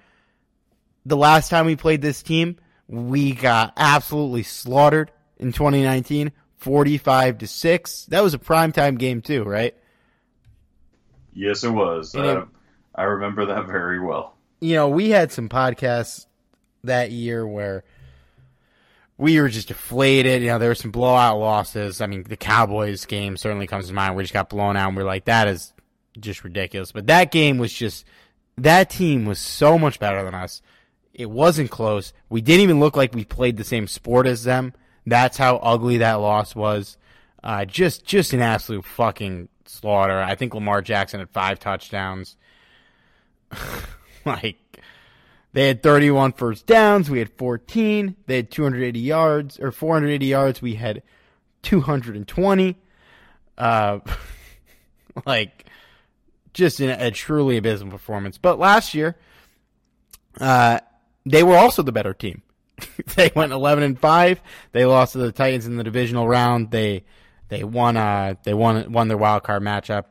the 1.06 1.18
last 1.18 1.50
time 1.50 1.66
we 1.66 1.76
played 1.76 2.02
this 2.02 2.22
team, 2.24 2.58
we 2.88 3.34
got 3.34 3.74
absolutely 3.78 4.44
slaughtered 4.44 5.12
in 5.38 5.52
2019, 5.52 6.32
45 6.58 7.38
to 7.40 7.48
6. 7.48 8.06
That 8.06 8.22
was 8.22 8.34
a 8.34 8.40
primetime 8.40 8.98
game 8.98 9.22
too, 9.22 9.44
right? 9.44 9.76
Yes, 11.34 11.64
it 11.64 11.72
was. 11.72 12.16
Uh, 12.16 12.46
I 12.96 13.04
remember 13.04 13.46
that 13.48 13.66
very 13.66 14.00
well. 14.00 14.36
You 14.62 14.76
know, 14.76 14.90
we 14.90 15.10
had 15.10 15.32
some 15.32 15.48
podcasts 15.48 16.26
that 16.84 17.12
year 17.12 17.48
where 17.48 17.84
we 19.18 19.40
were 19.40 19.50
just 19.50 19.70
deflated. 19.70 20.42
You 20.42 20.50
know, 20.50 20.60
there 20.60 20.70
were 20.70 20.76
some 20.76 20.92
blowout 20.92 21.40
losses. 21.40 22.02
I 22.02 22.08
mean, 22.08 22.24
the 22.24 22.38
Cowboys 22.38 23.06
game 23.06 23.38
certainly 23.38 23.68
comes 23.68 23.88
to 23.88 23.94
mind. 23.94 24.16
We 24.16 24.24
just 24.24 24.34
got 24.34 24.50
blown 24.50 24.76
out, 24.76 24.90
and 24.90 24.98
we're 24.98 25.04
like, 25.04 25.26
that 25.26 25.48
is 25.48 25.74
just 26.22 26.44
ridiculous. 26.44 26.92
But 26.92 27.08
that 27.08 27.32
game 27.32 27.58
was 27.58 27.74
just 27.74 28.06
that 28.58 28.90
team 28.90 29.26
was 29.26 29.40
so 29.40 29.78
much 29.78 30.00
better 30.00 30.24
than 30.24 30.36
us. 30.36 30.62
It 31.14 31.30
wasn't 31.30 31.72
close. 31.72 32.14
We 32.30 32.42
didn't 32.42 32.62
even 32.62 32.80
look 32.80 32.96
like 32.96 33.14
we 33.14 33.26
played 33.26 33.58
the 33.58 33.64
same 33.64 33.88
sport 33.88 34.28
as 34.28 34.44
them. 34.44 34.74
That's 35.06 35.38
how 35.38 35.58
ugly 35.58 35.98
that 35.98 36.16
loss 36.16 36.56
was. 36.56 36.98
Uh, 37.44 37.66
just 37.66 38.06
just 38.06 38.34
an 38.34 38.42
absolute 38.42 38.86
fucking 38.86 39.50
slaughter. 39.66 40.20
I 40.20 40.36
think 40.36 40.54
Lamar 40.54 40.82
Jackson 40.82 41.20
had 41.20 41.30
five 41.30 41.60
touchdowns. 41.60 42.36
like 44.26 44.58
they 45.54 45.68
had 45.68 45.82
31 45.82 46.34
first 46.34 46.66
downs. 46.66 47.10
We 47.10 47.20
had 47.20 47.32
14. 47.38 48.16
They 48.28 48.36
had 48.38 48.52
280 48.52 49.00
yards 49.00 49.60
or 49.60 49.72
480 49.72 50.26
yards. 50.26 50.62
We 50.62 50.76
had 50.76 51.02
220. 51.64 52.78
Uh, 53.58 54.00
like 55.26 55.66
just 56.54 56.80
a, 56.80 57.08
a 57.08 57.12
truly 57.12 57.58
abysmal 57.58 57.92
performance. 57.92 58.38
But 58.38 58.60
last 58.60 58.94
year, 58.94 59.16
uh, 60.40 60.80
they 61.26 61.44
were 61.44 61.58
also 61.58 61.82
the 61.84 61.92
better 61.92 62.14
team. 62.14 62.42
they 63.16 63.32
went 63.36 63.52
11 63.52 63.84
and 63.84 64.00
5. 64.00 64.42
They 64.72 64.86
lost 64.86 65.14
to 65.14 65.20
the 65.20 65.32
Titans 65.32 65.66
in 65.66 65.78
the 65.78 65.84
divisional 65.84 66.28
round. 66.28 66.72
They 66.72 67.04
they 67.50 67.64
won 67.64 67.98
uh 67.98 68.36
they 68.44 68.54
won 68.54 68.92
won 68.92 69.08
their 69.08 69.18
wild 69.18 69.44
card 69.44 69.64
matchup 69.64 70.06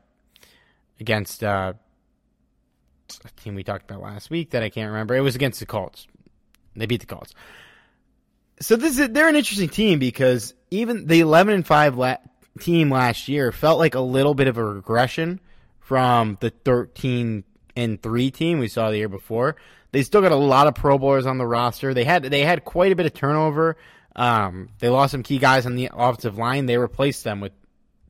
against 1.00 1.42
uh 1.42 1.72
a 3.24 3.40
team 3.40 3.54
we 3.54 3.62
talked 3.62 3.88
about 3.88 4.02
last 4.02 4.28
week 4.28 4.50
that 4.50 4.62
I 4.62 4.68
can't 4.68 4.90
remember. 4.90 5.16
It 5.16 5.22
was 5.22 5.34
against 5.34 5.60
the 5.60 5.66
Colts. 5.66 6.06
They 6.76 6.86
beat 6.86 7.00
the 7.00 7.06
Colts. 7.06 7.34
So 8.60 8.76
this 8.76 8.98
is 8.98 9.08
they're 9.10 9.28
an 9.28 9.36
interesting 9.36 9.68
team 9.68 9.98
because 9.98 10.52
even 10.70 11.06
the 11.06 11.20
11 11.20 11.54
and 11.54 11.66
5 11.66 11.96
la- 11.96 12.16
team 12.60 12.90
last 12.90 13.28
year 13.28 13.52
felt 13.52 13.78
like 13.78 13.94
a 13.94 14.00
little 14.00 14.34
bit 14.34 14.48
of 14.48 14.58
a 14.58 14.64
regression 14.64 15.40
from 15.88 16.36
the 16.40 16.50
13 16.50 17.44
and 17.74 18.02
3 18.02 18.30
team 18.30 18.58
we 18.58 18.68
saw 18.68 18.90
the 18.90 18.98
year 18.98 19.08
before. 19.08 19.56
They 19.90 20.02
still 20.02 20.20
got 20.20 20.32
a 20.32 20.36
lot 20.36 20.66
of 20.66 20.74
Pro 20.74 20.98
Bowlers 20.98 21.24
on 21.24 21.38
the 21.38 21.46
roster. 21.46 21.94
They 21.94 22.04
had 22.04 22.24
they 22.24 22.42
had 22.42 22.66
quite 22.66 22.92
a 22.92 22.94
bit 22.94 23.06
of 23.06 23.14
turnover. 23.14 23.78
Um, 24.14 24.68
they 24.80 24.90
lost 24.90 25.12
some 25.12 25.22
key 25.22 25.38
guys 25.38 25.64
on 25.64 25.76
the 25.76 25.88
offensive 25.90 26.36
line. 26.36 26.66
They 26.66 26.76
replaced 26.76 27.24
them 27.24 27.40
with 27.40 27.52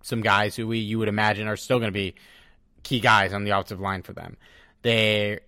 some 0.02 0.22
guys 0.22 0.56
who 0.56 0.66
we 0.66 0.78
you 0.78 0.98
would 0.98 1.06
imagine 1.06 1.46
are 1.46 1.56
still 1.56 1.78
going 1.78 1.92
to 1.92 1.96
be 1.96 2.16
key 2.82 2.98
guys 2.98 3.32
on 3.32 3.44
the 3.44 3.52
offensive 3.52 3.78
line 3.78 4.02
for 4.02 4.12
them. 4.12 4.36
They 4.82 5.38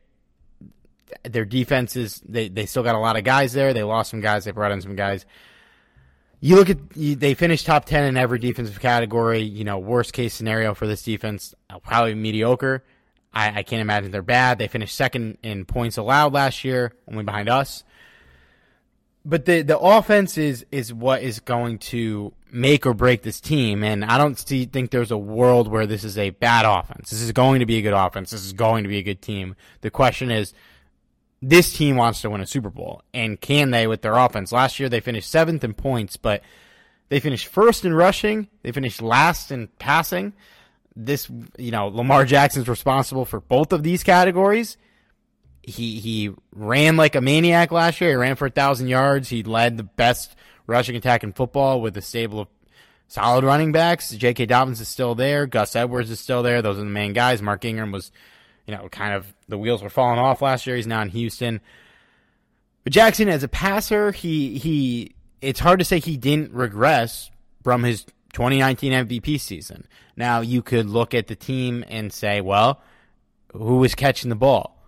their 1.25 1.45
defenses 1.45 2.23
they 2.25 2.49
they 2.49 2.67
still 2.67 2.85
got 2.85 2.95
a 2.95 2.99
lot 2.99 3.17
of 3.17 3.25
guys 3.25 3.53
there. 3.53 3.75
They 3.75 3.83
lost 3.83 4.13
some 4.13 4.21
guys. 4.21 4.45
They 4.45 4.53
brought 4.53 4.71
in 4.71 4.83
some 4.83 4.95
guys. 4.95 5.27
You 6.41 6.57
look 6.57 6.71
at 6.71 6.79
they 6.91 7.35
finished 7.35 7.67
top 7.67 7.85
ten 7.85 8.05
in 8.05 8.17
every 8.17 8.39
defensive 8.39 8.81
category. 8.81 9.43
You 9.43 9.65
know, 9.65 9.79
worst 9.79 10.13
case 10.13 10.33
scenario 10.33 10.75
for 10.75 10.87
this 10.87 11.03
defense, 11.03 11.55
uh, 11.69 11.79
probably 11.79 12.15
mediocre. 12.15 12.83
I, 13.33 13.59
I 13.59 13.63
can't 13.63 13.83
imagine 13.83 14.11
they're 14.11 14.23
bad. 14.23 14.59
They 14.59 14.67
finished 14.67 14.97
second 14.97 15.39
in 15.43 15.65
points 15.65 15.99
allowed 15.99 16.33
last 16.33 16.65
year, 16.65 16.93
only 17.09 17.25
behind 17.25 17.49
us. 17.49 17.85
But 19.25 19.45
the 19.45 19.61
the 19.63 19.79
offense 19.79 20.39
is 20.39 20.65
is 20.73 20.95
what 20.95 21.23
is 21.23 21.41
going 21.41 21.79
to 21.79 22.33
make 22.51 22.87
or 22.87 22.95
break 22.95 23.23
this 23.23 23.39
team, 23.41 23.85
and 23.85 24.05
I 24.05 24.17
don't 24.19 24.39
see, 24.39 24.65
think 24.65 24.91
there's 24.91 25.11
a 25.11 25.19
world 25.19 25.69
where 25.69 25.87
this 25.87 26.05
is 26.05 26.19
a 26.19 26.31
bad 26.31 26.65
offense. 26.65 27.11
This 27.11 27.21
is 27.21 27.31
going 27.33 27.61
to 27.61 27.67
be 27.67 27.77
a 27.77 27.83
good 27.83 27.93
offense. 27.93 28.31
This 28.31 28.45
is 28.45 28.55
going 28.55 28.83
to 28.83 28.89
be 28.89 28.99
a 28.99 29.03
good 29.03 29.23
team. 29.23 29.57
The 29.83 29.91
question 29.91 30.31
is, 30.31 30.55
this 31.43 31.73
team 31.73 31.97
wants 31.97 32.21
to 32.23 32.31
win 32.31 32.41
a 32.41 32.47
Super 32.47 32.71
Bowl, 32.71 33.03
and 33.15 33.41
can 33.41 33.71
they 33.71 33.87
with 33.87 34.03
their 34.03 34.17
offense? 34.17 34.53
Last 34.53 34.79
year 34.79 34.89
they 34.89 35.01
finished 35.01 35.31
seventh 35.31 35.65
in 35.65 35.75
points, 35.75 36.17
but 36.17 36.43
they 37.09 37.21
finished 37.21 37.47
first 37.49 37.85
in 37.85 37.95
rushing. 37.95 38.49
They 38.63 38.73
finished 38.73 39.01
last 39.01 39.51
in 39.51 39.69
passing 39.79 40.35
this, 40.97 41.31
you 41.57 41.71
know, 41.71 41.89
Lamar 41.89 42.25
Jackson's 42.25 42.69
responsible 42.69 43.25
for 43.25 43.41
both 43.41 43.73
of 43.73 43.83
these 43.83 44.03
categories. 44.03 44.77
He 45.63 46.01
he 46.01 46.31
ran 46.55 46.97
like 46.97 47.15
a 47.15 47.21
maniac 47.21 47.71
last 47.71 48.01
year. 48.01 48.11
He 48.11 48.17
ran 48.17 48.37
for 48.37 48.47
a 48.47 48.51
thousand 48.51 48.89
yards. 48.89 49.29
He 49.29 49.43
led 49.43 49.77
the 49.77 49.83
best 49.85 50.35
rushing 50.67 50.97
attack 50.97 51.23
in 51.23 51.33
football 51.33 51.81
with 51.81 51.97
a 51.97 52.03
stable 52.03 52.41
of 52.41 52.49
solid 53.09 53.45
running 53.45 53.73
backs. 53.73 54.11
J.K. 54.11 54.47
Dobbins 54.47 54.81
is 54.81 54.89
still 54.89 55.15
there. 55.15 55.47
Gus 55.47 55.77
Edwards 55.77 56.11
is 56.11 56.21
still 56.21 56.43
there. 56.43 56.63
Those 56.63 56.77
are 56.77 56.81
the 56.81 56.87
main 56.87 57.13
guys. 57.13 57.43
Mark 57.43 57.65
Ingram 57.65 57.93
was, 57.93 58.11
you 58.71 58.77
know, 58.77 58.89
kind 58.89 59.15
of 59.15 59.35
the 59.49 59.59
wheels 59.59 59.83
were 59.83 59.91
falling 59.91 60.21
off 60.21 60.43
last 60.43 60.65
year. 60.65 60.77
He's 60.77 60.87
now 60.87 61.03
in 61.03 61.09
Houston. 61.09 61.61
But 62.85 62.93
Jackson, 62.93 63.29
as 63.29 63.43
a 63.43 63.49
passer, 63.49 64.13
he 64.13 64.59
he 64.59 65.17
it's 65.41 65.59
hard 65.59 65.81
to 65.81 65.85
say 65.85 65.99
he 65.99 66.17
didn't 66.17 66.53
regress 66.53 67.33
from 67.65 67.83
his 67.83 68.05
2019 68.33 68.93
MVP 68.93 69.41
season. 69.41 69.89
Now 70.17 70.41
you 70.41 70.63
could 70.63 70.87
look 70.87 71.15
at 71.15 71.27
the 71.27 71.35
team 71.35 71.85
and 71.89 72.13
say, 72.13 72.41
well, 72.41 72.81
who 73.53 73.79
was 73.79 73.97
catching 73.97 74.29
the 74.29 74.37
ball? 74.37 74.81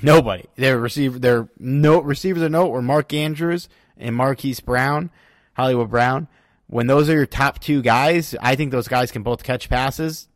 Nobody. 0.00 0.44
Their 0.54 0.78
receiver, 0.78 1.18
their 1.18 1.48
note 1.58 2.04
receivers 2.04 2.42
of 2.42 2.52
note 2.52 2.68
were 2.68 2.82
Mark 2.82 3.12
Andrews 3.12 3.68
and 3.96 4.14
Marquise 4.14 4.60
Brown, 4.60 5.10
Hollywood 5.54 5.90
Brown. 5.90 6.28
When 6.68 6.86
those 6.86 7.10
are 7.10 7.14
your 7.14 7.26
top 7.26 7.58
two 7.58 7.82
guys, 7.82 8.36
I 8.40 8.54
think 8.54 8.70
those 8.70 8.86
guys 8.86 9.10
can 9.10 9.24
both 9.24 9.42
catch 9.42 9.68
passes. 9.68 10.28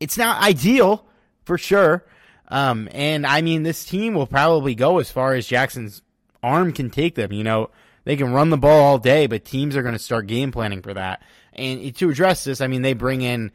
It's 0.00 0.18
not 0.18 0.42
ideal 0.42 1.06
for 1.46 1.56
sure. 1.56 2.04
Um, 2.48 2.88
and 2.92 3.26
I 3.26 3.40
mean, 3.40 3.62
this 3.62 3.84
team 3.84 4.14
will 4.14 4.26
probably 4.26 4.74
go 4.74 4.98
as 4.98 5.10
far 5.10 5.34
as 5.34 5.46
Jackson's 5.46 6.02
arm 6.42 6.72
can 6.72 6.90
take 6.90 7.14
them. 7.14 7.32
You 7.32 7.44
know, 7.44 7.70
they 8.04 8.16
can 8.16 8.32
run 8.32 8.50
the 8.50 8.58
ball 8.58 8.84
all 8.84 8.98
day, 8.98 9.26
but 9.26 9.44
teams 9.44 9.74
are 9.76 9.82
going 9.82 9.94
to 9.94 9.98
start 9.98 10.26
game 10.26 10.52
planning 10.52 10.82
for 10.82 10.94
that. 10.94 11.22
And 11.54 11.94
to 11.96 12.10
address 12.10 12.44
this, 12.44 12.60
I 12.60 12.66
mean, 12.66 12.82
they 12.82 12.92
bring 12.92 13.22
in, 13.22 13.50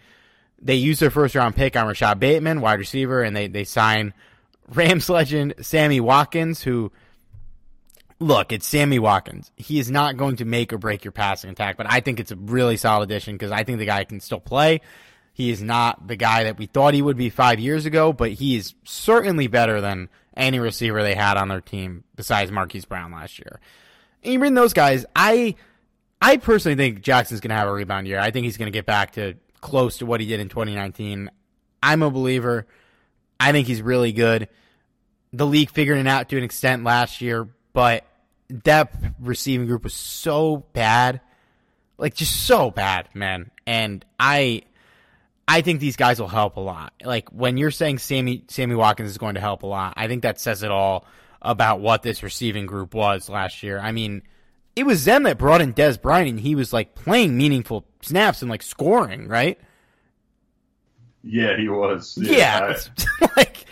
they 0.60 0.76
use 0.76 1.00
their 1.00 1.12
first 1.12 1.36
round 1.36 1.56
pick 1.56 1.76
on 1.78 1.88
Rashod 1.88 2.20
Bateman, 2.20 2.62
wide 2.62 2.80
receiver, 2.80 3.22
and 3.22 3.36
they, 3.36 3.48
they 3.48 3.64
sign 3.64 4.14
Rams 4.74 5.10
legend 5.10 5.54
Sammy 5.62 6.00
Watkins, 6.00 6.64
who, 6.64 6.92
look, 8.20 8.52
it's 8.52 8.68
Sammy 8.68 9.00
Watkins. 9.00 9.52
He 9.56 9.80
is 9.80 9.92
not 9.92 10.18
going 10.18 10.38
to 10.38 10.46
make 10.46 10.74
or 10.74 10.78
break 10.78 11.06
your 11.06 11.12
passing 11.12 11.52
attack, 11.52 11.78
but 11.78 11.86
I 11.90 12.00
think 12.00 12.20
it's 12.20 12.32
a 12.32 12.36
really 12.36 12.78
solid 12.78 13.04
addition 13.04 13.36
because 13.36 13.52
I 13.52 13.64
think 13.64 13.80
the 13.80 13.86
guy 13.86 14.04
can 14.04 14.20
still 14.20 14.40
play. 14.40 14.82
He 15.34 15.50
is 15.50 15.62
not 15.62 16.08
the 16.08 16.16
guy 16.16 16.44
that 16.44 16.58
we 16.58 16.66
thought 16.66 16.94
he 16.94 17.02
would 17.02 17.18
be 17.18 17.30
five 17.30 17.60
years 17.60 17.86
ago, 17.86 18.12
but 18.14 18.32
he 18.32 18.56
is 18.56 18.74
certainly 18.84 19.48
better 19.48 19.82
than 19.82 20.10
any 20.36 20.60
receiver 20.60 21.02
they 21.04 21.16
had 21.16 21.38
on 21.38 21.48
their 21.48 21.62
team 21.62 22.04
besides 22.16 22.52
Marquise 22.52 22.86
Brown 22.86 23.12
last 23.12 23.40
year. 23.40 23.60
Bring 24.24 24.54
those 24.54 24.74
guys, 24.74 25.06
I 25.16 25.56
I 26.22 26.38
personally 26.38 26.76
think 26.76 27.02
Jackson's 27.02 27.40
going 27.40 27.50
to 27.50 27.56
have 27.56 27.68
a 27.68 27.74
rebound 27.74 28.08
year. 28.08 28.20
I 28.20 28.32
think 28.32 28.46
he's 28.46 28.58
going 28.58 28.72
to 28.72 28.78
get 28.78 28.86
back 28.86 29.14
to 29.14 29.36
close 29.60 29.98
to 29.98 30.06
what 30.06 30.22
he 30.22 30.28
did 30.28 30.40
in 30.40 30.50
2019. 30.50 31.32
I'm 31.82 32.04
a 32.04 32.12
believer. 32.12 32.68
I 33.40 33.52
think 33.52 33.68
he's 33.68 33.82
really 33.82 34.12
good. 34.12 34.48
The 35.34 35.48
league 35.48 35.72
figured 35.72 35.98
it 35.98 36.08
out 36.08 36.30
to 36.30 36.38
an 36.38 36.44
extent 36.44 36.84
last 36.84 37.22
year, 37.22 37.48
but 37.74 38.06
that 38.50 38.94
receiving 39.20 39.66
group 39.66 39.84
was 39.84 39.94
so 39.94 40.58
bad. 40.74 41.22
Like 41.98 42.14
just 42.14 42.46
so 42.46 42.70
bad, 42.70 43.10
man. 43.16 43.50
And 43.66 44.06
I 44.20 44.64
I 45.52 45.62
think 45.62 45.82
these 45.82 45.98
guys 45.98 46.18
will 46.18 46.30
help 46.30 46.56
a 46.56 46.62
lot. 46.62 46.94
Like 47.04 47.28
when 47.30 47.58
you're 47.58 47.72
saying 47.72 47.98
Sammy 47.98 48.46
Sammy 48.48 48.74
Watkins 48.74 49.10
is 49.10 49.18
going 49.18 49.36
to 49.36 49.42
help 49.42 49.64
a 49.64 49.68
lot, 49.68 49.96
I 49.98 50.08
think 50.08 50.24
that 50.24 50.40
says 50.40 50.64
it 50.64 50.72
all 50.72 51.06
about 51.42 51.82
what 51.82 52.04
this 52.04 52.24
receiving 52.24 52.66
group 52.66 52.94
was 52.94 53.28
last 53.28 53.62
year. 53.62 53.78
I 53.78 53.92
mean, 53.92 54.22
it 54.78 54.86
was 54.86 55.04
them 55.04 55.24
that 55.24 55.38
brought 55.38 55.60
in 55.60 55.74
Dez 55.74 56.02
Bryant, 56.02 56.30
and 56.30 56.40
he 56.40 56.56
was 56.56 56.72
like 56.72 56.96
playing 56.96 57.36
meaningful 57.36 57.86
snaps 58.02 58.42
and 58.42 58.50
like 58.50 58.64
scoring, 58.64 59.28
right? 59.28 59.60
Yeah, 61.22 61.58
he 61.58 61.68
was. 61.68 62.18
Yeah, 62.18 62.78
yeah 63.20 63.28
like 63.36 63.66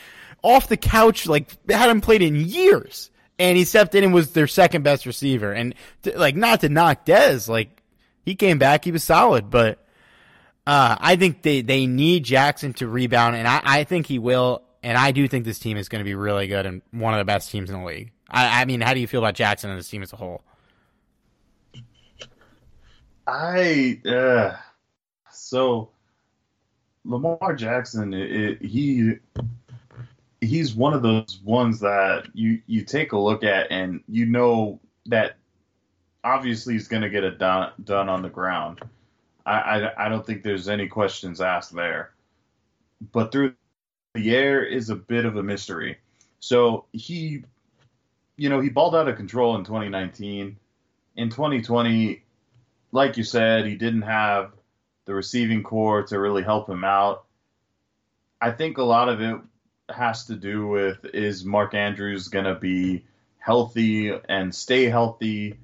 off 0.44 0.68
the 0.68 0.76
couch, 0.76 1.28
like 1.28 1.50
hadn't 1.70 2.02
played 2.02 2.22
in 2.22 2.36
years, 2.36 3.10
and 3.38 3.58
he 3.58 3.64
stepped 3.64 3.96
in 3.96 4.04
and 4.04 4.14
was 4.14 4.34
their 4.34 4.48
second 4.48 4.84
best 4.84 5.06
receiver. 5.06 5.54
And 5.54 5.74
to, 6.04 6.20
like, 6.20 6.36
not 6.36 6.60
to 6.60 6.70
knock 6.70 7.06
Dez, 7.06 7.48
like 7.48 7.82
he 8.26 8.36
came 8.36 8.60
back, 8.60 8.84
he 8.84 8.92
was 8.92 9.06
solid, 9.06 9.50
but 9.50 9.82
uh, 10.68 10.96
I 11.00 11.16
think 11.16 11.42
they 11.42 11.62
they 11.62 11.88
need 11.88 12.24
Jackson 12.24 12.74
to 12.74 12.88
rebound, 12.88 13.36
and 13.36 13.48
I, 13.48 13.62
I 13.64 13.84
think 13.84 14.06
he 14.06 14.20
will 14.20 14.64
and 14.84 14.98
I 14.98 15.12
do 15.12 15.28
think 15.28 15.46
this 15.46 15.60
team 15.60 15.78
is 15.78 15.90
going 15.90 16.00
to 16.00 16.06
be 16.06 16.16
really 16.16 16.48
good 16.48 16.66
and 16.66 16.82
one 16.92 17.14
of 17.14 17.20
the 17.20 17.26
best 17.26 17.52
teams 17.52 17.70
in 17.70 17.80
the 17.80 17.86
league. 17.86 18.12
I, 18.30 18.62
I 18.62 18.66
mean, 18.66 18.82
how 18.82 18.94
do 18.94 19.00
you 19.00 19.08
feel 19.08 19.22
about 19.22 19.36
Jackson 19.36 19.70
and 19.70 19.80
this 19.80 19.90
team 19.90 20.04
as 20.04 20.14
a 20.14 20.16
whole? 20.16 20.42
I 23.28 24.02
uh, 24.06 24.56
so 25.32 25.90
Lamar 27.06 27.56
Jackson, 27.56 28.14
it, 28.14 28.32
it, 28.32 28.62
he 28.62 29.14
he's 30.42 30.74
one 30.74 30.94
of 30.94 31.02
those 31.04 31.40
ones 31.44 31.80
that 31.82 32.28
you 32.34 32.62
you 32.66 32.84
take 32.84 33.12
a 33.12 33.18
look 33.18 33.44
at 33.44 33.72
and 33.72 34.02
you 34.08 34.26
know 34.26 34.80
that 35.08 35.36
obviously 36.24 36.74
he's 36.74 36.88
going 36.88 37.04
to 37.04 37.10
get 37.10 37.24
it 37.24 37.38
done 37.38 37.72
done 37.84 38.10
on 38.10 38.22
the 38.22 38.30
ground. 38.30 38.80
I, 39.46 39.58
I 39.58 40.06
I 40.06 40.10
don't 40.10 40.26
think 40.26 40.44
there's 40.44 40.70
any 40.70 40.88
questions 40.88 41.42
asked 41.42 41.74
there. 41.74 42.12
But 43.12 43.32
through 43.32 43.54
the 44.14 44.36
air 44.36 44.64
is 44.64 44.90
a 44.90 44.96
bit 44.96 45.26
of 45.26 45.38
a 45.38 45.44
mystery. 45.44 45.98
So 46.40 46.86
he, 46.92 47.44
you 48.38 48.50
know, 48.50 48.60
he 48.60 48.70
balled 48.70 48.96
out 48.96 49.08
of 49.08 49.16
control 49.16 49.56
in 49.56 49.64
2019. 49.64 50.58
In 51.16 51.30
2020, 51.30 52.24
like 52.92 53.18
you 53.18 53.24
said, 53.24 53.66
he 53.66 53.76
didn't 53.76 54.04
have 54.04 54.52
the 55.06 55.14
receiving 55.14 55.64
corps 55.64 56.04
to 56.04 56.20
really 56.20 56.44
help 56.44 56.70
him 56.70 56.84
out. 56.84 57.26
I 58.42 58.52
think 58.52 58.78
a 58.78 58.84
lot 58.84 59.10
of 59.10 59.22
it 59.22 59.40
has 59.90 60.26
to 60.26 60.36
do 60.36 60.68
with 60.68 61.04
is 61.14 61.44
Mark 61.44 61.74
Andrews 61.74 62.28
going 62.28 62.46
to 62.46 62.56
be 62.56 63.04
healthy 63.38 64.12
and 64.30 64.54
stay 64.54 64.86
healthy? 64.86 65.56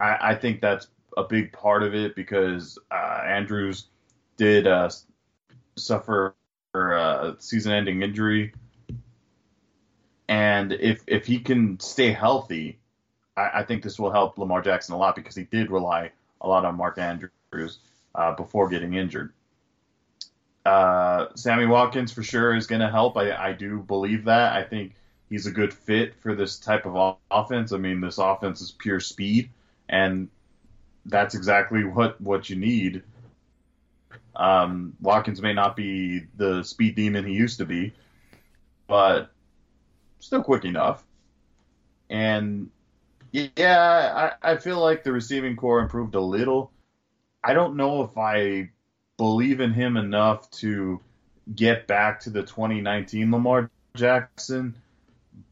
I, 0.00 0.18
I, 0.20 0.34
think 0.34 0.60
that's 0.60 0.88
a 1.16 1.24
big 1.24 1.52
part 1.52 1.82
of 1.82 1.94
it 1.94 2.14
because 2.14 2.78
uh, 2.90 3.22
Andrews 3.24 3.86
did 4.36 4.66
uh, 4.66 4.90
suffer 5.76 6.34
a 6.74 6.78
uh, 6.78 7.34
season-ending 7.38 8.02
injury, 8.02 8.52
and 10.28 10.72
if 10.72 11.02
if 11.06 11.26
he 11.26 11.38
can 11.38 11.78
stay 11.78 12.10
healthy, 12.10 12.78
I, 13.36 13.50
I, 13.54 13.62
think 13.62 13.82
this 13.82 13.98
will 13.98 14.10
help 14.10 14.38
Lamar 14.38 14.60
Jackson 14.60 14.94
a 14.94 14.98
lot 14.98 15.14
because 15.14 15.36
he 15.36 15.44
did 15.44 15.70
rely 15.70 16.10
a 16.40 16.48
lot 16.48 16.64
on 16.64 16.76
Mark 16.76 16.98
Andrews 16.98 17.78
uh, 18.14 18.32
before 18.34 18.68
getting 18.68 18.94
injured. 18.94 19.32
Uh, 20.64 21.26
Sammy 21.34 21.66
Watkins 21.66 22.12
for 22.12 22.22
sure 22.22 22.56
is 22.56 22.66
going 22.66 22.80
to 22.80 22.90
help. 22.90 23.16
I, 23.16 23.32
I 23.32 23.52
do 23.52 23.80
believe 23.80 24.24
that. 24.24 24.54
I 24.54 24.64
think 24.64 24.94
he's 25.28 25.46
a 25.46 25.50
good 25.50 25.74
fit 25.74 26.14
for 26.20 26.34
this 26.34 26.58
type 26.58 26.86
of 26.86 27.16
offense. 27.30 27.72
I 27.72 27.76
mean, 27.76 28.00
this 28.00 28.18
offense 28.18 28.60
is 28.60 28.72
pure 28.72 29.00
speed, 29.00 29.50
and 29.88 30.28
that's 31.06 31.34
exactly 31.34 31.84
what 31.84 32.20
what 32.20 32.48
you 32.48 32.56
need 32.56 33.02
um, 34.36 34.94
Watkins 35.00 35.40
may 35.40 35.52
not 35.52 35.76
be 35.76 36.26
the 36.36 36.62
speed 36.62 36.96
demon 36.96 37.24
he 37.24 37.34
used 37.34 37.58
to 37.58 37.64
be, 37.64 37.92
but 38.86 39.30
still 40.18 40.42
quick 40.42 40.64
enough. 40.64 41.04
And 42.10 42.70
yeah, 43.32 44.32
I, 44.42 44.52
I 44.52 44.56
feel 44.56 44.78
like 44.78 45.04
the 45.04 45.12
receiving 45.12 45.56
corps 45.56 45.80
improved 45.80 46.14
a 46.14 46.20
little. 46.20 46.72
I 47.42 47.54
don't 47.54 47.76
know 47.76 48.02
if 48.02 48.16
I 48.18 48.70
believe 49.16 49.60
in 49.60 49.72
him 49.72 49.96
enough 49.96 50.50
to 50.50 51.00
get 51.54 51.86
back 51.86 52.20
to 52.20 52.30
the 52.30 52.42
2019 52.42 53.30
Lamar 53.30 53.70
Jackson, 53.94 54.74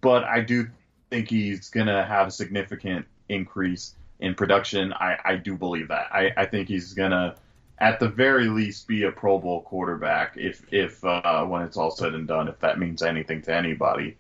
but 0.01 0.25
I 0.25 0.41
do 0.41 0.69
think 1.11 1.29
he's 1.29 1.71
going 1.71 1.87
to 1.87 2.05
have 2.05 2.29
a 2.29 2.31
significant 2.31 3.07
increase 3.29 3.95
in 4.23 4.35
production. 4.35 4.93
I, 4.95 5.19
I 5.25 5.37
do 5.37 5.57
believe 5.57 5.89
that. 5.89 6.07
I, 6.13 6.31
I 6.37 6.47
think 6.47 6.69
he's 6.69 6.95
to 6.95 7.35
at 7.79 7.99
the 7.99 8.09
very 8.09 8.47
least 8.47 8.87
be 8.87 9.03
a 9.03 9.13
Pro 9.13 9.39
Bowl 9.39 9.63
quarterback 9.63 10.37
if 10.37 10.63
if 10.73 11.05
uh, 11.05 11.45
when 11.45 11.63
it's 11.63 11.77
all 11.77 11.91
said 11.91 12.15
and 12.15 12.27
done, 12.27 12.49
if 12.49 12.59
that 12.61 12.79
means 12.79 13.03
anything 13.03 13.43
to 13.43 13.55
anybody. 13.55 14.17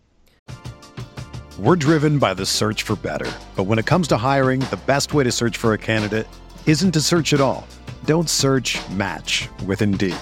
We're 1.58 1.76
driven 1.76 2.18
by 2.18 2.34
the 2.34 2.46
search 2.46 2.82
for 2.82 2.96
better, 2.96 3.30
but 3.56 3.64
when 3.64 3.78
it 3.78 3.86
comes 3.86 4.08
to 4.08 4.16
hiring, 4.16 4.60
the 4.60 4.80
best 4.86 5.14
way 5.14 5.22
to 5.22 5.30
search 5.30 5.56
for 5.56 5.74
a 5.74 5.78
candidate 5.78 6.26
isn't 6.66 6.92
to 6.92 7.00
search 7.00 7.32
at 7.32 7.40
all. 7.40 7.66
Don't 8.04 8.28
search. 8.28 8.78
Match 8.90 9.48
with 9.64 9.80
Indeed. 9.82 10.16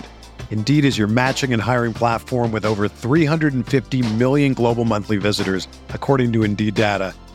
Indeed 0.51 0.85
is 0.85 0.99
your 0.99 1.07
matching 1.07 1.53
and 1.53 1.63
hiring 1.63 1.95
platform 1.95 2.51
with 2.51 2.65
over 2.65 2.89
350 2.89 4.15
million 4.15 4.53
global 4.53 4.85
monthly 4.85 5.17
visitors, 5.17 5.69
according 5.91 6.33
to 6.33 6.43
Indeed 6.43 6.75
data, 6.75 7.15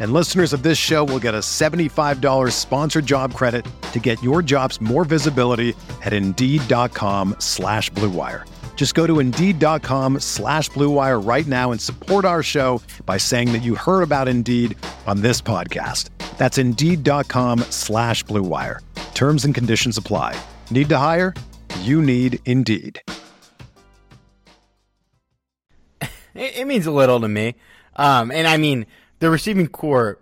And 0.00 0.12
listeners 0.12 0.52
of 0.52 0.62
this 0.62 0.76
show 0.76 1.04
will 1.04 1.20
get 1.20 1.34
a 1.34 1.38
$75 1.38 2.52
sponsored 2.52 3.06
job 3.06 3.32
credit 3.32 3.64
to 3.92 3.98
get 4.00 4.22
your 4.22 4.42
jobs 4.42 4.80
more 4.80 5.04
visibility 5.04 5.72
at 6.02 6.12
Indeed.com 6.12 7.36
slash 7.38 7.90
BlueWire. 7.92 8.44
Just 8.76 8.94
go 8.94 9.06
to 9.06 9.20
Indeed.com 9.20 10.20
slash 10.20 10.68
BlueWire 10.70 11.26
right 11.26 11.46
now 11.46 11.70
and 11.70 11.80
support 11.80 12.26
our 12.26 12.42
show 12.42 12.82
by 13.06 13.16
saying 13.16 13.52
that 13.52 13.62
you 13.62 13.74
heard 13.74 14.02
about 14.02 14.28
Indeed 14.28 14.76
on 15.06 15.22
this 15.22 15.40
podcast. 15.40 16.10
That's 16.36 16.58
Indeed.com 16.58 17.60
slash 17.70 18.24
BlueWire. 18.24 18.80
Terms 19.14 19.44
and 19.46 19.54
conditions 19.54 19.96
apply. 19.96 20.36
Need 20.70 20.88
to 20.90 20.98
hire? 20.98 21.32
You 21.80 22.02
need 22.02 22.40
Indeed. 22.44 23.00
It, 26.34 26.66
means 26.66 26.86
a 26.86 26.90
little 26.90 27.20
to 27.20 27.28
me. 27.28 27.54
Um, 27.94 28.32
and 28.32 28.48
I 28.48 28.56
mean, 28.56 28.86
the 29.18 29.30
receiving 29.30 29.68
corps, 29.68 30.18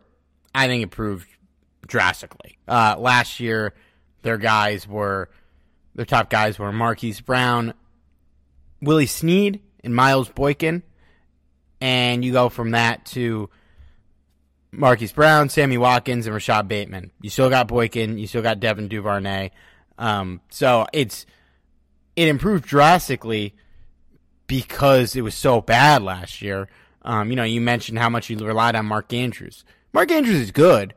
I 0.55 0.67
think, 0.67 0.83
improved 0.83 1.29
drastically. 1.87 2.59
Uh, 2.67 2.97
last 2.99 3.41
year, 3.41 3.75
their 4.23 4.39
guys 4.39 4.87
were, 4.87 5.31
their 5.95 6.05
top 6.07 6.31
guys 6.31 6.59
were 6.59 6.73
Marquise 6.73 7.21
Brown, 7.21 7.75
Willie 8.81 9.07
Snead, 9.07 9.61
and 9.85 9.95
Miles 9.95 10.29
Boykin. 10.29 10.83
And 11.81 12.25
you 12.25 12.33
go 12.33 12.49
from 12.49 12.73
that 12.73 13.07
to 13.07 13.51
Marquise 14.71 15.13
Brown, 15.13 15.49
Sammy 15.49 15.77
Watkins, 15.77 16.27
and 16.27 16.35
Rashod 16.35 16.69
Bateman. 16.69 17.11
You 17.21 17.31
still 17.31 17.51
got 17.51 17.69
Boykin, 17.69 18.19
you 18.19 18.27
still 18.27 18.43
got 18.43 18.61
Devin 18.61 18.89
Duvernay. 18.89 19.51
Um, 19.99 20.41
so 20.49 20.87
it's, 20.93 21.27
it 22.17 22.29
improved 22.29 22.65
drastically 22.65 23.55
because 24.47 25.17
it 25.17 25.23
was 25.23 25.35
so 25.35 25.61
bad 25.61 26.03
last 26.03 26.43
year. 26.43 26.69
Um, 27.05 27.31
you 27.31 27.37
know, 27.37 27.45
you 27.45 27.61
mentioned 27.61 27.99
how 27.99 28.09
much 28.09 28.31
you 28.31 28.37
relied 28.39 28.77
on 28.77 28.87
Mark 28.87 29.13
Andrews. 29.13 29.65
Mark 29.93 30.11
Andrews 30.11 30.37
is 30.37 30.51
good. 30.51 30.95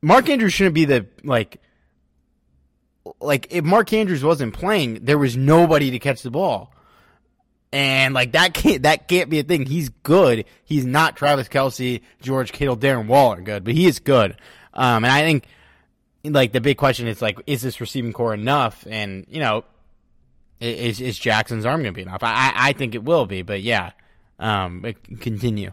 Mark 0.00 0.28
Andrews 0.28 0.52
shouldn't 0.52 0.74
be 0.74 0.84
the 0.84 1.06
like 1.22 1.60
like 3.20 3.48
if 3.50 3.64
Mark 3.64 3.92
Andrews 3.92 4.24
wasn't 4.24 4.54
playing, 4.54 5.00
there 5.04 5.18
was 5.18 5.36
nobody 5.36 5.90
to 5.90 5.98
catch 5.98 6.22
the 6.22 6.30
ball. 6.30 6.72
And 7.72 8.14
like 8.14 8.32
that 8.32 8.54
can't 8.54 8.84
that 8.84 9.08
can't 9.08 9.28
be 9.28 9.40
a 9.40 9.42
thing. 9.42 9.66
He's 9.66 9.90
good. 10.02 10.46
He's 10.64 10.86
not 10.86 11.16
Travis 11.16 11.48
Kelce, 11.48 12.00
George 12.22 12.52
Kittle, 12.52 12.76
Darren 12.76 13.06
Waller 13.06 13.40
good, 13.40 13.64
but 13.64 13.74
he 13.74 13.86
is 13.86 13.98
good. 13.98 14.36
Um, 14.72 15.04
and 15.04 15.12
I 15.12 15.22
think 15.22 15.46
like 16.24 16.52
the 16.52 16.60
big 16.60 16.78
question 16.78 17.06
is 17.06 17.20
like, 17.20 17.38
is 17.46 17.62
this 17.62 17.80
receiving 17.80 18.12
corps 18.12 18.34
enough? 18.34 18.86
And 18.88 19.26
you 19.28 19.40
know, 19.40 19.64
is 20.60 21.00
is 21.00 21.18
Jackson's 21.18 21.66
arm 21.66 21.82
going 21.82 21.92
to 21.92 21.96
be 21.96 22.02
enough? 22.02 22.22
I 22.22 22.52
I 22.54 22.72
think 22.72 22.94
it 22.94 23.04
will 23.04 23.26
be, 23.26 23.42
but 23.42 23.62
yeah, 23.62 23.90
um, 24.38 24.84
continue. 25.20 25.72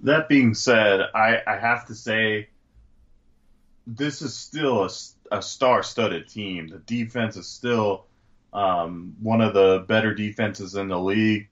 That 0.00 0.28
being 0.28 0.54
said, 0.54 1.00
I, 1.14 1.40
I 1.46 1.56
have 1.56 1.86
to 1.86 1.94
say 1.94 2.48
this 3.86 4.22
is 4.22 4.34
still 4.34 4.84
a, 4.84 4.90
a 5.32 5.42
star-studded 5.42 6.28
team. 6.28 6.68
The 6.68 6.78
defense 6.78 7.36
is 7.36 7.46
still 7.46 8.06
um, 8.52 9.16
one 9.20 9.40
of 9.40 9.54
the 9.54 9.84
better 9.88 10.14
defenses 10.14 10.74
in 10.74 10.88
the 10.88 10.98
league, 10.98 11.48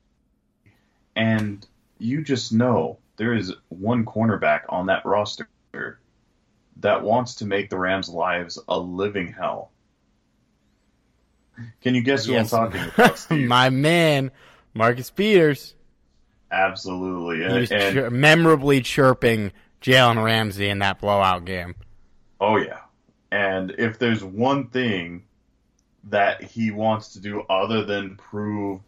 and 1.17 1.67
you 1.99 2.23
just 2.23 2.53
know 2.53 2.99
there 3.17 3.35
is 3.35 3.53
one 3.69 4.05
cornerback 4.05 4.63
on 4.69 4.87
that 4.87 5.05
roster 5.05 5.49
that 6.77 7.03
wants 7.03 7.37
to 7.37 7.47
make 7.47 7.71
the 7.71 7.79
Rams' 7.79 8.09
lives 8.09 8.59
a 8.69 8.79
living 8.79 9.33
hell. 9.33 9.72
Can 11.81 11.95
you 11.95 12.03
guess 12.03 12.27
who 12.27 12.33
yes. 12.33 12.53
I'm 12.53 12.71
talking 12.71 12.91
about? 12.95 13.31
My 13.31 13.71
man, 13.71 14.31
Marcus 14.75 15.11
Peters. 15.11 15.75
Absolutely. 16.51 17.39
He 17.39 17.61
was 17.61 17.73
and, 17.73 17.97
chir- 17.97 18.11
memorably 18.11 18.81
chirping 18.83 19.53
Jalen 19.81 20.23
Ramsey 20.23 20.69
in 20.69 20.81
that 20.81 21.01
blowout 21.01 21.45
game. 21.45 21.75
Oh, 22.41 22.57
yeah. 22.57 22.81
And 23.31 23.75
if 23.79 23.99
there's 23.99 24.23
one 24.23 24.69
thing 24.69 25.25
that 26.05 26.43
he 26.43 26.71
wants 26.71 27.15
to 27.15 27.21
do 27.21 27.43
other 27.49 27.85
than 27.85 28.17
prove 28.17 28.81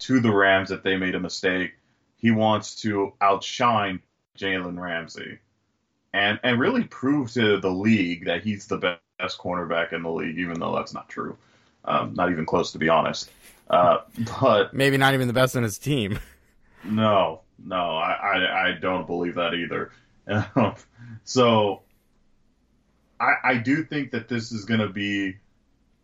to 0.00 0.20
the 0.20 0.32
Rams 0.32 0.70
that 0.70 0.82
they 0.82 0.96
made 0.96 1.14
a 1.14 1.20
mistake, 1.20 1.74
he 2.16 2.30
wants 2.30 2.74
to 2.82 3.12
outshine 3.20 4.00
Jalen 4.36 4.80
Ramsey 4.80 5.38
and 6.12 6.40
and 6.42 6.58
really 6.58 6.84
prove 6.84 7.32
to 7.32 7.60
the 7.60 7.70
league 7.70 8.24
that 8.24 8.42
he's 8.42 8.66
the 8.66 8.98
best 9.18 9.38
cornerback 9.38 9.92
in 9.92 10.02
the 10.02 10.10
league, 10.10 10.38
even 10.38 10.58
though 10.58 10.74
that's 10.74 10.94
not 10.94 11.08
true. 11.08 11.36
Um, 11.88 12.14
not 12.14 12.30
even 12.30 12.44
close, 12.44 12.72
to 12.72 12.78
be 12.78 12.88
honest. 12.90 13.30
Uh, 13.70 13.98
but 14.40 14.74
maybe 14.74 14.96
not 14.98 15.14
even 15.14 15.26
the 15.26 15.34
best 15.34 15.56
on 15.56 15.62
his 15.62 15.78
team. 15.78 16.18
No, 16.84 17.40
no, 17.62 17.96
I, 17.96 18.12
I, 18.12 18.68
I 18.68 18.72
don't 18.80 19.04
believe 19.04 19.34
that 19.34 19.52
either. 19.52 19.90
so 21.24 21.82
I, 23.18 23.32
I 23.44 23.54
do 23.56 23.82
think 23.82 24.12
that 24.12 24.28
this 24.28 24.52
is 24.52 24.64
going 24.64 24.80
to 24.80 24.88
be 24.88 25.36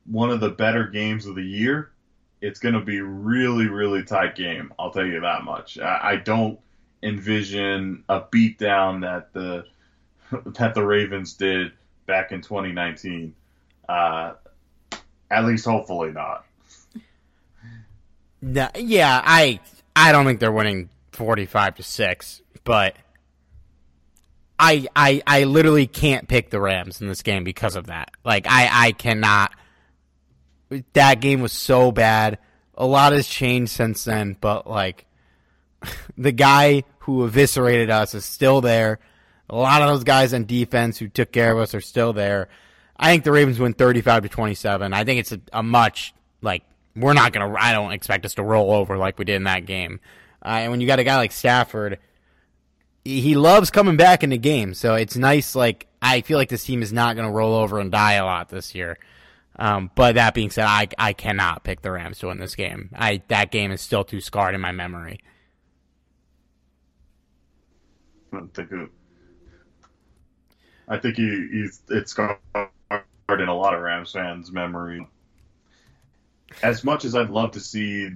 one 0.05 0.31
of 0.31 0.41
the 0.41 0.51
better 0.51 0.89
games 0.89 1.27
of 1.27 1.37
the 1.37 1.45
year. 1.45 1.93
It's 2.41 2.59
going 2.59 2.75
to 2.75 2.81
be 2.81 3.01
really, 3.01 3.69
really 3.69 4.03
tight 4.03 4.35
game. 4.35 4.75
I'll 4.79 4.91
tell 4.91 5.07
you 5.07 5.21
that 5.21 5.45
much. 5.45 5.79
I, 5.79 6.01
I 6.03 6.17
don't 6.17 6.59
envision 7.03 8.03
a 8.09 8.21
beatdown 8.21 9.03
that 9.03 9.33
the 9.33 9.65
that 10.59 10.75
the 10.75 10.85
Ravens 10.85 11.35
did 11.35 11.73
back 12.07 12.33
in 12.33 12.43
2019. 12.43 13.35
Uh, 13.89 14.33
at 15.35 15.45
least, 15.45 15.65
hopefully 15.65 16.13
not. 16.13 16.45
No, 18.41 18.69
yeah, 18.77 19.23
I 19.25 19.61
I 19.97 20.13
don't 20.13 20.27
think 20.27 20.41
they're 20.41 20.53
winning 20.53 20.91
45 21.13 21.77
to 21.77 21.83
six, 21.83 22.43
but 22.63 22.95
I 24.59 24.87
I 24.95 25.23
I 25.27 25.45
literally 25.45 25.87
can't 25.87 26.29
pick 26.29 26.51
the 26.51 26.61
Rams 26.61 27.01
in 27.01 27.09
this 27.09 27.23
game 27.23 27.45
because 27.45 27.75
of 27.75 27.87
that. 27.87 28.11
Like 28.25 28.47
I 28.47 28.69
I 28.89 28.93
cannot. 28.93 29.53
That 30.93 31.21
game 31.21 31.41
was 31.41 31.53
so 31.53 31.91
bad. 31.91 32.39
A 32.75 32.87
lot 32.87 33.13
has 33.13 33.27
changed 33.29 33.73
since 33.73 34.05
then, 34.05 34.37
but 34.41 34.67
like 34.67 35.07
the 36.19 36.33
guy 36.33 36.85
who 37.01 37.25
eviscerated 37.25 37.91
us 37.91 38.15
is 38.15 38.25
still 38.25 38.61
there. 38.61 38.99
A 39.49 39.57
lot 39.57 39.83
of 39.83 39.89
those 39.89 40.05
guys 40.05 40.33
on 40.35 40.47
defense 40.47 40.99
who 40.99 41.09
took 41.09 41.31
care 41.33 41.53
of 41.53 41.59
us 41.59 41.75
are 41.75 41.81
still 41.81 42.13
there. 42.13 42.49
I 42.97 43.11
think 43.11 43.25
the 43.25 43.33
Ravens 43.33 43.59
win 43.59 43.75
35 43.75 44.25
to 44.25 44.29
27. 44.29 44.93
I 44.93 45.05
think 45.05 45.21
it's 45.21 45.33
a, 45.33 45.41
a 45.53 45.63
much 45.63 46.15
like 46.43 46.63
we're 46.97 47.13
not 47.13 47.33
gonna. 47.33 47.55
I 47.59 47.73
don't 47.73 47.93
expect 47.93 48.25
us 48.25 48.35
to 48.35 48.43
roll 48.43 48.71
over 48.71 48.97
like 48.97 49.19
we 49.19 49.25
did 49.25 49.37
in 49.37 49.45
that 49.45 49.67
game. 49.67 50.01
Uh, 50.45 50.61
and 50.61 50.71
when 50.71 50.81
you 50.81 50.87
got 50.87 50.99
a 50.99 51.05
guy 51.05 51.17
like 51.17 51.33
Stafford, 51.33 51.99
he 53.05 53.35
loves 53.35 53.71
coming 53.71 53.97
back 53.97 54.23
in 54.23 54.31
the 54.31 54.39
game, 54.39 54.75
So 54.75 54.95
it's 54.95 55.17
nice. 55.17 55.55
Like 55.55 55.89
I 56.01 56.21
feel 56.21 56.39
like 56.39 56.49
this 56.49 56.65
team 56.65 56.83
is 56.83 56.93
not 56.93 57.17
gonna 57.17 57.33
roll 57.33 57.55
over 57.55 57.81
and 57.81 57.91
die 57.91 58.15
a 58.15 58.25
lot 58.25 58.49
this 58.49 58.75
year. 58.75 58.99
Um, 59.57 59.91
but 59.95 60.17
that 60.17 60.35
being 60.35 60.51
said, 60.51 60.65
I 60.67 60.89
I 60.99 61.13
cannot 61.13 61.65
pick 61.65 61.83
the 61.83 61.91
Rams 61.91 62.19
to 62.21 62.29
win 62.29 62.39
this 62.39 62.55
game. 62.55 62.91
I 62.95 63.23
that 63.29 63.51
game 63.51 63.73
is 63.73 63.81
still 63.81 64.05
too 64.05 64.21
scarred 64.21 64.55
in 64.55 64.61
my 64.61 64.73
memory. 64.73 65.21
I 68.33 68.41
think 68.53 68.71
I 70.89 70.99
think 70.99 71.17
he, 71.17 71.49
he's 71.53 71.83
it's 71.89 72.15
scarred 73.25 73.41
in 73.41 73.49
a 73.49 73.57
lot 73.57 73.75
of 73.75 73.81
Rams 73.81 74.13
fans' 74.13 74.53
memory. 74.53 75.07
As 76.63 76.85
much 76.85 77.05
as 77.05 77.15
I'd 77.15 77.31
love 77.31 77.53
to 77.53 77.61
see 77.61 78.11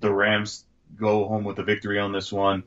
the 0.00 0.12
Rams 0.12 0.64
go 0.96 1.26
home 1.26 1.44
with 1.44 1.58
a 1.58 1.62
victory 1.62 1.98
on 1.98 2.12
this 2.12 2.32
one, 2.32 2.64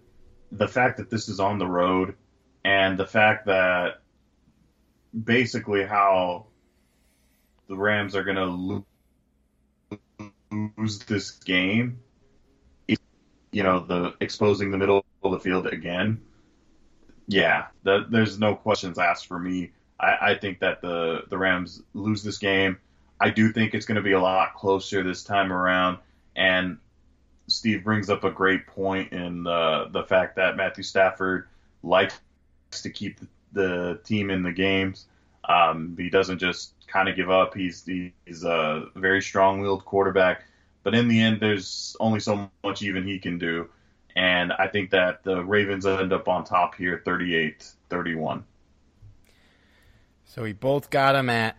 the 0.52 0.68
fact 0.68 0.98
that 0.98 1.10
this 1.10 1.30
is 1.30 1.40
on 1.40 1.60
the 1.60 1.68
road 1.68 2.16
and 2.64 2.98
the 2.98 3.06
fact 3.06 3.46
that 3.48 4.02
basically 5.24 5.84
how 5.86 6.48
the 7.68 7.76
Rams 7.76 8.16
are 8.16 8.24
going 8.24 8.38
to 8.38 8.86
lose 10.52 11.00
this 11.00 11.32
game, 11.32 12.00
you 12.88 13.64
know, 13.64 13.80
the 13.80 14.14
exposing 14.20 14.72
the 14.72 14.78
middle 14.78 15.06
of 15.24 15.32
the 15.32 15.40
field 15.40 15.68
again 15.68 16.22
yeah, 17.28 17.68
the, 17.84 18.06
there's 18.10 18.40
no 18.40 18.56
questions 18.56 19.00
asked 19.00 19.28
for 19.28 19.40
me. 19.40 19.72
I, 20.00 20.32
I, 20.32 20.36
think 20.36 20.60
that 20.60 20.82
the 20.82 21.24
the 21.30 21.38
Rams 21.38 21.82
lose 21.94 22.24
this 22.24 22.38
game. 22.38 22.78
I 23.20 23.30
do 23.30 23.52
think 23.52 23.74
it's 23.74 23.86
going 23.86 23.96
to 23.96 24.02
be 24.02 24.12
a 24.12 24.20
lot 24.20 24.56
closer 24.56 25.04
this 25.04 25.24
time 25.24 25.54
around. 25.54 26.00
And 26.36 26.78
Steve 27.48 27.84
brings 27.84 28.10
up 28.10 28.24
a 28.24 28.32
great 28.32 28.68
point 28.68 29.14
in 29.14 29.44
the 29.44 29.88
the 29.92 30.04
fact 30.04 30.36
that 30.36 30.58
Matthew 30.58 30.84
Stafford 30.84 31.48
likes 31.84 32.20
to 32.72 32.90
keep 32.90 33.20
the 33.54 34.00
team 34.04 34.30
in 34.30 34.44
the 34.44 34.52
games. 34.52 35.06
Um, 35.48 35.96
he 35.98 36.10
doesn't 36.10 36.40
just 36.40 36.74
kind 36.88 37.08
of 37.08 37.16
give 37.16 37.30
up. 37.30 37.56
He's 37.56 37.86
he's 37.86 38.44
a 38.44 38.88
very 38.96 39.22
strong-willed 39.22 39.86
quarterback, 39.86 40.44
but 40.84 40.96
in 40.96 41.08
the 41.08 41.22
end, 41.22 41.40
there's 41.40 41.96
only 42.00 42.20
so 42.20 42.50
much 42.64 42.82
even 42.82 43.06
he 43.06 43.20
can 43.20 43.38
do. 43.38 43.70
And 44.16 44.54
I 44.54 44.68
think 44.68 44.92
that 44.92 45.24
the 45.24 45.44
Ravens 45.44 45.86
end 45.86 46.14
up 46.14 46.28
on 46.28 46.46
top 46.46 46.76
here, 46.76 47.02
38-31. 47.06 48.44
So 50.36 50.44
we 50.44 50.52
both 50.52 50.90
got 50.90 51.14
them 51.14 51.30
at 51.30 51.56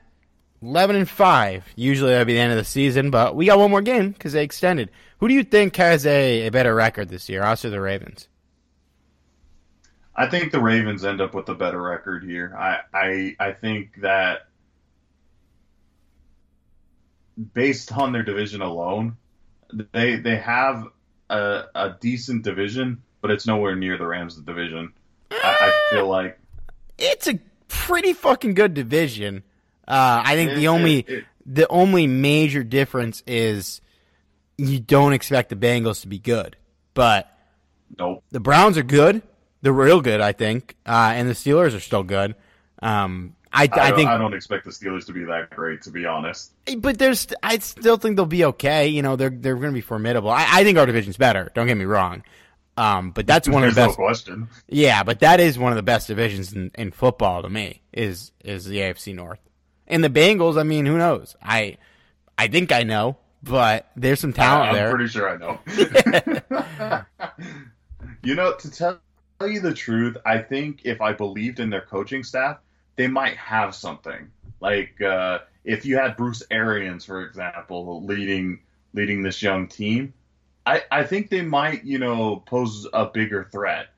11 0.61 0.97
and 0.97 1.09
5. 1.09 1.65
Usually 1.77 2.11
that'd 2.11 2.27
be 2.27 2.35
the 2.35 2.41
end 2.41 2.53
of 2.53 2.59
the 2.59 2.65
season, 2.65 3.11
but 3.11 3.35
we 3.35 3.47
got 3.47 3.59
one 3.59 3.71
more 3.71 3.81
game 3.81 4.11
because 4.11 4.35
they 4.35 4.45
extended. 4.45 4.91
Who 5.19 5.29
do 5.29 5.35
you 5.35 5.45
think 5.45 5.75
has 5.77 6.05
a, 6.05 6.49
a 6.49 6.51
better 6.51 6.75
record 6.75 7.09
this 7.09 7.27
year, 7.31 7.43
us 7.43 7.65
or 7.65 7.71
the 7.71 7.81
Ravens? 7.81 8.29
I 10.15 10.27
think 10.27 10.53
the 10.53 10.61
Ravens 10.61 11.07
end 11.07 11.23
up 11.23 11.33
with 11.33 11.49
a 11.49 11.55
better 11.55 11.81
record 11.81 12.23
here. 12.23 12.55
I 12.55 12.81
I, 12.93 13.37
I 13.41 13.53
think 13.53 14.03
that 14.03 14.49
based 17.55 17.97
on 17.97 18.13
their 18.13 18.25
division 18.25 18.61
alone, 18.61 19.17
they 19.93 20.17
they 20.17 20.37
have 20.37 20.85
a, 21.31 21.63
a 21.75 21.97
decent 21.99 22.43
division, 22.43 23.03
but 23.23 23.31
it's 23.31 23.47
nowhere 23.47 23.75
near 23.75 23.97
the 23.97 24.07
Rams' 24.07 24.37
division. 24.37 24.93
I, 25.31 25.57
I 25.61 25.95
feel 25.95 26.09
like 26.09 26.39
it's 26.99 27.27
a 27.27 27.39
pretty 27.69 28.13
fucking 28.13 28.55
good 28.55 28.75
division. 28.75 29.43
Uh, 29.87 30.23
I 30.25 30.35
think 30.35 30.55
the 30.55 30.69
only 30.69 31.07
the 31.45 31.69
only 31.69 32.07
major 32.07 32.65
difference 32.65 33.23
is 33.27 33.81
you 34.59 34.81
don't 34.81 35.13
expect 35.13 35.51
the 35.51 35.57
Bengals 35.57 36.03
to 36.03 36.09
be 36.09 36.19
good, 36.19 36.57
but 36.95 37.31
nope. 37.99 38.25
the 38.31 38.41
Browns 38.41 38.79
are 38.79 38.83
good. 38.83 39.23
They're 39.63 39.73
real 39.73 40.01
good, 40.01 40.21
I 40.21 40.33
think, 40.33 40.77
uh, 40.87 41.13
and 41.15 41.29
the 41.29 41.35
Steelers 41.35 41.75
are 41.75 41.81
still 41.81 42.03
good. 42.03 42.35
Um, 42.83 43.35
I, 43.53 43.69
I, 43.73 43.89
I 43.89 43.93
think 43.93 44.11
I 44.11 44.19
don't 44.19 44.35
expect 44.35 44.65
the 44.65 44.71
Steelers 44.71 45.07
to 45.07 45.13
be 45.13 45.25
that 45.25 45.51
great, 45.51 45.83
to 45.83 45.91
be 45.91 46.05
honest. 46.05 46.53
But 46.79 46.99
there's, 46.99 47.27
I 47.43 47.59
still 47.59 47.97
think 47.97 48.17
they'll 48.17 48.27
be 48.27 48.45
okay. 48.45 48.89
You 48.89 49.03
know, 49.03 49.17
they're 49.17 49.31
they're 49.31 49.55
going 49.55 49.69
to 49.69 49.73
be 49.73 49.81
formidable. 49.81 50.31
I, 50.31 50.47
I 50.49 50.65
think 50.65 50.79
our 50.79 50.85
division's 50.85 51.17
better. 51.17 51.51
Don't 51.55 51.67
get 51.67 51.77
me 51.77 51.87
wrong. 51.87 52.23
Um, 52.77 53.11
but 53.11 53.27
that's 53.27 53.49
one 53.49 53.65
of 53.65 53.75
the 53.75 53.81
best. 53.81 53.99
No 53.99 54.05
question. 54.05 54.49
Yeah, 54.69 55.03
but 55.03 55.21
that 55.21 55.41
is 55.41 55.59
one 55.59 55.73
of 55.73 55.77
the 55.77 55.83
best 55.83 56.09
divisions 56.09 56.53
in, 56.53 56.71
in 56.75 56.91
football 56.91 57.43
to 57.43 57.49
me. 57.49 57.83
Is 57.93 58.33
is 58.45 58.67
the 58.67 58.79
AFC 58.79 59.15
North 59.15 59.41
and 59.87 60.05
the 60.05 60.11
Bengals? 60.11 60.59
I 60.59 60.63
mean, 60.63 60.85
who 60.85 60.99
knows? 60.99 61.37
I 61.43 61.79
I 62.37 62.49
think 62.49 62.73
I 62.73 62.83
know, 62.83 63.17
but 63.43 63.91
there's 63.97 64.21
some 64.21 64.33
talent 64.33 64.69
I'm 64.69 64.75
there. 64.75 64.89
I'm 64.89 64.95
pretty 64.95 65.09
sure 65.11 65.29
I 65.29 65.37
know. 65.37 65.59
you 68.23 68.35
know, 68.35 68.53
to 68.53 68.71
tell 68.71 69.01
you 69.41 69.61
the 69.61 69.73
truth, 69.73 70.19
I 70.27 70.39
think 70.39 70.83
if 70.85 71.01
I 71.01 71.13
believed 71.13 71.61
in 71.61 71.71
their 71.71 71.83
coaching 71.83 72.25
staff, 72.25 72.59
they 72.97 73.09
might 73.09 73.37
have 73.37 73.75
something. 73.75 74.31
Like 74.61 75.01
uh, 75.01 75.41
if 75.65 75.87
you 75.87 75.97
had 75.97 76.17
Bruce 76.17 76.43
Arians, 76.51 77.07
for 77.07 77.23
example, 77.23 78.05
leading 78.05 78.61
leading 78.93 79.23
this 79.23 79.43
young 79.43 79.67
team, 79.69 80.13
I, 80.67 80.83
I 80.91 81.05
think 81.05 81.31
they 81.31 81.43
might, 81.43 81.85
you 81.85 81.99
know, 81.99 82.37
pose 82.45 82.87
a 82.93 83.07
bigger 83.07 83.49
threat. 83.53 83.89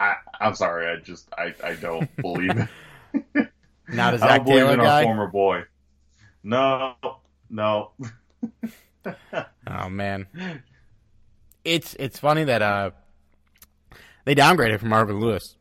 I, 0.00 0.16
I'm 0.40 0.54
sorry, 0.54 0.88
I 0.88 0.96
just 0.96 1.28
I, 1.38 1.54
I 1.62 1.74
don't 1.74 2.14
believe 2.20 2.68
it. 3.34 3.48
Not 3.88 4.14
a 4.14 4.18
Zac 4.18 4.44
Taylor 4.44 4.76
guy. 4.76 5.04
former 5.04 5.28
boy. 5.28 5.62
No, 6.42 6.94
no. 7.48 7.92
oh 9.66 9.88
man, 9.88 10.26
it's 11.64 11.94
it's 11.94 12.18
funny 12.18 12.44
that 12.44 12.62
uh 12.62 12.90
they 14.24 14.34
downgraded 14.34 14.80
from 14.80 14.88
Marvin 14.88 15.20
Lewis 15.20 15.56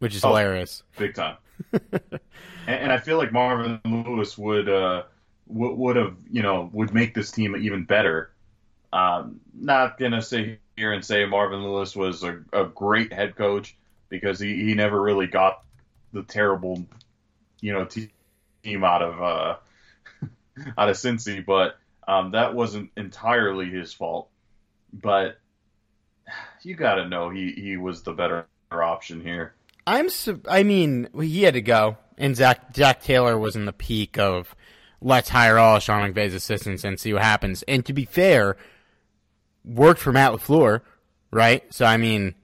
which 0.00 0.16
is 0.16 0.24
oh, 0.24 0.28
hilarious. 0.28 0.82
Big 0.98 1.14
time. 1.14 1.36
and, 1.72 2.20
and, 2.66 2.92
I 2.92 2.98
feel 2.98 3.18
like 3.18 3.32
Marvin 3.32 3.80
Lewis 3.84 4.36
would 4.36 4.68
uh, 4.68 5.04
would, 5.46 5.76
would 5.76 5.96
have 5.96 6.16
you 6.30 6.42
know 6.42 6.68
would 6.72 6.92
make 6.92 7.14
this 7.14 7.30
team 7.30 7.54
even 7.54 7.84
better. 7.84 8.32
Um, 8.92 9.40
not 9.54 9.98
gonna 9.98 10.22
sit 10.22 10.60
here 10.76 10.92
and 10.92 11.04
say 11.04 11.24
Marvin 11.24 11.62
Lewis 11.62 11.94
was 11.94 12.22
a, 12.22 12.40
a 12.52 12.64
great 12.64 13.12
head 13.12 13.36
coach 13.36 13.76
because 14.08 14.40
he, 14.40 14.64
he 14.64 14.74
never 14.74 15.00
really 15.00 15.26
got 15.26 15.62
the 16.12 16.22
terrible 16.22 16.84
you 17.60 17.72
know 17.72 17.84
team 17.84 18.84
out 18.84 19.02
of 19.02 19.22
uh, 19.22 19.56
out 20.78 20.88
of 20.88 20.96
Cincy, 20.96 21.44
but 21.44 21.78
um, 22.08 22.32
that 22.32 22.54
wasn't 22.54 22.90
entirely 22.96 23.70
his 23.70 23.92
fault. 23.92 24.28
But 24.92 25.38
you 26.62 26.74
got 26.74 26.96
to 26.96 27.08
know 27.08 27.30
he 27.30 27.52
he 27.52 27.76
was 27.76 28.02
the 28.02 28.12
better 28.12 28.46
option 28.72 29.20
here. 29.20 29.54
I'm. 29.86 30.08
I 30.48 30.62
mean, 30.62 31.08
he 31.18 31.42
had 31.42 31.54
to 31.54 31.62
go, 31.62 31.96
and 32.18 32.36
Zac 32.36 32.74
Zac 32.74 33.02
Taylor 33.02 33.38
was 33.38 33.56
in 33.56 33.64
the 33.64 33.72
peak 33.72 34.18
of 34.18 34.54
let's 35.00 35.28
hire 35.28 35.58
all 35.58 35.78
Sean 35.78 36.12
McVay's 36.12 36.34
assistants 36.34 36.84
and 36.84 36.98
see 36.98 37.12
what 37.12 37.22
happens. 37.22 37.62
And 37.64 37.84
to 37.86 37.92
be 37.92 38.04
fair, 38.04 38.56
worked 39.64 40.00
for 40.00 40.12
Matt 40.12 40.32
LaFleur, 40.32 40.80
right? 41.30 41.62
So 41.72 41.84
I 41.84 41.96
mean, 41.96 42.34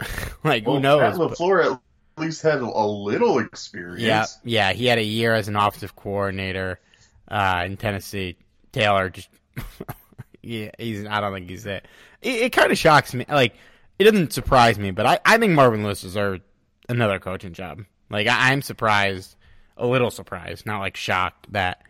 like 0.44 0.66
well, 0.66 0.76
who 0.76 0.82
knows? 0.82 1.18
Matt 1.18 1.30
LaFleur 1.30 1.72
at 1.72 1.80
least 2.16 2.42
had 2.42 2.60
a 2.60 2.86
little 2.86 3.38
experience. 3.38 4.02
Yeah, 4.02 4.26
yeah, 4.44 4.72
he 4.72 4.86
had 4.86 4.98
a 4.98 5.04
year 5.04 5.34
as 5.34 5.48
an 5.48 5.56
offensive 5.56 5.96
coordinator 5.96 6.80
uh, 7.28 7.62
in 7.66 7.76
Tennessee. 7.76 8.36
Taylor 8.72 9.10
just, 9.10 9.28
yeah, 10.42 10.70
he's. 10.78 11.06
I 11.06 11.20
don't 11.20 11.32
think 11.32 11.48
he's 11.48 11.66
it. 11.66 11.86
It, 12.22 12.42
it 12.42 12.52
kind 12.52 12.70
of 12.70 12.78
shocks 12.78 13.14
me, 13.14 13.24
like 13.28 13.54
it 13.98 14.04
doesn't 14.04 14.32
surprise 14.32 14.78
me, 14.78 14.90
but 14.90 15.06
I, 15.06 15.18
I 15.24 15.38
think 15.38 15.52
Marvin 15.52 15.82
Lewis 15.82 16.02
deserved 16.02 16.42
another 16.88 17.18
coaching 17.18 17.52
job. 17.52 17.84
Like 18.10 18.26
I, 18.26 18.52
I'm 18.52 18.62
surprised, 18.62 19.36
a 19.76 19.86
little 19.86 20.10
surprised, 20.10 20.66
not 20.66 20.80
like 20.80 20.96
shocked 20.96 21.52
that 21.52 21.82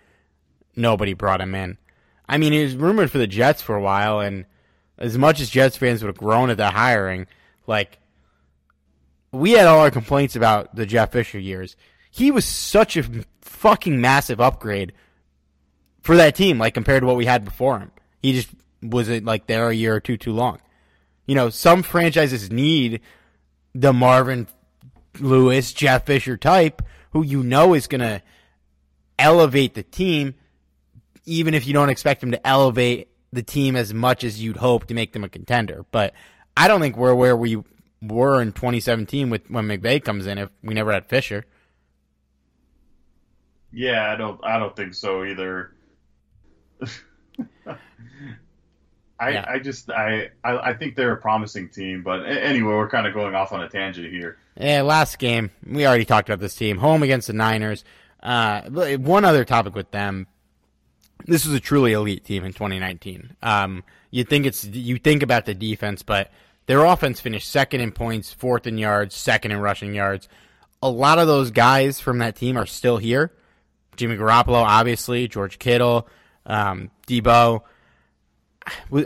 nobody 0.77 1.15
brought 1.15 1.41
him 1.41 1.55
in. 1.55 1.79
I 2.29 2.39
mean, 2.39 2.53
he 2.53 2.63
was 2.63 2.77
rumored 2.77 3.11
for 3.11 3.19
the 3.19 3.27
Jets 3.27 3.63
for 3.63 3.77
a 3.77 3.81
while, 3.81 4.21
and 4.21 4.45
as 4.99 5.17
much 5.17 5.41
as 5.41 5.51
Jets 5.51 5.77
fans 5.77 6.03
would 6.03 6.09
have 6.09 6.19
grown 6.19 6.51
at 6.51 6.57
the 6.57 6.71
hiring, 6.71 7.27
like 7.67 7.99
we 9.33 9.53
had 9.53 9.67
all 9.67 9.81
our 9.81 9.91
complaints 9.91 10.37
about 10.37 10.75
the 10.75 10.87
Jeff 10.87 11.13
Fisher 11.13 11.39
years. 11.39 11.77
He 12.11 12.31
was 12.31 12.45
such 12.45 12.97
a 12.97 13.05
fucking 13.43 14.01
massive 14.01 14.41
upgrade 14.41 14.93
for 16.01 16.17
that 16.17 16.35
team, 16.35 16.59
like 16.59 16.75
compared 16.75 17.03
to 17.03 17.07
what 17.07 17.17
we 17.17 17.27
had 17.27 17.45
before 17.45 17.79
him. 17.79 17.91
He 18.23 18.33
just 18.33 18.49
wasn't 18.83 19.27
like 19.27 19.47
there 19.47 19.69
a 19.69 19.75
year 19.75 19.95
or 19.95 20.01
two 20.01 20.17
too 20.17 20.33
long. 20.33 20.61
You 21.27 21.35
know, 21.35 21.51
some 21.51 21.83
franchises 21.83 22.51
need 22.51 23.01
the 23.75 23.93
Marvin 23.93 24.47
Lewis, 25.21 25.73
Jeff 25.73 26.07
Fisher 26.07 26.37
type 26.37 26.83
who 27.17 27.23
you 27.23 27.43
know 27.43 27.73
is 27.73 27.87
going 27.87 28.03
to 28.03 28.21
elevate 29.19 29.73
the 29.73 29.83
team, 29.83 30.35
even 31.27 31.55
if 31.55 31.67
you 31.67 31.73
don't 31.73 31.91
expect 31.91 32.23
him 32.23 32.31
to 32.31 32.47
elevate 32.47 33.09
the 33.33 33.43
team 33.43 33.77
as 33.77 33.93
much 33.93 34.25
as 34.25 34.43
you'd 34.43 34.57
hope 34.57 34.87
to 34.87 34.95
make 34.95 35.13
them 35.13 35.25
a 35.25 35.29
contender. 35.29 35.85
But 35.91 36.15
I 36.57 36.69
don't 36.69 36.81
think 36.81 36.97
we're 36.97 37.15
where 37.15 37.37
we 37.37 37.63
were 38.01 38.41
in 38.41 38.53
2017 38.53 39.31
with 39.31 39.51
when 39.51 39.67
McVay 39.67 40.03
comes 40.03 40.27
in 40.27 40.39
if 40.39 40.49
we 40.63 40.75
never 40.75 40.93
had 40.93 41.07
Fisher. 41.07 41.45
Yeah, 43.73 44.11
I 44.11 44.17
don't. 44.17 44.43
I 44.43 44.59
don't 44.59 44.75
think 44.75 44.95
so 44.95 45.25
either. 45.25 45.73
I, 49.19 49.31
yeah. 49.31 49.45
I 49.49 49.59
just 49.59 49.91
I, 49.91 50.31
I, 50.45 50.71
I 50.71 50.75
think 50.75 50.95
they're 50.95 51.13
a 51.13 51.17
promising 51.17 51.69
team, 51.71 52.03
but 52.03 52.21
anyway, 52.27 52.73
we're 52.73 52.89
kind 52.89 53.07
of 53.07 53.15
going 53.15 53.35
off 53.35 53.53
on 53.53 53.63
a 53.63 53.69
tangent 53.69 54.11
here. 54.11 54.39
Yeah, 54.59 54.83
last 54.83 55.19
game 55.19 55.51
we 55.67 55.87
already 55.87 56.05
talked 56.05 56.29
about 56.29 56.41
this 56.41 56.55
team, 56.55 56.79
home 56.79 57.03
against 57.03 57.27
the 57.27 57.33
Niners. 57.33 57.85
Uh, 58.23 58.63
one 58.97 59.25
other 59.25 59.45
topic 59.45 59.75
with 59.75 59.91
them. 59.91 60.27
This 61.25 61.47
was 61.47 61.55
a 61.55 61.61
truly 61.61 61.93
elite 61.93 62.25
team 62.25 62.45
in 62.45 62.53
2019. 62.53 63.37
Um, 63.43 63.85
you 64.11 64.25
think 64.25 64.47
it's 64.47 64.65
you 64.65 64.99
think 64.99 65.23
about 65.23 65.47
the 65.47 65.55
defense, 65.55 66.03
but 66.03 66.31
their 66.67 66.85
offense 66.85 67.21
finished 67.21 67.49
second 67.49 67.81
in 67.81 67.93
points, 67.93 68.33
fourth 68.33 68.67
in 68.67 68.79
yards, 68.79 69.15
second 69.15 69.53
in 69.53 69.59
rushing 69.59 69.95
yards. 69.95 70.29
A 70.83 70.91
lot 70.91 71.19
of 71.19 71.27
those 71.27 71.51
guys 71.51 72.01
from 72.01 72.19
that 72.19 72.37
team 72.37 72.57
are 72.57 72.67
still 72.67 72.99
here. 72.99 73.33
Jimmy 73.97 74.17
Garoppolo, 74.17 74.63
obviously, 74.63 75.27
George 75.27 75.59
Kittle, 75.59 76.07
um, 76.45 76.91
Deebo. 77.07 77.63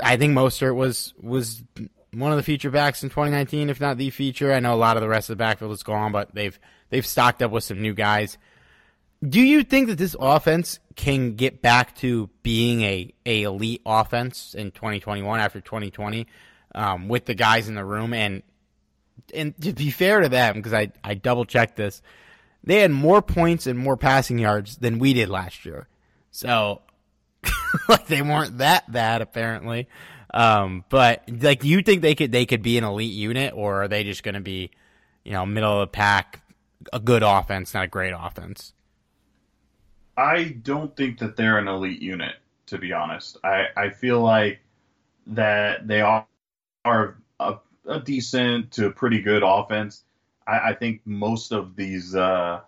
I 0.03 0.17
think 0.17 0.37
Mostert 0.37 0.75
was 0.75 1.15
was 1.21 1.63
one 2.13 2.33
of 2.33 2.37
the 2.37 2.43
feature 2.43 2.71
backs 2.71 3.03
in 3.03 3.09
2019, 3.09 3.71
if 3.71 3.81
not 3.81 3.99
the 3.99 4.11
feature. 4.11 4.53
I 4.53 4.61
know 4.61 4.75
a 4.75 4.77
lot 4.77 4.97
of 4.97 5.03
the 5.03 5.09
rest 5.09 5.31
of 5.31 5.37
the 5.37 5.43
backfield 5.43 5.73
is 5.73 5.83
gone, 5.83 6.13
but 6.13 6.35
they've 6.35 6.59
they've 6.89 7.07
stocked 7.07 7.43
up 7.43 7.51
with 7.51 7.65
some 7.65 7.81
new 7.81 7.95
guys. 7.95 8.37
Do 9.27 9.41
you 9.41 9.65
think 9.65 9.89
that 9.89 9.99
this 9.99 10.17
offense 10.19 10.79
can 10.97 11.35
get 11.35 11.61
back 11.61 11.95
to 11.97 12.31
being 12.43 12.83
a, 12.83 13.13
a 13.27 13.43
elite 13.43 13.83
offense 13.85 14.55
in 14.55 14.71
2021 14.71 15.41
after 15.41 15.61
2020 15.61 16.27
um, 16.75 17.09
with 17.09 17.27
the 17.27 17.35
guys 17.35 17.69
in 17.69 17.75
the 17.75 17.85
room? 17.85 18.15
And 18.15 18.43
and 19.35 19.61
to 19.61 19.73
be 19.73 19.91
fair 19.91 20.21
to 20.21 20.29
them, 20.29 20.57
because 20.57 20.73
I, 20.73 20.93
I 21.05 21.15
double 21.15 21.45
checked 21.45 21.77
this, 21.77 22.01
they 22.65 22.81
had 22.81 22.91
more 22.91 23.21
points 23.23 23.67
and 23.67 23.79
more 23.79 23.97
passing 23.97 24.39
yards 24.39 24.77
than 24.77 24.99
we 24.99 25.13
did 25.13 25.29
last 25.29 25.65
year. 25.65 25.89
So, 26.31 26.81
like 27.89 28.07
they 28.07 28.23
weren't 28.23 28.59
that 28.59 28.91
bad 28.91 29.21
apparently. 29.21 29.89
Um, 30.33 30.85
but 30.89 31.25
like, 31.29 31.61
do 31.61 31.69
you 31.69 31.83
think 31.83 32.03
they 32.03 32.15
could 32.15 32.33
they 32.33 32.47
could 32.47 32.63
be 32.63 32.79
an 32.79 32.85
elite 32.85 33.13
unit, 33.13 33.53
or 33.55 33.83
are 33.83 33.89
they 33.89 34.05
just 34.05 34.23
going 34.23 34.35
to 34.35 34.41
be, 34.41 34.71
you 35.25 35.33
know, 35.33 35.45
middle 35.45 35.75
of 35.75 35.81
the 35.81 35.93
pack, 35.93 36.43
a 36.93 37.01
good 37.01 37.23
offense, 37.23 37.75
not 37.75 37.85
a 37.85 37.89
great 37.89 38.15
offense? 38.17 38.73
I 40.21 40.57
don't 40.63 40.95
think 40.95 41.19
that 41.21 41.37
they're 41.37 41.59
an 41.59 41.67
elite 41.67 42.03
unit, 42.03 42.35
to 42.67 42.77
be 42.77 42.93
honest. 42.93 43.39
I, 43.43 43.69
I 43.75 43.89
feel 43.89 44.21
like 44.21 44.61
that 45.29 45.89
they 45.89 46.03
are, 46.03 46.27
are 46.85 47.17
a, 47.39 47.57
a 47.87 48.01
decent 48.01 48.73
to 48.73 48.91
pretty 48.91 49.23
good 49.23 49.43
offense. 49.43 50.05
I, 50.47 50.71
I 50.71 50.75
think 50.75 51.01
most 51.07 51.53
of 51.53 51.75
these 51.75 52.15
uh, 52.15 52.61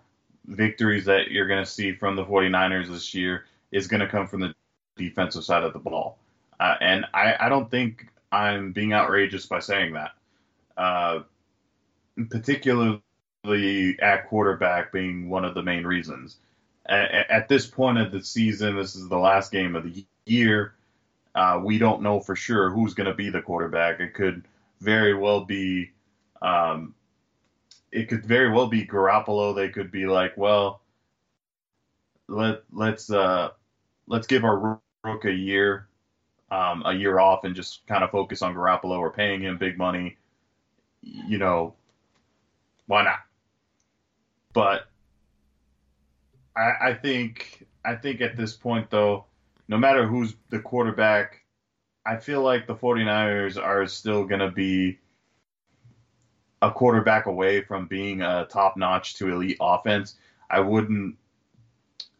victories 0.47 1.05
that 1.05 1.29
you're 1.29 1.47
going 1.47 1.63
to 1.63 1.69
see 1.69 1.93
from 1.93 2.15
the 2.15 2.25
49ers 2.25 2.89
this 2.89 3.13
year 3.13 3.45
is 3.71 3.87
going 3.87 4.01
to 4.01 4.07
come 4.07 4.27
from 4.27 4.41
the 4.41 4.55
defensive 4.97 5.43
side 5.43 5.63
of 5.63 5.73
the 5.73 5.79
ball. 5.79 6.17
Uh, 6.59 6.75
and 6.81 7.05
I, 7.13 7.35
I 7.39 7.49
don't 7.49 7.69
think 7.69 8.07
I'm 8.31 8.71
being 8.71 8.93
outrageous 8.93 9.45
by 9.45 9.59
saying 9.59 9.93
that. 9.93 10.11
Uh, 10.75 11.19
particularly 12.31 12.99
at 14.01 14.27
quarterback 14.27 14.91
being 14.91 15.29
one 15.29 15.45
of 15.45 15.53
the 15.53 15.61
main 15.61 15.83
reasons. 15.85 16.37
At, 16.85 17.29
at, 17.29 17.47
this 17.47 17.65
point 17.65 17.97
of 17.97 18.11
the 18.11 18.21
season, 18.21 18.75
this 18.75 18.95
is 18.95 19.07
the 19.07 19.17
last 19.17 19.51
game 19.51 19.75
of 19.75 19.83
the 19.83 20.05
year. 20.25 20.75
Uh, 21.33 21.61
we 21.63 21.77
don't 21.77 22.01
know 22.01 22.19
for 22.19 22.35
sure 22.35 22.69
who's 22.69 22.93
going 22.93 23.07
to 23.07 23.13
be 23.13 23.29
the 23.29 23.41
quarterback. 23.41 23.99
It 23.99 24.13
could 24.13 24.43
very 24.81 25.13
well 25.13 25.45
be, 25.45 25.91
um, 26.41 26.93
it 27.91 28.09
could 28.09 28.25
very 28.25 28.51
well 28.51 28.67
be 28.67 28.85
Garoppolo. 28.85 29.55
They 29.55 29.69
could 29.69 29.91
be 29.91 30.05
like, 30.05 30.35
well, 30.35 30.81
let 32.27 32.63
let's 32.71 33.09
uh, 33.11 33.49
let's 34.07 34.27
give 34.27 34.43
our 34.43 34.79
rook 35.03 35.25
a 35.25 35.31
year, 35.31 35.87
um, 36.51 36.83
a 36.85 36.93
year 36.93 37.19
off, 37.19 37.43
and 37.43 37.55
just 37.55 37.85
kind 37.87 38.03
of 38.03 38.11
focus 38.11 38.41
on 38.41 38.55
Garoppolo. 38.55 38.99
We're 38.99 39.11
paying 39.11 39.41
him 39.41 39.57
big 39.57 39.77
money. 39.77 40.17
You 41.01 41.37
know, 41.37 41.75
why 42.87 43.03
not? 43.03 43.19
But 44.53 44.87
I, 46.55 46.89
I 46.89 46.93
think 46.93 47.65
I 47.83 47.95
think 47.95 48.21
at 48.21 48.37
this 48.37 48.55
point 48.55 48.89
though, 48.89 49.25
no 49.67 49.77
matter 49.77 50.07
who's 50.07 50.35
the 50.49 50.59
quarterback, 50.59 51.43
I 52.05 52.17
feel 52.17 52.41
like 52.41 52.67
the 52.67 52.75
49ers 52.75 53.61
are 53.61 53.87
still 53.87 54.25
going 54.25 54.41
to 54.41 54.51
be 54.51 54.99
a 56.61 56.71
quarterback 56.71 57.25
away 57.25 57.61
from 57.61 57.87
being 57.87 58.21
a 58.21 58.45
top-notch 58.49 59.15
to 59.15 59.29
elite 59.29 59.57
offense. 59.59 60.15
I 60.49 60.61
wouldn't 60.61 61.17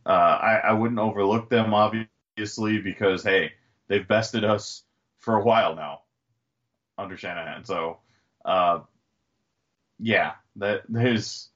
uh, 0.06 0.10
I, 0.10 0.56
I 0.66 0.74
wouldn't 0.74 1.00
overlook 1.00 1.50
them 1.50 1.74
obviously 1.74 2.80
because 2.82 3.24
hey, 3.24 3.54
they've 3.88 4.08
bested 4.08 4.44
us 4.44 4.84
for 5.20 5.36
a 5.36 5.44
while 5.44 5.76
now 5.76 6.02
under 6.98 7.16
Shanahan. 7.18 7.64
So 7.66 8.00
uh, 8.44 8.80
yeah, 10.00 10.34
that 10.58 10.84
there's 10.90 11.50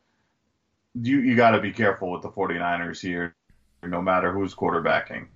you 1.02 1.20
you 1.20 1.36
got 1.36 1.52
to 1.52 1.62
be 1.62 1.72
careful 1.72 2.12
with 2.12 2.22
the 2.22 2.30
49ers 2.30 3.00
here 3.00 3.36
no 3.84 4.02
matter 4.02 4.34
who's 4.34 4.56
quarterbacking. 4.56 5.28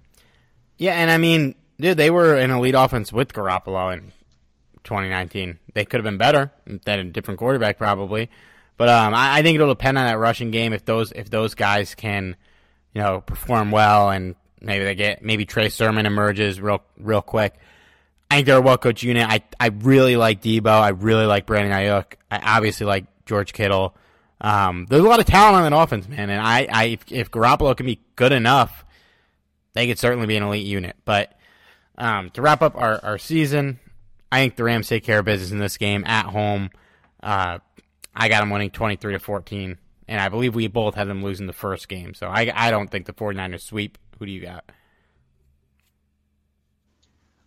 Yeah, 0.78 0.93
and 0.93 1.12
I 1.12 1.18
mean, 1.18 1.55
dude, 1.80 1.97
they 1.97 2.09
were 2.09 2.36
an 2.36 2.51
elite 2.51 2.76
offense 2.76 3.14
with 3.14 3.34
Garoppolo 3.34 3.93
in 3.93 4.12
2019. 4.84 5.59
They 5.74 5.86
could 5.86 5.99
have 5.99 6.03
been 6.03 6.18
better 6.18 6.51
than 6.66 6.99
a 6.99 7.03
different 7.05 7.39
quarterback 7.39 7.78
probably. 7.78 8.30
But 8.78 8.89
um, 8.89 9.14
I, 9.14 9.39
I 9.39 9.41
think 9.43 9.55
it'll 9.55 9.68
depend 9.68 9.97
on 9.97 10.05
that 10.05 10.18
rushing 10.18 10.51
game 10.51 10.74
if 10.74 10.86
those 10.86 11.12
if 11.12 11.30
those 11.30 11.53
guys 11.53 11.93
can, 11.93 12.36
you 12.93 13.01
know, 13.01 13.22
perform 13.22 13.72
well 13.72 14.09
and 14.09 14.36
maybe 14.59 14.84
they 14.84 14.95
get 14.95 15.24
maybe 15.24 15.45
Trey 15.45 15.70
Sermon 15.70 16.05
emerges 16.05 16.59
real 16.59 16.82
real 16.97 17.22
quick. 17.22 17.53
I 18.30 18.36
think 18.36 18.47
they're 18.47 18.57
a 18.57 18.62
well 18.62 18.78
coached 18.78 19.03
unit. 19.03 19.28
I 19.30 19.43
I 19.59 19.68
really 19.68 20.18
like 20.18 20.41
Deebo. 20.41 20.68
I 20.68 20.89
really 20.89 21.26
like 21.26 21.45
Brandon 21.45 21.72
Aiyuk. 21.72 22.14
I 22.32 22.39
obviously 22.57 22.88
like 22.88 23.05
George 23.26 23.53
Kittle. 23.53 23.95
Um, 24.42 24.88
there's 24.89 25.04
a 25.04 25.08
lot 25.08 25.20
of 25.20 25.28
talent 25.28 25.56
on 25.56 25.72
that 25.72 25.78
offense, 25.78 26.10
man. 26.10 26.30
And 26.30 26.42
I, 26.42 26.68
I 26.72 26.84
if, 26.86 27.12
if 27.12 27.32
Garoppolo 27.32 27.78
can 27.78 27.86
be 27.86 28.00
good 28.16 28.32
enough, 28.32 28.84
they 29.74 29.88
could 29.88 30.00
certainly 30.00 30.28
be 30.28 30.36
an 30.36 30.44
elite 30.44 30.66
unit. 30.66 30.96
But 31.06 31.38
um, 31.98 32.32
to 32.32 32.42
wrap 32.42 32.62
up 32.62 32.76
our, 32.76 33.00
our 33.06 33.18
season, 33.20 33.80
I 34.32 34.39
think 34.39 34.56
the 34.56 34.64
Rams 34.64 34.88
take 34.88 35.04
care 35.04 35.20
of 35.20 35.26
business 35.26 35.52
in 35.52 35.60
this 35.60 35.78
game 35.78 36.04
at 36.06 36.26
home. 36.26 36.72
Uh, 37.22 37.60
I 38.16 38.30
got 38.30 38.39
them 38.39 38.50
winning 38.50 38.72
23 38.72 39.14
to 39.14 39.20
14, 39.20 39.78
and 40.08 40.20
I 40.20 40.30
believe 40.30 40.56
we 40.56 40.68
both 40.68 40.96
had 40.96 41.08
them 41.08 41.24
losing 41.24 41.48
the 41.48 41.54
first 41.54 41.88
game. 41.88 42.14
So 42.16 42.28
I, 42.28 42.52
I 42.54 42.72
don't 42.72 42.89
think 42.89 43.06
the 43.06 43.14
49ers 43.14 43.62
sweep. 43.62 43.98
Who 44.18 44.26
do 44.26 44.32
you 44.32 44.42
got? 44.42 44.70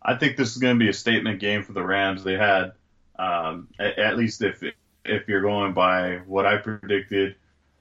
I 0.00 0.16
think 0.16 0.36
this 0.36 0.52
is 0.52 0.58
going 0.58 0.78
to 0.78 0.78
be 0.78 0.90
a 0.90 0.94
statement 0.94 1.40
game 1.40 1.62
for 1.62 1.72
the 1.72 1.82
Rams. 1.82 2.22
They 2.22 2.34
had, 2.34 2.72
um, 3.18 3.68
at, 3.78 3.98
at, 3.98 4.16
least 4.16 4.42
if 4.42 4.62
if 5.04 5.28
you're 5.28 5.42
going 5.42 5.72
by 5.72 6.16
what 6.26 6.46
I 6.46 6.56
predicted, 6.56 7.36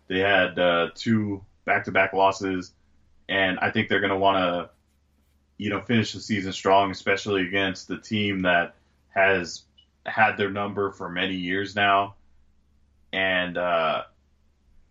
they 0.08 0.20
had 0.20 0.60
uh, 0.60 0.90
two 0.96 1.44
back-to-back 1.66 2.14
losses, 2.14 2.74
and 3.30 3.58
I 3.60 3.72
think 3.72 3.88
they're 3.88 4.02
going 4.02 4.12
to 4.12 4.18
want 4.18 4.38
to, 4.38 4.70
you 5.58 5.70
know, 5.70 5.82
finish 5.82 6.14
the 6.14 6.20
season 6.20 6.52
strong, 6.52 6.92
especially 6.92 7.48
against 7.48 7.88
the 7.88 7.98
team 7.98 8.42
that 8.42 8.76
has 9.10 9.64
had 10.06 10.36
their 10.36 10.50
number 10.50 10.92
for 10.92 11.10
many 11.10 11.36
years 11.36 11.76
now. 11.76 12.16
And 13.14 13.58
uh, 13.58 14.04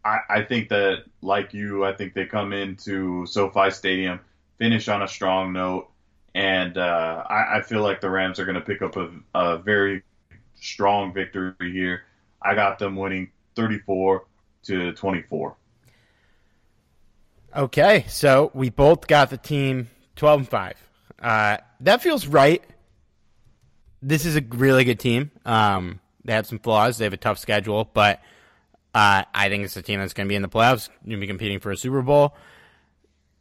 I, 0.05 0.19
I 0.31 0.43
think 0.43 0.71
that, 0.71 1.05
like 1.21 1.53
you, 1.53 1.85
I 1.85 1.93
think 1.93 2.15
they 2.15 2.25
come 2.25 2.53
into 2.53 3.27
SoFi 3.27 3.71
Stadium, 3.71 4.21
finish 4.59 4.89
on 4.89 5.03
a 5.03 5.09
strong 5.09 5.53
note, 5.53 5.91
and 6.35 6.79
uh, 6.79 7.25
I, 7.29 7.59
I 7.59 7.63
feel 7.63 7.83
like 7.83 8.01
the 8.01 8.09
Rams 8.09 8.39
are 8.39 8.47
going 8.47 8.55
to 8.55 8.63
pick 8.63 8.81
up 8.81 8.97
a, 8.97 9.11
a 9.35 9.59
very 9.59 10.03
strong 10.55 11.13
victory 11.13 11.53
here 11.61 12.05
I 12.45 12.55
got 12.55 12.79
them 12.79 12.97
winning 12.97 13.31
34 13.57 14.25
to 14.65 14.93
24. 14.93 15.57
Okay, 17.55 18.05
so 18.09 18.51
we 18.55 18.71
both 18.71 19.07
got 19.07 19.31
the 19.31 19.37
team 19.37 19.91
12 20.17 20.41
and 20.41 20.49
5. 20.49 20.89
Uh, 21.21 21.57
that 21.81 22.03
feels 22.03 22.27
right. 22.27 22.63
This 24.01 24.25
is 24.25 24.37
a 24.37 24.41
really 24.41 24.85
good 24.85 24.99
team. 24.99 25.31
Um, 25.45 26.01
they 26.25 26.33
have 26.33 26.47
some 26.47 26.59
flaws. 26.59 26.99
They 26.99 27.05
have 27.05 27.13
a 27.13 27.19
tough 27.19 27.39
schedule, 27.39 27.89
but 27.93 28.21
uh, 28.95 29.25
I 29.35 29.49
think 29.49 29.65
it's 29.65 29.77
a 29.77 29.83
team 29.83 30.01
that's 30.01 30.15
going 30.15 30.27
to 30.27 30.29
be 30.29 30.35
in 30.35 30.43
the 30.43 30.49
playoffs, 30.49 30.89
going 31.05 31.13
to 31.13 31.17
be 31.19 31.27
competing 31.27 31.61
for 31.61 31.71
a 31.71 31.77
Super 31.77 32.03
Bowl. 32.03 32.35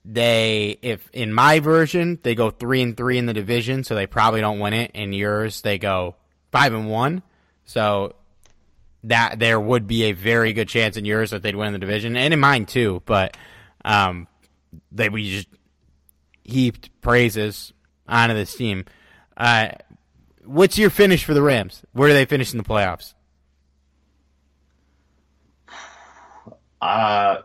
They, 0.04 0.80
if 0.82 1.10
in 1.14 1.32
my 1.32 1.60
version, 1.60 2.20
they 2.24 2.36
go 2.36 2.50
three 2.50 2.82
and 2.82 2.98
three 2.98 3.18
in 3.18 3.28
the 3.28 3.34
division, 3.34 3.84
so 3.84 3.96
they 3.96 4.08
probably 4.08 4.42
don't 4.42 4.60
win 4.60 4.74
it. 4.74 4.92
In 4.94 5.14
yours, 5.14 5.62
they 5.62 5.78
go 5.78 6.16
five 6.52 6.74
and 6.74 6.90
one, 6.90 7.22
so 7.66 8.16
that 9.04 9.40
there 9.40 9.60
would 9.60 9.88
be 9.88 10.04
a 10.04 10.12
very 10.12 10.54
good 10.54 10.68
chance 10.68 10.98
in 10.98 11.06
yours 11.06 11.32
that 11.32 11.42
they'd 11.42 11.56
win 11.56 11.74
the 11.74 11.80
division, 11.80 12.16
and 12.16 12.34
in 12.34 12.40
mine 12.40 12.66
too. 12.66 13.02
But 13.06 13.36
um, 13.84 14.28
they 14.92 15.10
we 15.10 15.30
just 15.30 15.48
heaped 16.44 16.90
praises 17.02 17.74
onto 18.08 18.36
this 18.36 18.56
team. 18.56 18.86
Uh, 19.36 19.70
what's 20.46 20.78
your 20.78 20.90
finish 20.90 21.24
for 21.24 21.34
the 21.34 21.42
Rams? 21.42 21.84
Where 21.94 22.10
do 22.10 22.14
they 22.14 22.26
finish 22.26 22.52
in 22.52 22.58
the 22.58 22.64
playoffs? 22.64 23.14
Uh, 26.82 27.42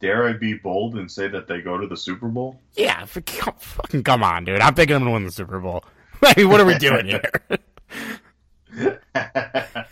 dare 0.00 0.28
I 0.28 0.34
be 0.34 0.54
bold 0.54 0.96
and 0.96 1.10
say 1.10 1.28
that 1.28 1.48
they 1.48 1.60
go 1.60 1.78
to 1.78 1.86
the 1.86 1.96
Super 1.96 2.28
Bowl? 2.28 2.60
Yeah, 2.74 3.04
for, 3.06 3.22
fucking 3.22 4.04
come 4.04 4.22
on, 4.22 4.44
dude. 4.44 4.60
I'm 4.60 4.74
picking 4.74 4.94
them 4.94 5.04
to 5.04 5.10
win 5.10 5.24
the 5.24 5.32
Super 5.32 5.58
Bowl. 5.58 5.84
I 6.22 6.34
mean, 6.36 6.48
what 6.48 6.60
are 6.60 6.66
we 6.66 6.76
doing 6.78 7.06
here? 7.06 7.22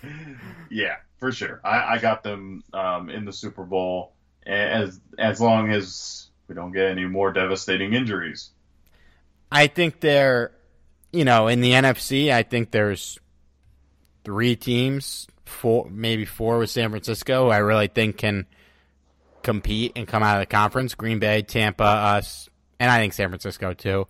yeah, 0.74 0.96
for 1.18 1.30
sure. 1.30 1.60
I, 1.64 1.94
I 1.94 1.98
got 1.98 2.24
them 2.24 2.64
um, 2.74 3.08
in 3.08 3.24
the 3.24 3.32
Super 3.32 3.62
Bowl 3.62 4.12
as 4.44 5.00
as 5.16 5.40
long 5.40 5.70
as 5.70 6.26
we 6.48 6.56
don't 6.56 6.72
get 6.72 6.86
any 6.86 7.04
more 7.04 7.32
devastating 7.32 7.94
injuries. 7.94 8.50
I 9.52 9.68
think 9.68 10.00
they're, 10.00 10.50
you 11.12 11.24
know, 11.24 11.46
in 11.46 11.60
the 11.60 11.70
NFC. 11.70 12.32
I 12.32 12.42
think 12.42 12.72
there's 12.72 13.20
three 14.24 14.56
teams, 14.56 15.28
four 15.44 15.88
maybe 15.88 16.24
four 16.24 16.58
with 16.58 16.70
San 16.70 16.90
Francisco. 16.90 17.50
I 17.50 17.58
really 17.58 17.86
think 17.86 18.18
can 18.18 18.44
compete 19.44 19.92
and 19.94 20.08
come 20.08 20.24
out 20.24 20.38
of 20.38 20.40
the 20.40 20.46
conference. 20.46 20.96
Green 20.96 21.20
Bay, 21.20 21.42
Tampa, 21.42 21.84
us, 21.84 22.48
and 22.80 22.90
I 22.90 22.98
think 22.98 23.12
San 23.12 23.28
Francisco 23.28 23.74
too. 23.74 24.08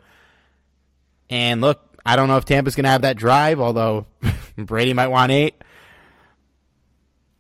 And 1.29 1.61
look, 1.61 1.99
I 2.07 2.17
don't 2.17 2.29
know 2.29 2.39
if 2.39 2.47
Tampa's 2.47 2.75
going 2.75 2.85
to 2.85 2.91
have 2.91 3.03
that 3.03 3.19
drive, 3.19 3.61
although 3.61 4.07
Brady 4.57 4.95
might 4.95 5.09
want 5.09 5.31
eight. 5.31 5.57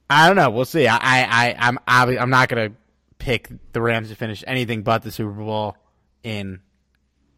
I 0.08 0.26
don't 0.26 0.36
know. 0.36 0.50
We'll 0.50 0.64
see. 0.64 0.86
I, 0.86 0.98
I, 1.00 1.54
I'm, 1.58 1.78
I'm 1.86 2.30
not 2.30 2.48
going 2.48 2.70
to 2.70 2.76
pick 3.18 3.48
the 3.72 3.80
Rams 3.80 4.10
to 4.10 4.14
finish 4.14 4.44
anything 4.46 4.82
but 4.82 5.02
the 5.02 5.10
Super 5.10 5.30
Bowl 5.30 5.76
in 6.22 6.60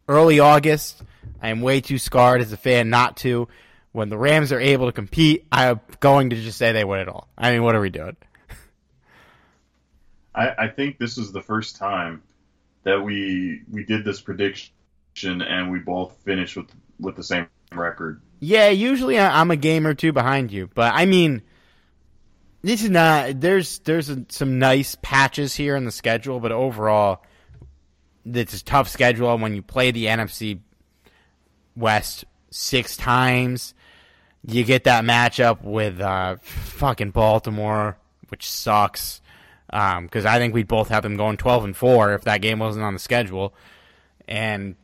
early 0.07 0.39
August. 0.39 1.01
I 1.41 1.49
am 1.49 1.61
way 1.61 1.81
too 1.81 1.97
scarred 1.97 2.41
as 2.41 2.51
a 2.51 2.57
fan 2.57 2.89
not 2.89 3.17
to. 3.17 3.47
When 3.93 4.09
the 4.09 4.17
Rams 4.17 4.51
are 4.51 4.59
able 4.59 4.87
to 4.87 4.91
compete, 4.91 5.47
I'm 5.51 5.79
going 5.99 6.29
to 6.29 6.35
just 6.35 6.57
say 6.57 6.71
they 6.71 6.83
win 6.83 6.99
it 6.99 7.07
all. 7.07 7.27
I 7.37 7.51
mean, 7.51 7.63
what 7.63 7.75
are 7.75 7.81
we 7.81 7.89
doing? 7.89 8.15
I, 10.35 10.49
I 10.57 10.67
think 10.67 10.99
this 10.99 11.17
is 11.17 11.31
the 11.31 11.41
first 11.41 11.77
time 11.77 12.21
that 12.83 13.01
we 13.01 13.61
we 13.71 13.85
did 13.85 14.05
this 14.05 14.21
prediction 14.21 14.71
and 15.41 15.71
we 15.71 15.79
both 15.79 16.15
finished 16.23 16.55
with 16.57 16.69
with 16.99 17.15
the 17.15 17.23
same 17.23 17.47
record. 17.71 18.21
Yeah, 18.39 18.69
usually 18.69 19.17
I'm 19.19 19.49
a 19.51 19.55
game 19.55 19.87
or 19.87 19.95
two 19.95 20.13
behind 20.13 20.51
you, 20.51 20.69
but 20.73 20.93
I 20.93 21.05
mean, 21.05 21.41
this 22.67 22.83
is 22.83 22.89
not. 22.89 23.39
There's 23.39 23.79
there's 23.79 24.13
some 24.27 24.59
nice 24.59 24.97
patches 25.01 25.55
here 25.55 25.77
in 25.77 25.85
the 25.85 25.91
schedule, 25.91 26.41
but 26.41 26.51
overall, 26.51 27.23
it's 28.25 28.59
a 28.59 28.63
tough 28.63 28.89
schedule. 28.89 29.37
When 29.37 29.55
you 29.55 29.61
play 29.61 29.91
the 29.91 30.07
NFC 30.07 30.59
West 31.77 32.25
six 32.51 32.97
times, 32.97 33.73
you 34.45 34.65
get 34.65 34.83
that 34.83 35.05
matchup 35.05 35.61
with 35.61 36.01
uh, 36.01 36.35
fucking 36.41 37.11
Baltimore, 37.11 37.97
which 38.27 38.49
sucks. 38.49 39.21
Because 39.67 40.25
um, 40.25 40.27
I 40.27 40.37
think 40.37 40.53
we'd 40.53 40.67
both 40.67 40.89
have 40.89 41.03
them 41.03 41.15
going 41.15 41.37
twelve 41.37 41.63
and 41.63 41.75
four 41.75 42.13
if 42.15 42.25
that 42.25 42.41
game 42.41 42.59
wasn't 42.59 42.83
on 42.83 42.93
the 42.93 42.99
schedule, 42.99 43.53
and 44.27 44.75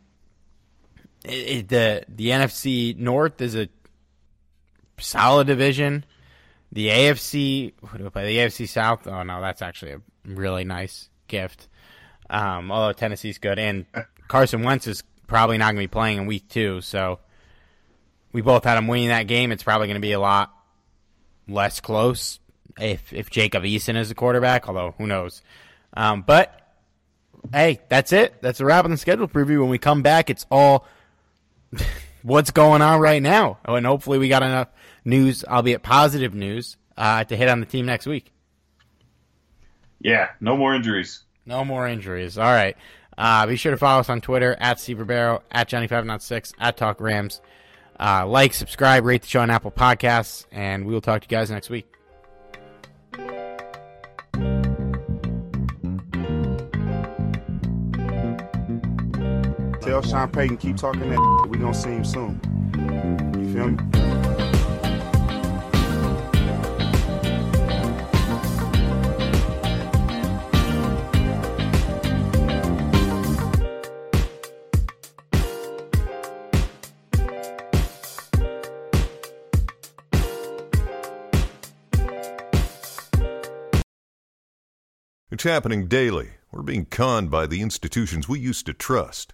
it, 1.25 1.31
it, 1.31 1.67
the 1.67 2.05
the 2.07 2.29
NFC 2.29 2.95
North 2.95 3.41
is 3.41 3.55
a 3.55 3.67
solid 4.97 5.47
division. 5.47 6.05
The 6.73 6.87
AFC, 6.87 7.73
who 7.85 7.97
do 7.99 8.09
play? 8.09 8.25
The 8.25 8.37
AFC 8.39 8.67
South. 8.67 9.07
Oh 9.07 9.21
no, 9.21 9.41
that's 9.41 9.61
actually 9.61 9.91
a 9.91 10.01
really 10.25 10.63
nice 10.63 11.09
gift. 11.27 11.67
Um, 12.29 12.71
although 12.71 12.93
Tennessee's 12.93 13.37
good, 13.37 13.59
and 13.59 13.85
Carson 14.27 14.63
Wentz 14.63 14.87
is 14.87 15.03
probably 15.27 15.59
not 15.59 15.67
going 15.67 15.75
to 15.75 15.81
be 15.83 15.87
playing 15.87 16.17
in 16.17 16.25
week 16.25 16.49
two, 16.49 16.81
so 16.81 17.19
we 18.31 18.41
both 18.41 18.63
had 18.63 18.79
him 18.79 18.87
winning 18.87 19.09
that 19.09 19.27
game. 19.27 19.51
It's 19.51 19.61
probably 19.61 19.85
going 19.87 20.01
to 20.01 20.01
be 20.01 20.13
a 20.13 20.19
lot 20.19 20.51
less 21.47 21.79
close 21.79 22.39
if 22.79 23.13
if 23.13 23.29
Jacob 23.29 23.63
Eason 23.63 23.95
is 23.95 24.09
the 24.09 24.15
quarterback. 24.15 24.67
Although 24.67 24.95
who 24.97 25.05
knows? 25.05 25.43
Um, 25.95 26.23
but 26.23 26.59
hey, 27.51 27.81
that's 27.87 28.11
it. 28.11 28.41
That's 28.41 28.59
a 28.61 28.65
wrap 28.65 28.85
on 28.85 28.89
the 28.91 28.97
schedule 28.97 29.27
preview. 29.27 29.59
When 29.59 29.69
we 29.69 29.77
come 29.77 30.01
back, 30.01 30.31
it's 30.31 30.47
all 30.49 30.87
what's 32.23 32.51
going 32.51 32.81
on 32.81 32.99
right 32.99 33.21
now. 33.21 33.59
Oh, 33.65 33.75
and 33.75 33.85
hopefully 33.85 34.17
we 34.17 34.29
got 34.29 34.43
enough 34.43 34.69
news, 35.05 35.43
albeit 35.45 35.83
positive 35.83 36.33
news, 36.33 36.77
uh, 36.97 37.23
to 37.25 37.35
hit 37.35 37.49
on 37.49 37.59
the 37.59 37.65
team 37.65 37.85
next 37.85 38.07
week. 38.07 38.31
Yeah, 39.99 40.29
no 40.41 40.57
more 40.57 40.75
injuries. 40.75 41.23
No 41.45 41.63
more 41.63 41.87
injuries. 41.87 42.37
All 42.37 42.51
right. 42.51 42.75
Uh, 43.17 43.45
be 43.45 43.55
sure 43.55 43.71
to 43.71 43.77
follow 43.77 43.99
us 43.99 44.09
on 44.09 44.21
Twitter 44.21 44.55
at 44.59 44.79
Steve 44.79 44.99
Ribeiro, 44.99 45.43
at 45.51 45.69
Johnny506, 45.69 46.53
at 46.59 46.77
Talk 46.77 46.99
Rams. 46.99 47.41
Uh, 47.99 48.25
like, 48.25 48.53
subscribe, 48.53 49.05
rate 49.05 49.21
the 49.21 49.27
show 49.27 49.41
on 49.41 49.49
Apple 49.49 49.71
Podcasts, 49.71 50.45
and 50.51 50.85
we 50.85 50.93
will 50.93 51.01
talk 51.01 51.21
to 51.21 51.25
you 51.25 51.37
guys 51.37 51.51
next 51.51 51.69
week. 51.69 51.93
Tell 59.83 60.01
Sean 60.01 60.29
Payton 60.31 60.57
keep 60.57 60.77
talking 60.77 61.09
that. 61.09 61.47
We 61.49 61.57
gonna 61.57 61.73
see 61.73 61.89
him 61.89 62.05
soon. 62.05 62.39
You 63.37 63.53
feel 63.53 63.67
me? 63.67 63.77
It's 85.29 85.43
happening 85.43 85.87
daily. 85.87 86.29
We're 86.53 86.61
being 86.61 86.85
conned 86.85 87.29
by 87.29 87.47
the 87.47 87.61
institutions 87.61 88.29
we 88.29 88.39
used 88.39 88.65
to 88.67 88.73
trust. 88.73 89.33